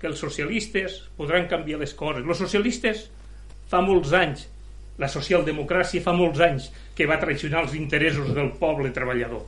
que 0.00 0.08
els 0.08 0.20
socialistes 0.20 0.98
podran 1.16 1.48
canviar 1.48 1.80
les 1.80 1.94
coses. 1.96 2.24
Els 2.26 2.42
socialistes 2.42 3.06
fa 3.70 3.80
molts 3.86 4.12
anys, 4.16 4.46
la 5.00 5.08
socialdemocràcia 5.08 6.02
fa 6.04 6.12
molts 6.16 6.42
anys 6.44 6.68
que 6.96 7.06
va 7.08 7.20
traicionar 7.22 7.64
els 7.64 7.76
interessos 7.78 8.34
del 8.36 8.50
poble 8.60 8.90
treballador. 8.92 9.46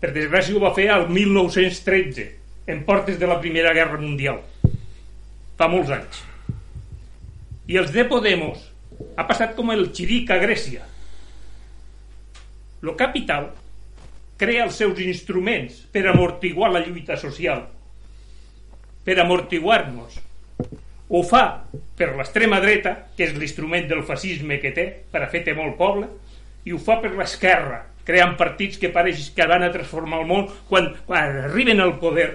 Per 0.00 0.10
desgràcia 0.12 0.56
ho 0.56 0.60
va 0.60 0.74
fer 0.76 0.90
al 0.92 1.06
1913, 1.08 2.26
en 2.66 2.84
portes 2.84 3.18
de 3.20 3.28
la 3.28 3.38
Primera 3.40 3.72
Guerra 3.76 4.00
Mundial. 4.00 4.42
Fa 5.56 5.68
molts 5.70 5.92
anys. 5.94 6.20
I 7.70 7.78
els 7.80 7.92
de 7.94 8.04
Podemos 8.08 8.66
ha 9.16 9.24
passat 9.28 9.54
com 9.56 9.72
el 9.72 9.86
xiric 9.96 10.32
a 10.34 10.40
Grècia. 10.42 10.84
Lo 12.84 12.96
capital 13.00 13.48
crea 14.36 14.66
els 14.66 14.76
seus 14.80 15.00
instruments 15.00 15.80
per 15.94 16.04
amortiguar 16.10 16.72
la 16.74 16.82
lluita 16.84 17.16
social, 17.16 17.64
per 19.04 19.16
amortiguar-nos. 19.22 20.18
Ho 21.08 21.22
fa 21.26 21.44
per 21.98 22.14
l'extrema 22.16 22.60
dreta, 22.64 22.94
que 23.16 23.26
és 23.26 23.34
l'instrument 23.36 23.88
del 23.90 24.04
fascisme 24.08 24.60
que 24.62 24.72
té 24.76 24.86
per 25.12 25.24
a 25.24 25.30
fer 25.32 25.44
temor 25.46 25.68
al 25.70 25.76
poble, 25.80 26.08
i 26.64 26.72
ho 26.72 26.80
fa 26.80 26.96
per 27.02 27.12
l'esquerra, 27.12 27.82
creant 28.04 28.36
partits 28.40 28.80
que 28.80 28.92
pareix 28.92 29.30
que 29.36 29.48
van 29.48 29.64
a 29.64 29.72
transformar 29.72 30.22
el 30.22 30.28
món 30.28 30.48
quan, 30.68 30.90
quan 31.06 31.44
arriben 31.44 31.80
al 31.80 31.98
poder 32.00 32.30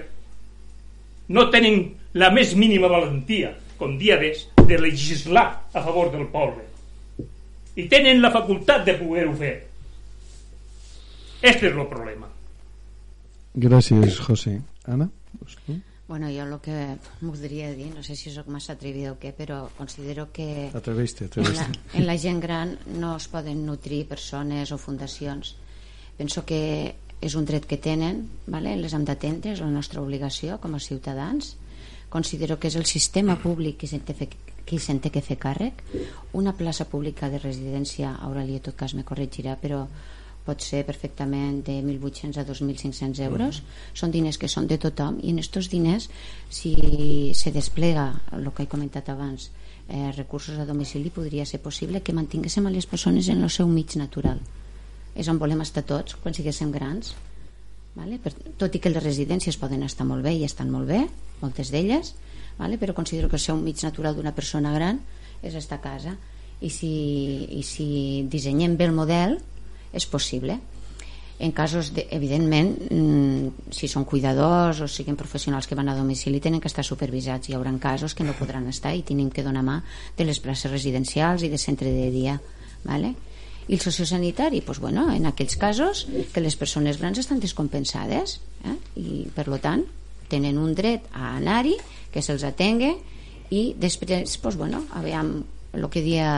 no 1.30 1.46
tenen 1.50 1.82
la 2.18 2.30
més 2.34 2.54
mínima 2.58 2.90
valentia, 2.90 3.52
com 3.78 3.96
dia 3.98 4.18
d'és, 4.18 4.48
de 4.66 4.78
legislar 4.78 5.46
a 5.72 5.82
favor 5.82 6.10
del 6.10 6.26
poble. 6.30 6.66
I 7.78 7.86
tenen 7.90 8.22
la 8.22 8.32
facultat 8.34 8.82
de 8.86 8.96
poder-ho 8.98 9.34
fer 9.38 9.54
Este 11.42 11.68
es 11.68 11.74
el 11.74 11.86
problema. 11.86 12.28
Gràcies, 13.54 14.18
José. 14.20 14.60
Anna? 14.84 15.08
Bueno, 16.10 16.26
jo 16.26 16.42
el 16.42 16.58
que 16.58 16.98
voldria 17.20 17.68
dir, 17.70 17.92
no 17.94 18.02
sé 18.02 18.16
si 18.18 18.32
sóc 18.34 18.48
massa 18.50 18.72
atrevida 18.74 19.12
o 19.12 19.18
què, 19.22 19.30
però 19.30 19.60
considero 19.76 20.24
que 20.34 20.66
atreviste, 20.74 21.28
atreviste. 21.30 21.62
En, 21.62 21.70
la, 21.70 21.98
en 22.00 22.06
la 22.08 22.16
gent 22.18 22.40
gran 22.42 22.72
no 22.98 23.12
es 23.14 23.28
poden 23.30 23.60
nutrir 23.62 24.08
persones 24.10 24.72
o 24.74 24.78
fundacions. 24.82 25.52
Penso 26.18 26.42
que 26.42 26.58
és 27.22 27.36
un 27.38 27.46
dret 27.46 27.62
que 27.70 27.78
tenen, 27.78 28.24
vale? 28.50 28.74
les 28.82 28.98
hem 28.98 29.06
d'atendre, 29.06 29.54
és 29.54 29.62
la 29.62 29.70
nostra 29.70 30.02
obligació 30.02 30.58
com 30.58 30.74
a 30.74 30.82
ciutadans. 30.82 31.54
Considero 32.10 32.58
que 32.58 32.74
és 32.74 32.80
el 32.80 32.90
sistema 32.90 33.38
públic 33.38 33.78
qui 33.78 33.86
se'n 33.86 34.02
té, 34.02 34.26
qui 34.66 34.82
se'n 34.82 34.98
té 34.98 35.14
que 35.14 35.22
fer 35.22 35.38
càrrec. 35.38 35.84
Una 36.34 36.56
plaça 36.58 36.90
pública 36.90 37.30
de 37.30 37.38
residència, 37.38 38.16
Aurelia, 38.26 38.58
en 38.58 38.66
tot 38.66 38.82
cas 38.82 38.98
me 38.98 39.06
corregirà, 39.06 39.54
però 39.62 39.84
pot 40.46 40.62
ser 40.64 40.82
perfectament 40.88 41.60
de 41.66 41.78
1.800 41.82 42.40
a 42.40 42.44
2.500 42.48 43.22
euros 43.26 43.60
mm. 43.60 43.96
són 44.02 44.14
diners 44.14 44.38
que 44.40 44.48
són 44.48 44.68
de 44.70 44.78
tothom 44.80 45.18
i 45.22 45.34
en 45.34 45.40
aquests 45.42 45.70
diners 45.72 46.08
si 46.48 46.74
se 47.36 47.52
desplega 47.52 48.06
el 48.36 48.48
que 48.54 48.64
he 48.64 48.70
comentat 48.70 49.10
abans 49.12 49.50
eh, 49.88 50.10
recursos 50.16 50.58
a 50.58 50.66
domicili 50.66 51.10
podria 51.10 51.46
ser 51.46 51.60
possible 51.60 52.02
que 52.02 52.16
mantinguéssim 52.16 52.66
a 52.66 52.74
les 52.74 52.86
persones 52.86 53.28
en 53.28 53.42
el 53.42 53.50
seu 53.50 53.68
mig 53.68 53.96
natural 54.00 54.40
és 55.14 55.28
on 55.28 55.38
volem 55.38 55.60
estar 55.60 55.84
tots 55.84 56.16
quan 56.22 56.34
siguéssim 56.34 56.72
grans 56.72 57.14
vale? 57.94 58.18
per, 58.18 58.32
tot 58.58 58.74
i 58.74 58.80
que 58.80 58.92
les 58.92 59.04
residències 59.04 59.58
poden 59.60 59.82
estar 59.82 60.06
molt 60.06 60.24
bé 60.24 60.36
i 60.38 60.44
estan 60.46 60.70
molt 60.70 60.88
bé 60.88 61.04
moltes 61.42 61.72
d'elles 61.74 62.14
vale? 62.58 62.78
però 62.78 62.94
considero 62.94 63.28
que 63.28 63.36
el 63.36 63.46
seu 63.46 63.56
mig 63.56 63.82
natural 63.84 64.16
d'una 64.16 64.34
persona 64.36 64.72
gran 64.74 65.00
és 65.42 65.54
estar 65.54 65.80
a 65.80 65.84
casa 65.84 66.16
i 66.60 66.68
si, 66.70 66.92
i 67.56 67.62
si 67.64 67.88
dissenyem 68.28 68.76
bé 68.76 68.90
el 68.90 68.96
model 68.96 69.38
és 69.92 70.06
possible 70.06 70.60
en 71.40 71.52
casos, 71.56 71.94
de, 71.96 72.04
evidentment 72.12 72.74
mm, 72.92 73.72
si 73.72 73.88
són 73.88 74.04
cuidadors 74.04 74.82
o 74.84 74.88
siguin 74.92 75.16
professionals 75.16 75.66
que 75.66 75.78
van 75.78 75.88
a 75.88 75.96
domicili 75.96 76.40
tenen 76.40 76.60
que 76.60 76.68
estar 76.68 76.84
supervisats 76.84 77.48
hi 77.48 77.56
haurà 77.56 77.72
casos 77.80 78.14
que 78.14 78.26
no 78.28 78.36
podran 78.36 78.68
estar 78.68 78.92
i 78.94 79.02
tenim 79.02 79.30
que 79.32 79.42
donar 79.42 79.64
mà 79.64 79.80
de 80.18 80.28
les 80.28 80.38
places 80.38 80.70
residencials 80.70 81.42
i 81.42 81.48
de 81.48 81.58
centre 81.58 81.88
de 81.88 82.10
dia 82.12 82.36
¿vale? 82.84 83.14
i 83.70 83.74
el 83.74 83.80
sociosanitari, 83.80 84.60
pues 84.60 84.80
bueno, 84.80 85.12
en 85.14 85.26
aquells 85.26 85.56
casos 85.56 86.06
que 86.34 86.42
les 86.42 86.56
persones 86.56 86.98
grans 86.98 87.18
estan 87.22 87.40
descompensades 87.40 88.40
eh? 88.66 88.76
i 88.98 89.24
per 89.32 89.46
lo 89.48 89.60
tant 89.62 89.84
tenen 90.28 90.58
un 90.58 90.74
dret 90.74 91.06
a 91.14 91.36
anar-hi 91.38 91.76
que 92.10 92.20
se'ls 92.20 92.44
atengue 92.44 92.96
i 93.50 93.62
després, 93.78 94.36
pues 94.42 94.58
bueno, 94.58 94.84
aviam 94.98 95.38
el 95.72 95.86
que 95.88 96.02
dia 96.02 96.30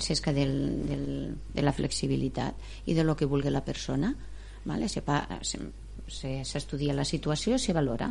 s'esca 0.00 0.32
del, 0.32 0.86
del, 0.86 1.36
de 1.54 1.62
la 1.62 1.72
flexibilitat 1.72 2.54
i 2.86 2.94
de 2.94 3.04
lo 3.04 3.16
que 3.16 3.26
vulgui 3.26 3.50
la 3.50 3.64
persona 3.64 4.14
vale? 4.64 4.88
s'estudia 6.10 6.94
la 6.94 7.04
situació 7.04 7.56
i 7.56 7.62
se 7.62 7.72
valora 7.72 8.10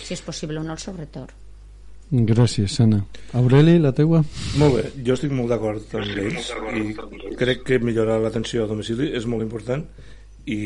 si 0.00 0.14
és 0.14 0.22
possible 0.22 0.60
o 0.60 0.64
no 0.64 0.72
el 0.72 0.82
sobretorn 0.82 1.48
Gràcies, 2.10 2.74
Anna. 2.82 3.04
Aureli, 3.38 3.76
la 3.78 3.92
teua? 3.94 4.18
Molt 4.58 4.72
bé, 4.74 4.80
jo 5.06 5.14
estic 5.14 5.30
molt 5.30 5.52
d'acord 5.52 5.92
amb 5.94 6.16
ells 6.18 6.48
i 6.74 7.36
crec 7.38 7.62
que 7.68 7.78
millorar 7.78 8.16
l'atenció 8.18 8.64
a 8.64 8.66
domicili 8.66 9.12
és 9.14 9.28
molt 9.30 9.46
important 9.46 9.84
i 10.50 10.58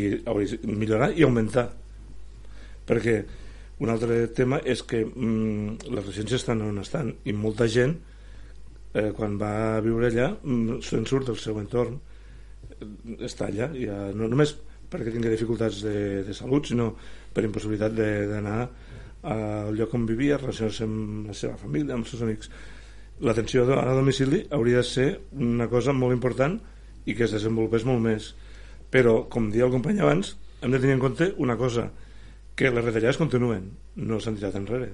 millorar 0.65 1.11
i 1.13 1.27
augmentar 1.27 1.67
perquè 2.89 3.19
un 3.85 3.93
altre 3.93 4.23
tema 4.33 4.63
és 4.65 4.81
que 4.89 5.03
mm, 5.05 5.85
les 5.91 6.07
residències 6.07 6.41
estan 6.41 6.65
on 6.65 6.81
estan 6.81 7.13
i 7.29 7.37
molta 7.37 7.69
gent 7.69 7.99
eh, 7.99 8.14
quan 9.17 9.39
va 9.41 9.81
viure 9.83 10.11
allà 10.11 10.29
mm, 10.37 10.81
se'n 10.87 11.07
surt 11.11 11.31
del 11.31 11.41
seu 11.43 11.59
entorn 11.59 11.99
està 13.27 13.49
allà 13.49 13.71
ja, 13.75 13.97
no 14.15 14.29
només 14.31 14.55
perquè 14.91 15.11
tingui 15.11 15.33
dificultats 15.33 15.81
de, 15.83 16.23
de 16.27 16.35
salut 16.37 16.69
sinó 16.71 16.93
per 17.35 17.45
impossibilitat 17.47 17.97
d'anar 17.97 18.61
al 19.25 19.75
lloc 19.77 19.95
on 19.97 20.05
vivia 20.07 20.39
relacionar-se 20.39 20.85
amb 20.85 21.29
la 21.31 21.35
seva 21.37 21.57
família, 21.57 21.95
amb 21.95 22.05
els 22.05 22.13
seus 22.13 22.23
amics. 22.27 22.51
L'atenció 23.25 23.65
a 23.73 23.95
domicili 23.97 24.43
hauria 24.53 24.83
de 24.83 24.89
ser 24.89 25.07
una 25.33 25.69
cosa 25.73 25.95
molt 25.97 26.13
important 26.13 26.59
i 27.07 27.15
que 27.17 27.25
es 27.25 27.33
desenvolupés 27.33 27.87
molt 27.89 28.03
més. 28.05 28.33
Però 28.93 29.25
com 29.33 29.49
dia 29.51 29.65
el 29.67 29.73
company 29.73 30.03
abans 30.03 30.35
hem 30.61 30.75
de 30.75 30.81
tenir 30.81 30.99
en 30.99 31.03
compte 31.03 31.33
una 31.39 31.57
cosa 31.57 31.89
que 32.55 32.71
les 32.71 32.85
retallades 32.85 33.19
continuen 33.19 33.71
no 33.97 34.21
s'han 34.21 34.37
tirat 34.39 34.59
enrere. 34.61 34.93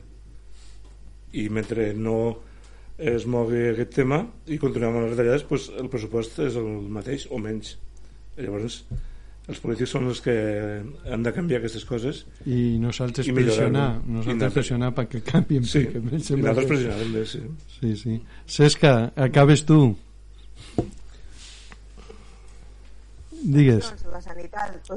I 1.37 1.49
mentre 1.53 1.91
no 1.95 2.17
es 3.01 3.25
mogui 3.27 3.63
aquest 3.71 3.95
tema 3.97 4.23
i 4.53 4.59
continuem 4.61 4.93
amb 4.97 5.07
les 5.07 5.15
retallades 5.15 5.45
pues, 5.49 5.71
el 5.81 5.89
pressupost 5.93 6.39
és 6.45 6.57
el 6.61 6.67
mateix 6.93 7.27
o 7.33 7.39
menys 7.41 7.77
llavors 8.37 8.83
els 9.51 9.59
polítics 9.59 9.91
són 9.91 10.05
els 10.07 10.21
que 10.23 10.35
han 11.11 11.25
de 11.25 11.33
canviar 11.35 11.59
aquestes 11.63 11.87
coses 11.89 12.21
i 12.47 12.77
nosaltres 12.79 13.27
i 13.27 13.33
pressionar 13.35 13.87
nosaltres 14.05 14.53
I 14.53 14.55
pressionar 14.59 14.93
perquè 14.95 15.23
canvien 15.27 15.65
Sí, 15.65 15.87
perquè 15.89 16.21
i 16.21 16.43
nosaltres 16.43 16.67
que- 16.67 16.71
pressionar 16.75 16.99
també, 17.03 17.25
sí. 17.27 17.41
sí, 17.81 17.97
sí. 18.03 18.21
Cesca, 18.47 18.93
acabes 19.17 19.65
tu 19.67 19.81
digues 23.41 23.89
Doncs 23.89 24.05
la 24.13 24.21
sanitat, 24.21 24.91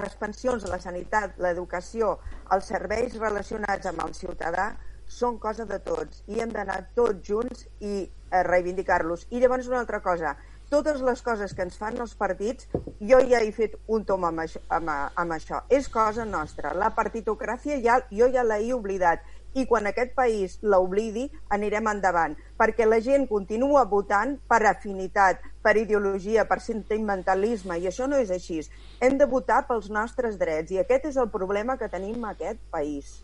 les 0.00 0.14
pensions, 0.20 0.64
la 0.72 0.78
sanitat, 0.80 1.34
l'educació, 1.44 2.14
els 2.54 2.68
serveis 2.72 3.16
relacionats 3.20 3.90
amb 3.90 4.00
el 4.06 4.14
ciutadà 4.16 4.70
són 5.08 5.38
cosa 5.38 5.66
de 5.68 5.78
tots 5.84 6.24
i 6.26 6.40
hem 6.40 6.52
d'anar 6.54 6.80
tots 6.96 7.28
junts 7.28 7.68
i 7.80 7.94
eh, 8.04 8.42
reivindicar-los. 8.42 9.28
I 9.30 9.40
llavors 9.40 9.68
una 9.70 9.80
altra 9.82 10.00
cosa, 10.02 10.34
totes 10.70 11.02
les 11.06 11.22
coses 11.22 11.52
que 11.54 11.62
ens 11.62 11.76
fan 11.78 12.00
els 12.00 12.16
partits, 12.18 12.66
jo 12.98 13.20
ja 13.28 13.40
he 13.44 13.52
fet 13.54 13.76
un 13.86 14.04
tom 14.08 14.24
amb 14.26 14.42
això, 14.46 14.62
amb, 14.72 14.90
amb 14.90 15.36
això. 15.36 15.62
És 15.68 15.88
cosa 15.92 16.24
nostra. 16.24 16.74
La 16.74 16.90
partitocràcia 16.96 17.78
ja, 17.84 18.00
jo 18.10 18.30
ja 18.32 18.42
l'he 18.46 18.72
oblidat 18.74 19.22
i 19.54 19.66
quan 19.70 19.86
aquest 19.86 20.16
país 20.16 20.56
l'oblidi 20.66 21.28
anirem 21.54 21.86
endavant, 21.92 22.34
perquè 22.58 22.88
la 22.88 22.98
gent 23.04 23.28
continua 23.30 23.84
votant 23.86 24.34
per 24.50 24.64
afinitat, 24.66 25.44
per 25.62 25.76
ideologia, 25.78 26.42
per 26.48 26.58
sentimentalisme, 26.60 27.78
i 27.78 27.86
això 27.86 28.08
no 28.10 28.18
és 28.18 28.32
així. 28.34 28.58
Hem 29.00 29.18
de 29.20 29.28
votar 29.30 29.62
pels 29.68 29.86
nostres 29.94 30.40
drets, 30.40 30.74
i 30.74 30.82
aquest 30.82 31.06
és 31.12 31.20
el 31.22 31.30
problema 31.30 31.78
que 31.78 31.90
tenim 31.92 32.24
a 32.24 32.34
aquest 32.34 32.58
país, 32.74 33.20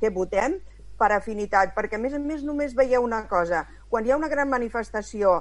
que 0.00 0.12
votem 0.12 0.58
per 1.02 1.10
afinitat, 1.16 1.74
perquè 1.74 1.98
a 1.98 2.02
més 2.02 2.14
a 2.14 2.20
més 2.22 2.44
només 2.46 2.76
veieu 2.78 3.02
una 3.02 3.24
cosa, 3.30 3.64
quan 3.90 4.06
hi 4.06 4.14
ha 4.14 4.20
una 4.20 4.30
gran 4.30 4.50
manifestació, 4.50 5.40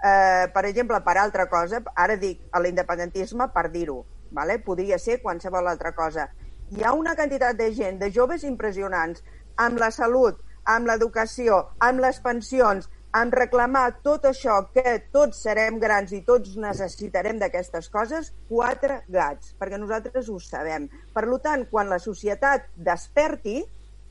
eh, 0.00 0.48
per 0.54 0.64
exemple, 0.70 1.02
per 1.04 1.18
altra 1.20 1.46
cosa, 1.52 1.82
ara 1.94 2.16
dic 2.16 2.48
a 2.50 2.62
l'independentisme 2.64 3.50
per 3.52 3.68
dir-ho, 3.74 4.00
vale? 4.32 4.56
podria 4.64 4.98
ser 4.98 5.20
qualsevol 5.20 5.68
altra 5.68 5.92
cosa, 5.92 6.30
hi 6.72 6.82
ha 6.84 6.94
una 6.96 7.12
quantitat 7.18 7.58
de 7.58 7.68
gent, 7.76 8.00
de 8.00 8.08
joves 8.10 8.48
impressionants, 8.48 9.20
amb 9.60 9.78
la 9.78 9.90
salut, 9.92 10.40
amb 10.64 10.88
l'educació, 10.88 11.58
amb 11.84 12.00
les 12.00 12.20
pensions, 12.24 12.88
amb 13.12 13.34
reclamar 13.36 13.98
tot 14.06 14.24
això 14.24 14.54
que 14.72 14.94
tots 15.12 15.42
serem 15.44 15.76
grans 15.82 16.14
i 16.16 16.22
tots 16.24 16.56
necessitarem 16.56 17.38
d'aquestes 17.42 17.90
coses, 17.92 18.32
quatre 18.48 19.02
gats, 19.12 19.52
perquè 19.60 19.78
nosaltres 19.78 20.30
ho 20.32 20.38
sabem. 20.40 20.88
Per 21.12 21.26
tant, 21.44 21.66
quan 21.68 21.92
la 21.92 22.00
societat 22.00 22.70
desperti 22.76 23.60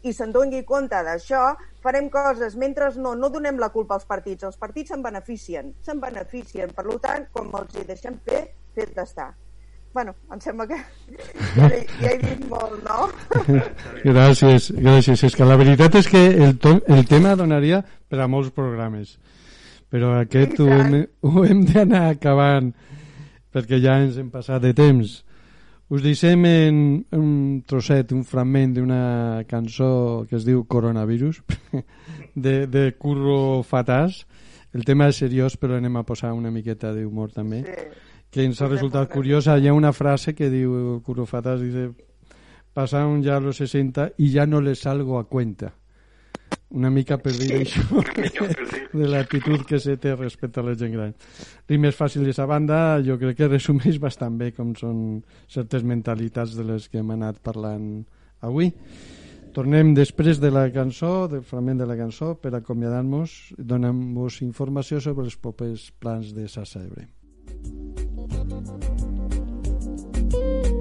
i 0.03 0.13
se'n 0.13 0.31
doni 0.33 0.63
compte 0.65 0.97
d'això, 1.05 1.51
farem 1.83 2.09
coses. 2.09 2.55
Mentre 2.55 2.89
no, 2.97 3.13
no 3.15 3.29
donem 3.29 3.59
la 3.61 3.69
culpa 3.69 3.95
als 3.99 4.05
partits. 4.09 4.43
Els 4.47 4.57
partits 4.57 4.89
se'n 4.93 5.03
beneficien, 5.03 5.73
se'n 5.85 5.99
beneficien. 6.01 6.73
Per 6.75 6.85
tant, 7.03 7.27
com 7.33 7.51
els 7.59 7.75
hi 7.77 7.85
deixem 7.87 8.17
fer, 8.25 8.47
fet 8.75 8.95
d'estar. 8.97 9.31
Bueno, 9.93 10.13
em 10.31 10.39
sembla 10.39 10.65
que 10.69 10.77
ja, 11.57 11.65
he- 11.67 11.85
ja 11.99 12.11
he 12.13 12.17
dit 12.23 12.45
molt, 12.47 12.77
no? 12.87 13.09
gràcies, 14.15 14.69
gràcies 14.77 15.23
és 15.27 15.35
que 15.35 15.45
la 15.47 15.57
veritat 15.59 15.97
és 15.99 16.07
que 16.07 16.21
el, 16.31 16.53
to, 16.63 16.77
el 16.87 17.03
tema 17.09 17.35
donaria 17.35 17.81
per 18.09 18.21
a 18.23 18.27
molts 18.31 18.53
programes 18.55 19.17
però 19.91 20.13
aquest 20.21 20.55
ho 20.63 20.69
hem, 20.71 20.93
ho 21.27 21.43
hem 21.43 21.65
d'anar 21.67 22.05
acabant 22.13 22.69
perquè 23.51 23.81
ja 23.83 23.97
ens 23.99 24.15
hem 24.21 24.29
passat 24.31 24.63
de 24.63 24.71
temps 24.77 25.17
us 25.91 25.99
deixem 25.99 26.45
en 26.47 26.75
un 27.11 27.31
trosset, 27.67 28.13
un 28.15 28.23
fragment 28.23 28.77
d'una 28.77 29.43
cançó 29.49 30.23
que 30.29 30.37
es 30.37 30.45
diu 30.47 30.63
Coronavirus 30.63 31.41
de, 32.45 32.53
de 32.71 32.85
Curro 32.95 33.59
Fatàs. 33.67 34.21
El 34.71 34.87
tema 34.87 35.09
és 35.11 35.19
seriós 35.19 35.57
però 35.59 35.75
anem 35.75 35.99
a 35.99 36.05
posar 36.07 36.31
una 36.31 36.53
miqueta 36.53 36.93
d'humor 36.95 37.33
també 37.35 37.65
que 38.31 38.45
ens 38.47 38.61
ha 38.63 38.71
resultat 38.71 39.11
curiosa. 39.11 39.57
Hi 39.59 39.67
ha 39.67 39.75
una 39.75 39.91
frase 39.91 40.31
que 40.31 40.47
diu 40.53 41.01
Curro 41.03 41.27
Fatàs 41.27 41.59
dice 41.59 41.89
pasaron 42.71 43.19
ya 43.21 43.41
los 43.43 43.57
60 43.59 44.13
y 44.17 44.31
ya 44.31 44.45
no 44.45 44.61
les 44.61 44.79
salgo 44.79 45.19
a 45.19 45.27
cuenta 45.27 45.73
una 46.71 46.89
mica 46.89 47.17
perdida 47.19 47.59
això 47.61 47.83
de 48.93 49.07
l'actitud 49.07 49.65
que 49.67 49.79
se 49.79 49.97
té 49.99 50.15
respecte 50.15 50.61
a 50.61 50.65
la 50.65 50.75
gent 50.79 50.93
gran. 50.95 51.15
Rimes 51.69 51.97
fàcils 51.97 52.39
a 52.39 52.47
banda, 52.47 52.79
jo 53.05 53.17
crec 53.19 53.41
que 53.41 53.49
resumeix 53.51 53.99
bastant 53.99 54.37
bé 54.39 54.51
com 54.55 54.73
són 54.79 55.21
certes 55.51 55.83
mentalitats 55.83 56.55
de 56.57 56.67
les 56.67 56.87
que 56.89 57.01
hem 57.03 57.11
anat 57.17 57.41
parlant 57.43 58.03
avui. 58.41 58.71
Tornem 59.51 59.91
després 59.93 60.39
de 60.39 60.47
la 60.51 60.69
cançó, 60.71 61.27
del 61.27 61.43
fragment 61.43 61.81
de 61.83 61.87
la 61.89 61.97
cançó, 61.99 62.35
per 62.39 62.53
acomiadar-nos, 62.55 63.51
donem-vos 63.59 64.39
informació 64.47 65.01
sobre 65.03 65.27
els 65.27 65.35
propers 65.35 65.89
plans 65.99 66.31
de 66.31 66.47
Sassa 66.47 66.85
Ebre. 66.85 67.09
He 70.31 70.80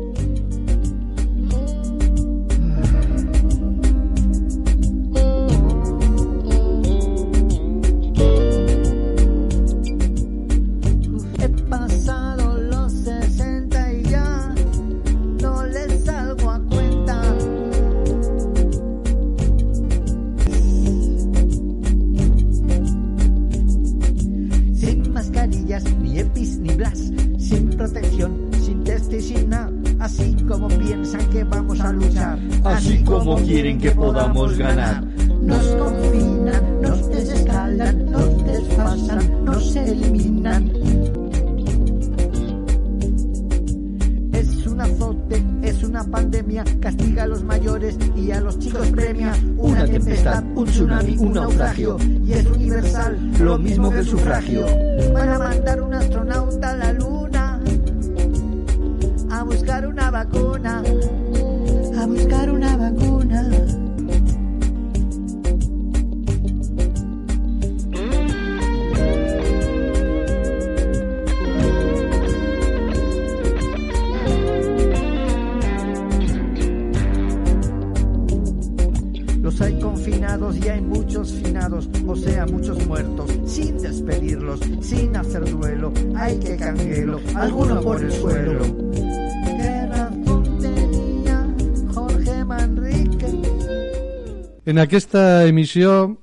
aquesta 94.91 95.47
emissió 95.47 96.19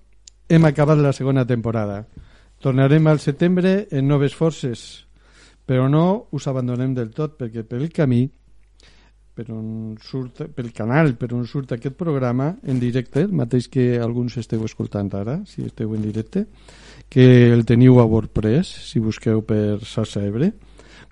hem 0.51 0.65
acabat 0.67 0.99
la 0.99 1.13
segona 1.15 1.45
temporada. 1.47 2.01
Tornarem 2.59 3.05
al 3.07 3.21
setembre 3.23 3.87
en 3.95 4.09
noves 4.09 4.33
forces, 4.35 4.81
però 5.63 5.85
no 5.87 6.27
us 6.35 6.49
abandonem 6.51 6.91
del 6.97 7.13
tot, 7.15 7.37
perquè 7.39 7.63
pel 7.63 7.85
camí, 7.95 8.25
per 9.37 9.45
on 9.55 9.95
surt, 10.03 10.41
pel 10.51 10.73
canal 10.75 11.13
per 11.15 11.29
on 11.37 11.45
surt 11.47 11.71
aquest 11.77 11.95
programa 11.95 12.49
en 12.67 12.81
directe, 12.81 13.23
el 13.23 13.31
mateix 13.31 13.69
que 13.71 14.01
alguns 14.03 14.35
esteu 14.41 14.65
escoltant 14.67 15.13
ara, 15.15 15.37
si 15.47 15.63
esteu 15.63 15.93
en 15.95 16.03
directe, 16.03 16.43
que 17.07 17.53
el 17.53 17.63
teniu 17.63 18.01
a 18.01 18.05
WordPress, 18.09 18.73
si 18.89 18.99
busqueu 18.99 19.45
per 19.47 19.79
Sassa 19.87 20.25
Ebre. 20.27 20.51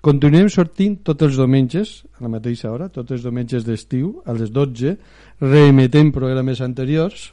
Continuem 0.04 0.50
sortint 0.52 0.98
tots 1.06 1.24
els 1.24 1.40
diumenges, 1.40 2.02
a 2.20 2.26
la 2.26 2.34
mateixa 2.36 2.68
hora, 2.68 2.90
tots 2.92 3.16
els 3.16 3.24
diumenges 3.24 3.64
d'estiu, 3.64 4.18
a 4.28 4.36
les 4.36 4.52
12, 4.52 4.92
reemetem 5.40 6.12
programes 6.12 6.60
anteriors 6.60 7.30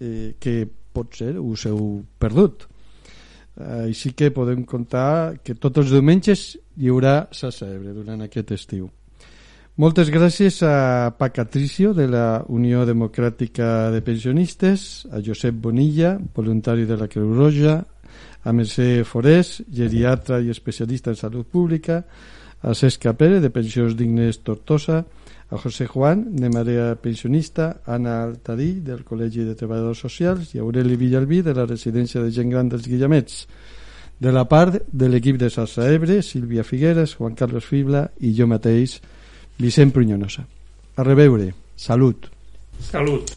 eh, 0.00 0.34
que 0.40 0.66
potser 0.96 1.36
us 1.40 1.66
heu 1.68 2.04
perdut. 2.18 2.66
Eh, 3.56 3.88
Així 3.88 4.12
que 4.12 4.30
podem 4.30 4.64
comptar 4.64 5.38
que 5.44 5.54
tots 5.54 5.84
els 5.84 5.92
diumenges 5.92 6.54
hi 6.76 6.92
haurà 6.92 7.26
Sassa 7.32 7.68
Ebre 7.72 7.94
durant 7.96 8.22
aquest 8.24 8.52
estiu. 8.56 8.88
Moltes 9.76 10.08
gràcies 10.08 10.62
a 10.64 11.12
Pacatricio 11.18 11.92
de 11.92 12.06
la 12.08 12.42
Unió 12.48 12.86
Democràtica 12.88 13.90
de 13.92 14.00
Pensionistes, 14.00 15.04
a 15.12 15.20
Josep 15.20 15.58
Bonilla, 15.60 16.14
voluntari 16.32 16.86
de 16.88 16.96
la 16.96 17.08
Creu 17.12 17.34
Roja, 17.36 17.82
a 18.46 18.52
Mercè 18.56 19.04
Forés, 19.04 19.58
geriatra 19.68 20.40
i 20.40 20.48
especialista 20.48 21.12
en 21.12 21.20
salut 21.20 21.44
pública, 21.52 22.06
a 22.62 22.72
Cesc 22.72 23.04
Pérez, 23.18 23.42
de 23.44 23.50
Pensions 23.52 23.92
Dignes 23.98 24.40
Tortosa, 24.40 25.02
a 25.50 25.58
José 25.58 25.86
Juan, 25.86 26.34
de 26.34 26.50
Marea 26.50 26.94
Pensionista, 26.96 27.80
Anna 27.86 28.24
Altadí, 28.24 28.80
del 28.82 29.04
Col·legi 29.06 29.44
de 29.46 29.54
Treballadors 29.54 30.02
Socials, 30.02 30.54
i 30.56 30.58
Aureli 30.58 30.96
Villalbí, 30.98 31.42
de 31.46 31.54
la 31.54 31.66
Residència 31.66 32.22
de 32.22 32.32
Gent 32.34 32.50
Gran 32.50 32.68
dels 32.72 32.88
Guillamets. 32.88 33.46
De 34.18 34.32
la 34.32 34.46
part 34.48 34.80
de 34.90 35.08
l'equip 35.12 35.38
de 35.38 35.50
Salsa 35.50 35.86
Ebre, 35.92 36.22
Sílvia 36.22 36.64
Figueres, 36.64 37.14
Juan 37.14 37.36
Carlos 37.38 37.64
Fibla 37.64 38.08
i 38.18 38.32
jo 38.34 38.48
mateix, 38.50 38.98
Vicent 39.58 39.92
Prunyonosa. 39.92 40.46
A 40.96 41.04
reveure. 41.04 41.52
Salut. 41.76 42.26
Salut. 42.80 43.36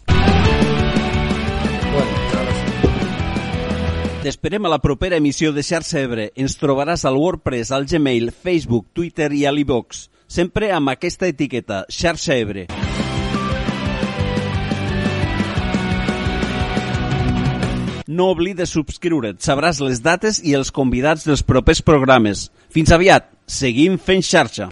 T'esperem 4.19 4.65
a 4.65 4.69
la 4.71 4.81
propera 4.83 5.15
emissió 5.15 5.53
de 5.53 5.63
Xarxa 5.63 6.01
Ebre. 6.01 6.31
Ens 6.35 6.57
trobaràs 6.59 7.05
al 7.07 7.15
WordPress, 7.15 7.69
al 7.71 7.85
Gmail, 7.87 8.31
Facebook, 8.31 8.89
Twitter 8.93 9.29
i 9.31 9.45
a 9.45 9.53
l'iVox. 9.53 10.09
Sempre 10.29 10.67
amb 10.69 10.91
aquesta 10.91 11.25
etiqueta, 11.25 11.87
Xarxa 11.89 12.35
Ebre. 12.37 12.67
No 18.05 18.27
oblides 18.35 18.69
subscriure't, 18.77 19.41
sabràs 19.41 19.81
les 19.81 20.03
dates 20.05 20.37
i 20.45 20.53
els 20.53 20.69
convidats 20.69 21.25
dels 21.25 21.41
propers 21.41 21.81
programes. 21.81 22.51
Fins 22.69 22.93
aviat, 22.93 23.25
seguim 23.49 23.97
fent 23.97 24.21
xarxa. 24.21 24.69